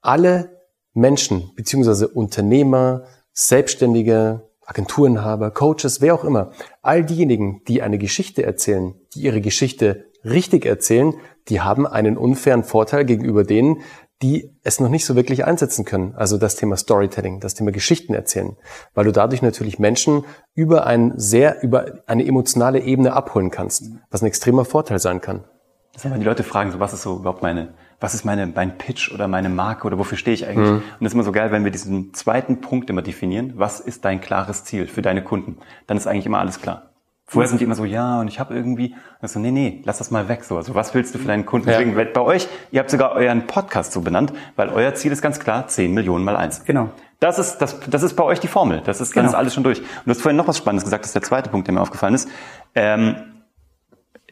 Alle 0.00 0.57
Menschen 0.98 1.52
beziehungsweise 1.56 2.08
Unternehmer, 2.08 3.04
Selbstständige, 3.32 4.48
Agenturenhaber, 4.66 5.50
Coaches, 5.50 6.00
wer 6.00 6.14
auch 6.14 6.24
immer, 6.24 6.52
all 6.82 7.04
diejenigen, 7.04 7.62
die 7.66 7.80
eine 7.80 7.98
Geschichte 7.98 8.42
erzählen, 8.42 8.94
die 9.14 9.20
ihre 9.20 9.40
Geschichte 9.40 10.04
richtig 10.24 10.66
erzählen, 10.66 11.14
die 11.48 11.60
haben 11.60 11.86
einen 11.86 12.18
unfairen 12.18 12.64
Vorteil 12.64 13.04
gegenüber 13.04 13.44
denen, 13.44 13.80
die 14.20 14.58
es 14.64 14.80
noch 14.80 14.88
nicht 14.88 15.04
so 15.04 15.14
wirklich 15.14 15.44
einsetzen 15.44 15.84
können. 15.84 16.14
Also 16.16 16.38
das 16.38 16.56
Thema 16.56 16.76
Storytelling, 16.76 17.40
das 17.40 17.54
Thema 17.54 17.70
Geschichten 17.70 18.14
erzählen, 18.14 18.56
weil 18.94 19.04
du 19.04 19.12
dadurch 19.12 19.42
natürlich 19.42 19.78
Menschen 19.78 20.24
über 20.54 20.86
ein 20.86 21.12
sehr, 21.16 21.62
über 21.62 22.02
eine 22.06 22.26
emotionale 22.26 22.80
Ebene 22.80 23.12
abholen 23.12 23.50
kannst, 23.50 23.84
was 24.10 24.22
ein 24.22 24.26
extremer 24.26 24.64
Vorteil 24.64 24.98
sein 24.98 25.20
kann. 25.20 25.44
Das 25.92 26.02
sind 26.02 26.18
die 26.18 26.24
Leute 26.24 26.42
fragen, 26.42 26.72
so 26.72 26.80
was 26.80 26.92
ist 26.92 27.02
so 27.02 27.16
überhaupt 27.16 27.42
meine 27.42 27.74
was 28.00 28.14
ist 28.14 28.24
meine, 28.24 28.46
mein 28.46 28.78
Pitch 28.78 29.12
oder 29.12 29.28
meine 29.28 29.48
Marke 29.48 29.86
oder 29.86 29.98
wofür 29.98 30.16
stehe 30.16 30.34
ich 30.34 30.46
eigentlich? 30.46 30.70
Mhm. 30.70 30.76
Und 30.76 30.84
das 31.00 31.08
ist 31.08 31.14
immer 31.14 31.24
so 31.24 31.32
geil, 31.32 31.50
wenn 31.50 31.64
wir 31.64 31.70
diesen 31.70 32.14
zweiten 32.14 32.60
Punkt 32.60 32.90
immer 32.90 33.02
definieren, 33.02 33.54
was 33.56 33.80
ist 33.80 34.04
dein 34.04 34.20
klares 34.20 34.64
Ziel 34.64 34.86
für 34.86 35.02
deine 35.02 35.22
Kunden? 35.22 35.56
Dann 35.86 35.96
ist 35.96 36.06
eigentlich 36.06 36.26
immer 36.26 36.38
alles 36.38 36.60
klar. 36.60 36.90
Vorher 37.30 37.46
sind 37.46 37.60
die 37.60 37.64
immer 37.64 37.74
so, 37.74 37.84
ja, 37.84 38.20
und 38.20 38.28
ich 38.28 38.40
habe 38.40 38.54
irgendwie, 38.54 38.94
also 39.20 39.38
nee, 39.38 39.50
nee, 39.50 39.82
lass 39.84 39.98
das 39.98 40.10
mal 40.10 40.28
weg. 40.28 40.44
So, 40.44 40.56
also 40.56 40.74
was 40.74 40.94
willst 40.94 41.14
du 41.14 41.18
für 41.18 41.26
deinen 41.26 41.44
Kunden? 41.44 41.68
Ja. 41.68 41.78
Deswegen, 41.78 41.94
bei 41.94 42.20
euch, 42.22 42.48
ihr 42.70 42.80
habt 42.80 42.90
sogar 42.90 43.12
euren 43.12 43.46
Podcast 43.46 43.92
so 43.92 44.00
benannt, 44.00 44.32
weil 44.56 44.70
euer 44.70 44.94
Ziel 44.94 45.12
ist 45.12 45.20
ganz 45.20 45.38
klar 45.38 45.66
10 45.66 45.92
Millionen 45.92 46.24
mal 46.24 46.36
eins. 46.36 46.64
Genau. 46.64 46.88
Das 47.20 47.38
ist, 47.38 47.58
das, 47.58 47.80
das 47.80 48.02
ist 48.02 48.14
bei 48.14 48.24
euch 48.24 48.40
die 48.40 48.48
Formel. 48.48 48.80
Das 48.82 49.02
ist, 49.02 49.12
genau. 49.12 49.24
dann 49.24 49.30
ist 49.30 49.36
alles 49.36 49.52
schon 49.52 49.62
durch. 49.62 49.80
Und 49.80 50.06
du 50.06 50.10
hast 50.10 50.22
vorhin 50.22 50.38
noch 50.38 50.48
was 50.48 50.56
Spannendes 50.56 50.84
gesagt, 50.84 51.04
das 51.04 51.10
ist 51.10 51.16
der 51.16 51.22
zweite 51.22 51.50
Punkt, 51.50 51.66
der 51.66 51.74
mir 51.74 51.82
aufgefallen 51.82 52.14
ist. 52.14 52.30
Ähm, 52.74 53.16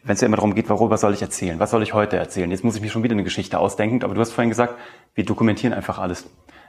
wenn 0.06 0.14
es 0.14 0.20
ja 0.20 0.26
immer 0.26 0.36
darum 0.36 0.54
geht, 0.54 0.68
worüber 0.68 0.96
soll 0.96 1.12
ich 1.14 1.22
erzählen? 1.22 1.58
Was 1.58 1.70
soll 1.70 1.82
ich 1.82 1.92
heute 1.92 2.16
erzählen? 2.16 2.50
Jetzt 2.50 2.64
muss 2.64 2.76
ich 2.76 2.82
mir 2.82 2.88
schon 2.88 3.02
wieder 3.02 3.12
eine 3.12 3.24
Geschichte 3.24 3.58
ausdenken, 3.58 4.04
aber 4.04 4.14
du 4.14 4.20
hast 4.20 4.32
vorhin 4.32 4.50
gesagt, 4.50 4.74
wir 5.14 5.24
dokumentieren 5.24 5.74
einfach 5.74 5.98
alles. 5.98 6.26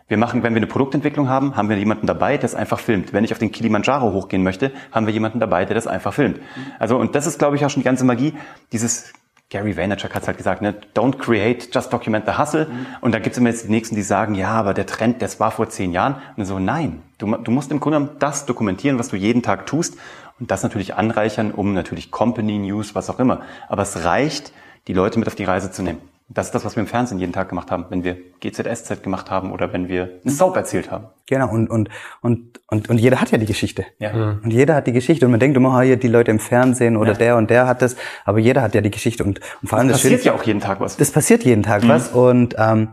Wir 0.08 0.18
machen, 0.18 0.42
wenn 0.42 0.54
wir 0.54 0.58
eine 0.58 0.68
Produktentwicklung 0.68 1.30
haben, 1.30 1.56
haben 1.56 1.70
wir 1.70 1.78
jemanden 1.78 2.08
dabei, 2.08 2.38
der 2.38 2.46
es 2.46 2.56
einfach 2.56 2.80
filmt. 2.80 3.14
Wenn 3.14 3.26
ich 3.26 3.34
auf 3.34 3.40
den 3.40 3.52
Kilimanjaro 3.52 4.14
hochgehen 4.14 4.42
möchte, 4.42 4.72
haben 4.92 5.06
wir 5.06 5.14
jemanden 5.14 5.40
dabei, 5.40 5.66
der 5.66 5.76
das 5.76 5.86
einfach 5.86 6.14
filmt. 6.14 6.40
Also, 6.80 6.98
und 6.98 7.14
das 7.14 7.28
ist, 7.28 7.40
glaube 7.40 7.58
ich, 7.58 7.66
auch 7.66 7.70
schon 7.70 7.82
die 7.82 7.86
ganze 7.86 8.06
Magie, 8.06 8.34
dieses 8.72 9.14
Gary 9.50 9.78
Vaynerchuk 9.78 10.14
hat 10.14 10.24
es 10.24 10.28
halt 10.28 10.38
gesagt, 10.38 10.62
ne, 10.62 10.76
don't 10.94 11.18
create, 11.20 11.74
just 11.74 11.92
document 11.94 12.26
the 12.26 12.38
hustle. 12.38 12.66
Mhm. 12.66 12.86
Und 13.00 13.16
da 13.16 13.20
gibt 13.20 13.34
es 13.34 13.38
immer 13.38 13.50
jetzt 13.50 13.66
die 13.66 13.72
Nächsten, 13.72 13.96
die 13.96 14.02
sagen, 14.02 14.36
ja, 14.36 14.50
aber 14.50 14.74
der 14.74 14.86
Trend, 14.86 15.22
das 15.22 15.40
war 15.40 15.52
vor 15.52 15.70
zehn 15.70 15.94
Jahren. 15.94 16.16
Und 16.36 16.46
so, 16.46 16.60
nein, 16.60 17.02
du, 17.18 17.34
du 17.36 17.52
musst 17.52 17.72
im 17.72 17.80
Grunde 17.80 18.00
genommen 18.00 18.18
das 18.20 18.46
dokumentieren, 18.46 19.00
was 19.00 19.08
du 19.08 19.16
jeden 19.16 19.44
Tag 19.44 19.66
tust 19.66 19.98
und 20.40 20.52
das 20.52 20.64
natürlich 20.64 20.96
anreichern, 20.96 21.52
um 21.52 21.74
natürlich 21.74 22.12
Company 22.12 22.58
News, 22.60 22.96
was 22.96 23.10
auch 23.10 23.20
immer. 23.20 23.42
Aber 23.68 23.84
es 23.84 24.04
reicht, 24.04 24.54
die 24.88 24.94
Leute 24.94 25.20
mit 25.20 25.28
auf 25.28 25.36
die 25.36 25.44
Reise 25.44 25.72
zu 25.72 25.84
nehmen. 25.84 26.00
Das 26.30 26.48
ist 26.48 26.56
das, 26.56 26.66
was 26.66 26.76
wir 26.76 26.82
im 26.82 26.88
Fernsehen 26.88 27.20
jeden 27.20 27.32
Tag 27.32 27.48
gemacht 27.48 27.72
haben, 27.72 27.86
wenn 27.90 28.04
wir 28.04 28.18
GZSZ 28.42 29.02
gemacht 29.02 29.32
haben 29.32 29.54
oder 29.54 29.72
wenn 29.72 29.88
wir 29.88 30.20
eine 30.26 30.34
Soap 30.34 30.58
erzählt 30.58 30.92
haben. 30.92 31.06
Genau, 31.26 31.50
und, 31.50 31.70
und, 31.70 31.90
und, 32.20 32.60
und, 32.68 32.90
und 32.90 32.98
jeder 32.98 33.22
hat 33.22 33.32
ja 33.32 33.38
die 33.38 33.46
Geschichte. 33.46 33.86
Ja. 33.98 34.12
Mhm. 34.12 34.42
Und 34.44 34.52
jeder 34.52 34.76
hat 34.76 34.88
die 34.88 34.92
Geschichte. 34.92 35.26
Und 35.26 35.32
man 35.32 35.40
denkt 35.40 35.56
immer, 35.56 35.78
oh, 35.78 35.82
hier 35.82 35.96
die 35.96 36.10
Leute 36.10 36.32
im 36.32 36.40
Fernsehen 36.40 36.98
oder 36.98 37.14
ja. 37.14 37.18
der 37.18 37.38
und 37.38 37.50
der 37.50 37.66
hat 37.66 37.82
das, 37.82 37.96
aber 38.26 38.40
jeder 38.40 38.62
hat 38.62 38.76
ja 38.76 38.82
die 38.82 38.92
Geschichte. 38.92 39.24
Und, 39.24 39.40
und 39.62 39.70
vor 39.70 39.80
allem 39.80 39.88
das, 39.88 40.02
das 40.02 40.12
passiert 40.12 40.26
ja 40.26 40.34
auch 40.34 40.44
jeden 40.44 40.60
Tag 40.60 40.82
was. 40.82 40.98
Das 40.98 41.12
passiert 41.12 41.46
jeden 41.46 41.64
Tag 41.64 41.84
mhm. 41.84 41.88
was. 41.88 42.10
Und 42.10 42.56
ähm, 42.58 42.90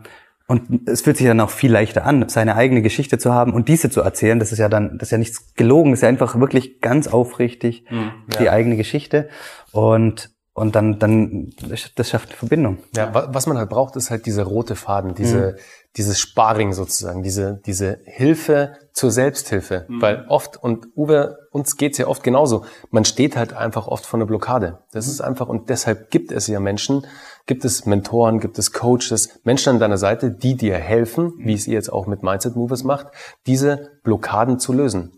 und 0.46 0.88
es 0.88 1.00
fühlt 1.02 1.16
sich 1.16 1.26
dann 1.26 1.40
auch 1.40 1.50
viel 1.50 1.72
leichter 1.72 2.04
an, 2.04 2.28
seine 2.28 2.57
eigene 2.57 2.83
Geschichte 2.83 3.18
zu 3.18 3.33
haben 3.33 3.54
und 3.54 3.68
diese 3.68 3.88
zu 3.88 4.02
erzählen. 4.02 4.38
Das 4.38 4.52
ist 4.52 4.59
ja 4.59 4.68
dann, 4.68 4.98
das 4.98 5.09
ist 5.09 5.12
ja 5.12 5.18
nichts 5.18 5.54
gelogen, 5.54 5.90
das 5.90 5.98
ist 5.98 6.02
ja 6.02 6.09
einfach 6.09 6.38
wirklich 6.38 6.80
ganz 6.80 7.09
aufrichtig 7.09 7.85
mhm, 7.90 8.12
ja. 8.33 8.38
die 8.38 8.50
eigene 8.50 8.76
Geschichte. 8.76 9.28
Und 9.72 10.35
und 10.57 10.76
dann, 10.76 11.00
dann, 11.00 11.50
das 11.96 12.11
schafft 12.11 12.28
eine 12.28 12.38
Verbindung. 12.38 12.78
Ja, 12.94 13.12
was 13.35 13.48
man 13.48 13.59
halt 13.59 13.70
braucht, 13.70 13.96
ist 13.96 14.12
halt 14.12 14.24
dieser 14.24 14.44
rote 14.44 14.76
Faden, 14.76 15.16
diese, 15.16 15.38
mhm. 15.38 15.57
dieses 15.96 16.20
Sparring 16.20 16.72
sozusagen, 16.72 17.24
diese, 17.24 17.61
diese 17.66 17.98
Hilfe 18.04 18.74
zur 18.92 19.11
Selbsthilfe. 19.11 19.85
Mhm. 19.88 20.00
Weil 20.00 20.24
oft, 20.28 20.57
und 20.62 20.87
Uwe, 20.94 21.38
uns 21.50 21.76
geht's 21.76 21.98
ja 21.98 22.07
oft 22.07 22.22
genauso, 22.22 22.64
man 22.92 23.04
steht 23.04 23.37
halt 23.37 23.52
einfach 23.52 23.88
oft 23.88 24.07
vor 24.07 24.18
einer 24.18 24.26
Blockade. 24.26 24.78
Das 24.92 25.07
mhm. 25.07 25.12
ist 25.12 25.20
einfach, 25.22 25.48
und 25.48 25.70
deshalb 25.70 26.12
gibt 26.12 26.30
es 26.30 26.46
ja 26.46 26.61
Menschen, 26.61 27.04
gibt 27.46 27.64
es 27.64 27.87
Mentoren, 27.87 28.40
gibt 28.40 28.59
es 28.59 28.72
Coaches, 28.72 29.40
Menschen 29.44 29.74
an 29.74 29.78
deiner 29.78 29.98
Seite, 29.98 30.30
die 30.30 30.57
dir 30.57 30.76
helfen, 30.76 31.35
wie 31.38 31.54
es 31.54 31.66
ihr 31.66 31.74
jetzt 31.74 31.92
auch 31.92 32.07
mit 32.07 32.22
Mindset 32.22 32.57
Movers 32.57 32.85
macht, 32.85 33.09
diese 33.46 33.90
Blockaden 34.02 34.59
zu 34.59 34.72
lösen. 34.72 35.12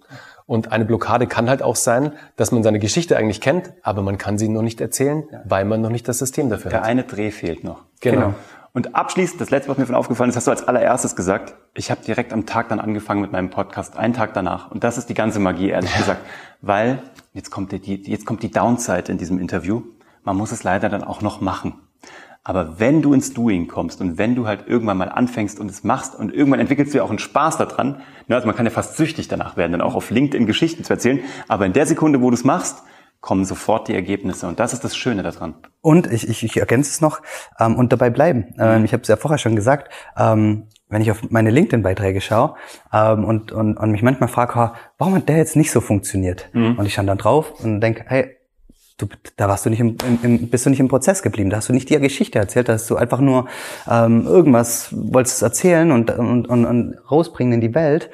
Und 0.46 0.70
eine 0.70 0.84
Blockade 0.84 1.26
kann 1.26 1.50
halt 1.50 1.62
auch 1.62 1.74
sein, 1.74 2.12
dass 2.36 2.52
man 2.52 2.62
seine 2.62 2.78
Geschichte 2.78 3.16
eigentlich 3.16 3.40
kennt, 3.40 3.72
aber 3.82 4.02
man 4.02 4.16
kann 4.16 4.38
sie 4.38 4.48
noch 4.48 4.62
nicht 4.62 4.80
erzählen, 4.80 5.24
weil 5.44 5.64
man 5.64 5.80
noch 5.80 5.90
nicht 5.90 6.06
das 6.06 6.18
System 6.18 6.50
dafür 6.50 6.70
Der 6.70 6.80
hat. 6.80 6.86
Der 6.86 6.90
eine 6.90 7.02
Dreh 7.02 7.32
fehlt 7.32 7.64
noch. 7.64 7.82
Genau. 8.00 8.16
genau. 8.16 8.34
Und 8.72 8.94
abschließend, 8.94 9.40
das 9.40 9.50
letzte, 9.50 9.70
was 9.70 9.78
mir 9.78 9.86
von 9.86 9.94
aufgefallen 9.94 10.28
ist, 10.28 10.36
hast 10.36 10.46
du 10.46 10.50
als 10.50 10.68
allererstes 10.68 11.16
gesagt, 11.16 11.54
ich 11.74 11.90
habe 11.90 12.04
direkt 12.04 12.32
am 12.32 12.44
Tag 12.44 12.68
dann 12.68 12.78
angefangen 12.78 13.22
mit 13.22 13.32
meinem 13.32 13.50
Podcast, 13.50 13.96
einen 13.96 14.12
Tag 14.12 14.34
danach. 14.34 14.70
Und 14.70 14.84
das 14.84 14.98
ist 14.98 15.08
die 15.08 15.14
ganze 15.14 15.40
Magie, 15.40 15.70
ehrlich 15.70 15.92
ja. 15.92 15.98
gesagt. 15.98 16.20
Weil, 16.60 17.02
jetzt 17.32 17.50
kommt 17.50 17.72
die, 17.72 18.02
jetzt 18.02 18.26
kommt 18.26 18.42
die 18.42 18.50
Downside 18.50 19.10
in 19.10 19.18
diesem 19.18 19.38
Interview, 19.38 19.82
man 20.24 20.36
muss 20.36 20.52
es 20.52 20.62
leider 20.62 20.90
dann 20.90 21.02
auch 21.02 21.22
noch 21.22 21.40
machen. 21.40 21.74
Aber 22.48 22.78
wenn 22.78 23.02
du 23.02 23.12
ins 23.12 23.34
Doing 23.34 23.66
kommst 23.66 24.00
und 24.00 24.18
wenn 24.18 24.36
du 24.36 24.46
halt 24.46 24.68
irgendwann 24.68 24.96
mal 24.96 25.08
anfängst 25.08 25.58
und 25.58 25.68
es 25.68 25.82
machst 25.82 26.14
und 26.14 26.32
irgendwann 26.32 26.60
entwickelst 26.60 26.94
du 26.94 26.98
ja 26.98 27.02
auch 27.02 27.10
einen 27.10 27.18
Spaß 27.18 27.58
daran, 27.58 28.02
ne, 28.28 28.36
also 28.36 28.46
man 28.46 28.54
kann 28.54 28.64
ja 28.64 28.70
fast 28.70 28.96
süchtig 28.96 29.26
danach 29.26 29.56
werden, 29.56 29.72
dann 29.72 29.80
auch 29.80 29.96
auf 29.96 30.10
LinkedIn 30.10 30.46
Geschichten 30.46 30.84
zu 30.84 30.92
erzählen, 30.92 31.18
aber 31.48 31.66
in 31.66 31.72
der 31.72 31.86
Sekunde, 31.86 32.22
wo 32.22 32.30
du 32.30 32.34
es 32.34 32.44
machst, 32.44 32.84
kommen 33.20 33.44
sofort 33.44 33.88
die 33.88 33.94
Ergebnisse 33.94 34.46
und 34.46 34.60
das 34.60 34.72
ist 34.72 34.84
das 34.84 34.96
Schöne 34.96 35.24
daran. 35.24 35.56
Und 35.80 36.06
ich, 36.06 36.28
ich, 36.28 36.44
ich 36.44 36.56
ergänze 36.58 36.90
es 36.90 37.00
noch 37.00 37.20
ähm, 37.58 37.74
und 37.74 37.92
dabei 37.92 38.10
bleiben. 38.10 38.54
Ähm, 38.60 38.84
ich 38.84 38.92
habe 38.92 39.02
es 39.02 39.08
ja 39.08 39.16
vorher 39.16 39.38
schon 39.38 39.56
gesagt, 39.56 39.92
ähm, 40.16 40.68
wenn 40.88 41.02
ich 41.02 41.10
auf 41.10 41.28
meine 41.30 41.50
LinkedIn-Beiträge 41.50 42.20
schaue 42.20 42.54
ähm, 42.92 43.24
und, 43.24 43.50
und, 43.50 43.76
und 43.76 43.90
mich 43.90 44.02
manchmal 44.02 44.28
frage, 44.28 44.72
warum 44.98 45.16
hat 45.16 45.28
der 45.28 45.38
jetzt 45.38 45.56
nicht 45.56 45.72
so 45.72 45.80
funktioniert? 45.80 46.48
Mhm. 46.52 46.78
Und 46.78 46.86
ich 46.86 46.94
schaue 46.94 47.06
dann 47.06 47.18
drauf 47.18 47.54
und 47.64 47.80
denke, 47.80 48.04
hey, 48.06 48.35
du, 48.96 49.06
da 49.36 49.48
warst 49.48 49.66
du 49.66 49.70
nicht 49.70 49.80
im, 49.80 49.96
im, 50.22 50.48
bist 50.48 50.66
du 50.66 50.70
nicht 50.70 50.80
im 50.80 50.88
Prozess 50.88 51.22
geblieben. 51.22 51.50
Da 51.50 51.58
hast 51.58 51.68
du 51.68 51.72
nicht 51.72 51.90
die 51.90 51.98
Geschichte 51.98 52.38
erzählt, 52.38 52.68
da 52.68 52.74
hast 52.74 52.88
du 52.90 52.96
einfach 52.96 53.20
nur 53.20 53.46
ähm, 53.88 54.26
irgendwas 54.26 54.88
wolltest 54.92 55.42
erzählen 55.42 55.92
und, 55.92 56.10
und, 56.10 56.46
und, 56.46 56.64
und 56.64 56.94
rausbringen 57.10 57.54
in 57.54 57.60
die 57.60 57.74
Welt. 57.74 58.10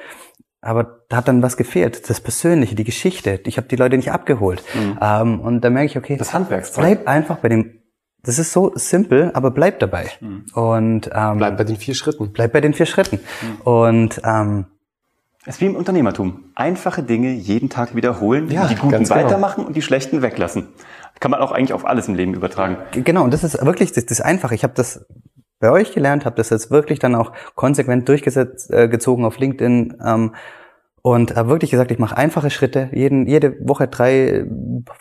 Aber 0.61 1.01
da 1.09 1.17
hat 1.17 1.27
dann 1.27 1.41
was 1.41 1.57
gefehlt, 1.57 2.09
das 2.09 2.21
Persönliche, 2.21 2.75
die 2.75 2.85
Geschichte. 2.85 3.41
Ich 3.45 3.57
habe 3.57 3.67
die 3.67 3.75
Leute 3.75 3.97
nicht 3.97 4.11
abgeholt. 4.11 4.63
Mhm. 4.73 4.97
Ähm, 5.01 5.39
und 5.41 5.61
da 5.61 5.69
merke 5.69 5.87
ich, 5.87 5.97
okay, 5.97 6.15
das 6.15 6.33
Handwerkszeug. 6.33 6.83
bleib 6.83 7.07
einfach 7.07 7.37
bei 7.37 7.49
dem. 7.49 7.79
Das 8.25 8.39
ist 8.39 8.53
so 8.53 8.71
simpel, 8.75 9.31
aber 9.33 9.51
bleib 9.51 9.79
dabei. 9.79 10.09
Mhm. 10.21 10.45
Und 10.53 11.09
ähm, 11.13 11.37
bleib 11.37 11.57
bei 11.57 11.65
den 11.65 11.75
vier 11.75 11.93
Schritten. 11.93 12.31
Bleib 12.31 12.53
bei 12.53 12.61
den 12.61 12.73
vier 12.73 12.85
Schritten. 12.85 13.19
Mhm. 13.41 13.61
Und 13.61 14.21
ähm, 14.23 14.65
es 15.45 15.55
ist 15.55 15.61
wie 15.61 15.65
im 15.65 15.75
Unternehmertum. 15.75 16.45
Einfache 16.55 17.03
Dinge 17.03 17.31
jeden 17.31 17.69
Tag 17.69 17.95
wiederholen, 17.95 18.49
ja, 18.49 18.67
die 18.67 18.75
guten 18.75 19.03
genau. 19.03 19.09
weitermachen 19.09 19.55
genau. 19.57 19.67
und 19.67 19.75
die 19.75 19.81
schlechten 19.81 20.21
weglassen. 20.21 20.69
Kann 21.19 21.31
man 21.31 21.41
auch 21.41 21.51
eigentlich 21.51 21.73
auf 21.73 21.85
alles 21.85 22.07
im 22.07 22.15
Leben 22.15 22.33
übertragen. 22.33 22.77
Genau, 22.91 23.23
und 23.23 23.33
das 23.33 23.43
ist 23.43 23.63
wirklich 23.65 23.91
das, 23.91 24.05
das 24.05 24.21
Einfache. 24.21 24.55
Ich 24.55 24.63
habe 24.63 24.73
das 24.73 25.05
bei 25.59 25.69
euch 25.69 25.93
gelernt, 25.93 26.25
habe 26.25 26.35
das 26.37 26.49
jetzt 26.49 26.71
wirklich 26.71 26.99
dann 26.99 27.15
auch 27.15 27.33
konsequent 27.55 28.07
durchgesetzt, 28.07 28.71
äh, 28.71 28.87
gezogen 28.87 29.25
auf 29.25 29.37
LinkedIn 29.37 29.97
ähm, 30.05 30.35
und 31.01 31.35
habe 31.35 31.49
wirklich 31.49 31.71
gesagt, 31.71 31.91
ich 31.91 31.99
mache 31.99 32.15
einfache 32.15 32.49
Schritte, 32.49 32.89
jeden, 32.93 33.27
jede 33.27 33.57
Woche 33.67 33.87
drei, 33.87 34.45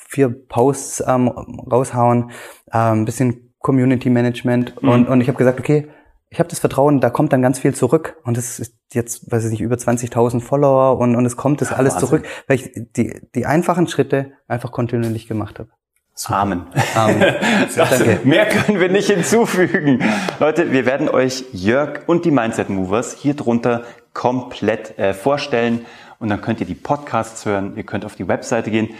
vier 0.08 0.28
Posts 0.28 1.04
ähm, 1.06 1.28
raushauen, 1.28 2.30
ähm, 2.72 3.04
bisschen 3.04 3.54
Community 3.60 4.10
Management 4.10 4.80
mhm. 4.82 4.88
und, 4.88 5.08
und 5.08 5.20
ich 5.20 5.28
habe 5.28 5.38
gesagt, 5.38 5.60
okay, 5.60 5.88
ich 6.32 6.38
habe 6.38 6.48
das 6.48 6.60
Vertrauen, 6.60 7.00
da 7.00 7.10
kommt 7.10 7.32
dann 7.34 7.42
ganz 7.42 7.58
viel 7.58 7.74
zurück. 7.74 8.16
Und 8.24 8.38
es 8.38 8.58
ist 8.58 8.74
jetzt, 8.92 9.30
weiß 9.30 9.44
ich 9.44 9.50
nicht, 9.50 9.60
über 9.60 9.76
20.000 9.76 10.40
Follower 10.40 10.98
und, 10.98 11.14
und 11.14 11.26
es 11.26 11.36
kommt 11.36 11.60
das 11.60 11.70
ja, 11.70 11.76
alles 11.76 11.94
Wahnsinn. 11.94 12.08
zurück, 12.08 12.26
weil 12.48 12.56
ich 12.56 12.72
die, 12.96 13.20
die 13.34 13.44
einfachen 13.44 13.86
Schritte 13.86 14.32
einfach 14.48 14.72
kontinuierlich 14.72 15.28
gemacht 15.28 15.58
habe. 15.58 15.68
Super. 16.14 16.36
Amen. 16.36 16.66
Amen. 16.94 17.20
Danke. 17.76 18.20
Mehr 18.24 18.46
können 18.46 18.80
wir 18.80 18.88
nicht 18.88 19.10
hinzufügen. 19.10 20.02
Leute, 20.40 20.72
wir 20.72 20.86
werden 20.86 21.10
euch 21.10 21.44
Jörg 21.52 22.00
und 22.06 22.24
die 22.24 22.30
Mindset 22.30 22.70
Movers 22.70 23.14
hier 23.14 23.34
drunter 23.34 23.82
komplett 24.14 24.98
äh, 24.98 25.12
vorstellen 25.12 25.84
und 26.18 26.28
dann 26.28 26.40
könnt 26.40 26.60
ihr 26.60 26.66
die 26.66 26.74
Podcasts 26.74 27.44
hören, 27.44 27.76
ihr 27.76 27.84
könnt 27.84 28.06
auf 28.06 28.14
die 28.14 28.28
Webseite 28.28 28.70
gehen. 28.70 28.90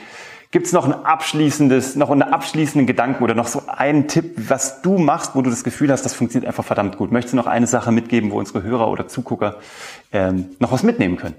Gibt 0.53 0.67
es 0.67 0.75
noch 0.75 0.85
ein 0.85 0.93
abschließendes, 0.93 1.97
noch 1.97 2.11
einen 2.11 2.23
abschließenden 2.23 2.87
Gedanken 2.87 3.25
oder 3.25 3.35
noch 3.35 3.47
so 3.47 3.63
einen 3.69 4.07
Tipp, 4.07 4.35
was 4.37 4.83
du 4.83 4.99
machst, 4.99 5.35
wo 5.35 5.41
du 5.41 5.49
das 5.49 5.65
Gefühl 5.65 5.91
hast, 5.91 6.05
das 6.05 6.13
funktioniert 6.13 6.47
einfach 6.47 6.65
verdammt 6.65 6.99
gut? 6.99 7.11
Möchtest 7.11 7.33
du 7.33 7.39
noch 7.39 7.47
eine 7.47 7.67
Sache 7.67 7.91
mitgeben, 7.91 8.31
wo 8.31 8.39
unsere 8.39 8.63
Hörer 8.63 8.89
oder 8.89 9.09
Zugucker 9.09 9.57
ähm, 10.13 10.51
noch 10.59 10.71
was 10.71 10.83
mitnehmen 10.83 11.17
können? 11.17 11.37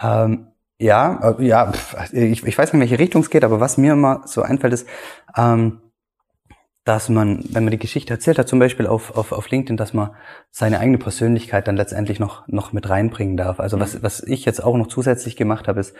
Ähm, 0.00 0.46
ja, 0.78 1.34
äh, 1.36 1.44
ja, 1.44 1.72
ich, 2.12 2.46
ich 2.46 2.56
weiß 2.56 2.72
nicht, 2.72 2.74
in 2.74 2.80
welche 2.80 3.00
Richtung 3.00 3.22
es 3.22 3.30
geht, 3.30 3.42
aber 3.42 3.58
was 3.58 3.76
mir 3.76 3.94
immer 3.94 4.22
so 4.24 4.42
einfällt, 4.42 4.74
ist, 4.74 4.86
ähm, 5.36 5.80
dass 6.84 7.08
man, 7.08 7.44
wenn 7.50 7.64
man 7.64 7.72
die 7.72 7.78
Geschichte 7.78 8.14
erzählt 8.14 8.38
hat, 8.38 8.46
zum 8.46 8.60
Beispiel 8.60 8.86
auf, 8.86 9.16
auf, 9.16 9.32
auf 9.32 9.50
LinkedIn, 9.50 9.76
dass 9.76 9.94
man 9.94 10.10
seine 10.52 10.78
eigene 10.78 10.98
Persönlichkeit 10.98 11.66
dann 11.66 11.76
letztendlich 11.76 12.20
noch, 12.20 12.46
noch 12.46 12.72
mit 12.72 12.88
reinbringen 12.88 13.36
darf. 13.36 13.58
Also 13.58 13.80
was, 13.80 14.04
was 14.04 14.22
ich 14.22 14.44
jetzt 14.44 14.62
auch 14.62 14.76
noch 14.76 14.86
zusätzlich 14.86 15.34
gemacht 15.34 15.66
habe, 15.66 15.80
ist, 15.80 15.96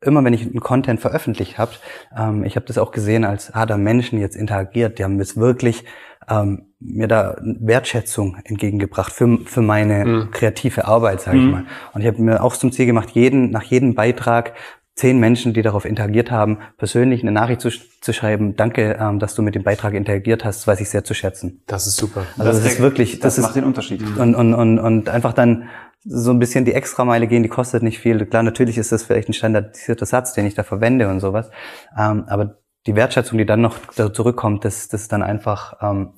immer 0.00 0.24
wenn 0.24 0.32
ich 0.32 0.42
einen 0.42 0.60
Content 0.60 1.00
veröffentlicht 1.00 1.58
habe, 1.58 1.72
ähm, 2.16 2.44
ich 2.44 2.56
habe 2.56 2.66
das 2.66 2.78
auch 2.78 2.90
gesehen, 2.90 3.24
als 3.24 3.52
ah, 3.52 3.66
da 3.66 3.76
Menschen 3.76 4.18
jetzt 4.18 4.36
interagiert, 4.36 4.98
die 4.98 5.04
haben 5.04 5.18
jetzt 5.18 5.36
wirklich 5.36 5.84
ähm, 6.28 6.66
mir 6.78 7.08
da 7.08 7.36
Wertschätzung 7.40 8.36
entgegengebracht 8.44 9.12
für, 9.12 9.38
für 9.44 9.62
meine 9.62 10.04
mhm. 10.04 10.30
kreative 10.30 10.86
Arbeit, 10.86 11.20
sage 11.20 11.38
ich 11.38 11.44
mhm. 11.44 11.50
mal. 11.50 11.64
Und 11.92 12.00
ich 12.00 12.06
habe 12.06 12.22
mir 12.22 12.42
auch 12.42 12.56
zum 12.56 12.72
Ziel 12.72 12.86
gemacht, 12.86 13.10
jeden, 13.10 13.50
nach 13.50 13.64
jedem 13.64 13.94
Beitrag 13.94 14.54
zehn 14.94 15.18
Menschen, 15.18 15.54
die 15.54 15.62
darauf 15.62 15.84
interagiert 15.84 16.30
haben, 16.30 16.58
persönlich 16.76 17.22
eine 17.22 17.32
Nachricht 17.32 17.60
zu, 17.60 17.70
zu 17.70 18.12
schreiben. 18.12 18.56
Danke, 18.56 18.98
ähm, 19.00 19.18
dass 19.18 19.34
du 19.34 19.42
mit 19.42 19.54
dem 19.54 19.62
Beitrag 19.62 19.94
interagiert 19.94 20.44
hast, 20.44 20.60
das 20.60 20.66
weiß 20.66 20.80
ich 20.80 20.90
sehr 20.90 21.04
zu 21.04 21.14
schätzen. 21.14 21.62
Das 21.66 21.86
ist 21.86 21.96
super. 21.96 22.26
Also 22.36 22.52
das, 22.52 22.62
das 22.62 22.72
ist 22.74 22.80
wirklich, 22.80 23.18
das, 23.18 23.36
das 23.36 23.42
macht 23.42 23.50
ist, 23.50 23.56
den 23.56 23.64
Unterschied. 23.64 24.02
Und, 24.18 24.34
und, 24.34 24.54
und, 24.54 24.78
und 24.78 25.08
einfach 25.08 25.32
dann 25.32 25.68
so 26.04 26.30
ein 26.30 26.38
bisschen 26.38 26.64
die 26.64 26.74
Extrameile 26.74 27.26
gehen, 27.26 27.42
die 27.42 27.48
kostet 27.48 27.82
nicht 27.82 27.98
viel. 27.98 28.24
Klar, 28.26 28.42
natürlich 28.42 28.78
ist 28.78 28.92
das 28.92 29.02
vielleicht 29.02 29.28
ein 29.28 29.34
standardisierter 29.34 30.06
Satz, 30.06 30.32
den 30.32 30.46
ich 30.46 30.54
da 30.54 30.62
verwende 30.62 31.08
und 31.08 31.20
sowas. 31.20 31.50
Ähm, 31.98 32.24
aber 32.26 32.58
die 32.86 32.96
Wertschätzung, 32.96 33.38
die 33.38 33.46
dann 33.46 33.60
noch 33.60 33.76
zurückkommt, 34.12 34.64
das, 34.64 34.88
das 34.88 35.08
dann 35.08 35.22
einfach, 35.22 35.74
ähm, 35.82 36.14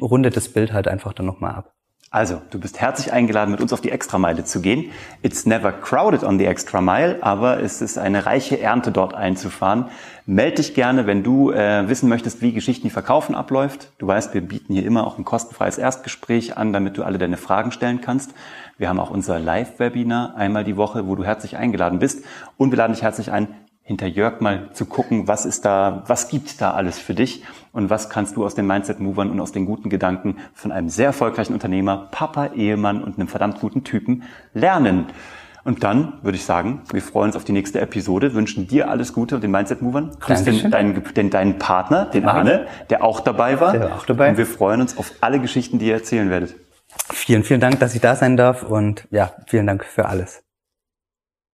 rundet 0.00 0.36
das 0.36 0.48
Bild 0.48 0.72
halt 0.72 0.88
einfach 0.88 1.12
dann 1.12 1.26
nochmal 1.26 1.54
ab. 1.54 1.74
Also, 2.12 2.42
du 2.50 2.58
bist 2.58 2.80
herzlich 2.80 3.12
eingeladen, 3.12 3.52
mit 3.52 3.60
uns 3.60 3.72
auf 3.72 3.80
die 3.80 3.92
Extrameile 3.92 4.42
zu 4.42 4.60
gehen. 4.60 4.90
It's 5.22 5.46
never 5.46 5.70
crowded 5.70 6.24
on 6.24 6.40
the 6.40 6.44
Extra 6.44 6.80
Mile, 6.80 7.18
aber 7.20 7.62
es 7.62 7.80
ist 7.80 7.98
eine 7.98 8.26
reiche 8.26 8.60
Ernte 8.60 8.90
dort 8.90 9.14
einzufahren. 9.14 9.86
Meld 10.26 10.58
dich 10.58 10.74
gerne, 10.74 11.06
wenn 11.06 11.22
du 11.22 11.52
äh, 11.52 11.88
wissen 11.88 12.08
möchtest, 12.08 12.42
wie 12.42 12.52
Geschichten 12.52 12.88
die 12.88 12.90
Verkaufen 12.90 13.36
abläuft. 13.36 13.92
Du 13.98 14.08
weißt, 14.08 14.34
wir 14.34 14.40
bieten 14.40 14.74
hier 14.74 14.84
immer 14.84 15.06
auch 15.06 15.18
ein 15.18 15.24
kostenfreies 15.24 15.78
Erstgespräch 15.78 16.56
an, 16.56 16.72
damit 16.72 16.98
du 16.98 17.04
alle 17.04 17.18
deine 17.18 17.36
Fragen 17.36 17.70
stellen 17.70 18.00
kannst. 18.00 18.34
Wir 18.80 18.88
haben 18.88 18.98
auch 18.98 19.10
unser 19.10 19.38
Live-Webinar 19.38 20.36
einmal 20.36 20.64
die 20.64 20.78
Woche, 20.78 21.06
wo 21.06 21.14
du 21.14 21.22
herzlich 21.22 21.58
eingeladen 21.58 21.98
bist. 21.98 22.24
Und 22.56 22.70
wir 22.70 22.78
laden 22.78 22.94
dich 22.94 23.02
herzlich 23.02 23.30
ein, 23.30 23.48
hinter 23.82 24.06
Jörg 24.06 24.40
mal 24.40 24.70
zu 24.72 24.86
gucken, 24.86 25.28
was 25.28 25.44
ist 25.44 25.66
da, 25.66 26.02
was 26.06 26.30
gibt 26.30 26.62
da 26.62 26.70
alles 26.70 26.98
für 26.98 27.12
dich 27.12 27.44
und 27.72 27.90
was 27.90 28.08
kannst 28.08 28.36
du 28.36 28.44
aus 28.46 28.54
den 28.54 28.66
Mindset-Movern 28.66 29.30
und 29.30 29.38
aus 29.38 29.52
den 29.52 29.66
guten 29.66 29.90
Gedanken 29.90 30.38
von 30.54 30.72
einem 30.72 30.88
sehr 30.88 31.08
erfolgreichen 31.08 31.52
Unternehmer, 31.52 32.08
Papa, 32.10 32.52
Ehemann 32.54 33.04
und 33.04 33.18
einem 33.18 33.28
verdammt 33.28 33.60
guten 33.60 33.84
Typen 33.84 34.22
lernen. 34.54 35.08
Und 35.62 35.84
dann 35.84 36.14
würde 36.22 36.36
ich 36.36 36.46
sagen, 36.46 36.80
wir 36.90 37.02
freuen 37.02 37.26
uns 37.26 37.36
auf 37.36 37.44
die 37.44 37.52
nächste 37.52 37.82
Episode, 37.82 38.32
wünschen 38.32 38.66
dir 38.66 38.88
alles 38.88 39.12
Gute 39.12 39.34
und 39.34 39.44
den 39.44 39.50
Mindset-Movern. 39.50 40.12
Grüß 40.20 40.44
den, 40.44 40.70
deinen, 40.70 41.04
den, 41.14 41.28
deinen 41.28 41.58
Partner, 41.58 42.06
den 42.06 42.24
Arne, 42.24 42.66
der 42.88 43.04
auch 43.04 43.20
dabei 43.20 43.60
war. 43.60 43.72
Der 43.72 43.90
war 43.90 43.96
auch 43.96 44.06
dabei. 44.06 44.30
Und 44.30 44.38
wir 44.38 44.46
freuen 44.46 44.80
uns 44.80 44.96
auf 44.96 45.12
alle 45.20 45.38
Geschichten, 45.38 45.78
die 45.78 45.88
ihr 45.88 45.94
erzählen 45.96 46.30
werdet. 46.30 46.54
Vielen, 47.12 47.44
vielen 47.44 47.60
Dank, 47.60 47.80
dass 47.80 47.94
ich 47.94 48.00
da 48.00 48.16
sein 48.16 48.36
darf 48.36 48.62
und 48.62 49.06
ja, 49.10 49.34
vielen 49.46 49.66
Dank 49.66 49.84
für 49.84 50.06
alles. 50.06 50.42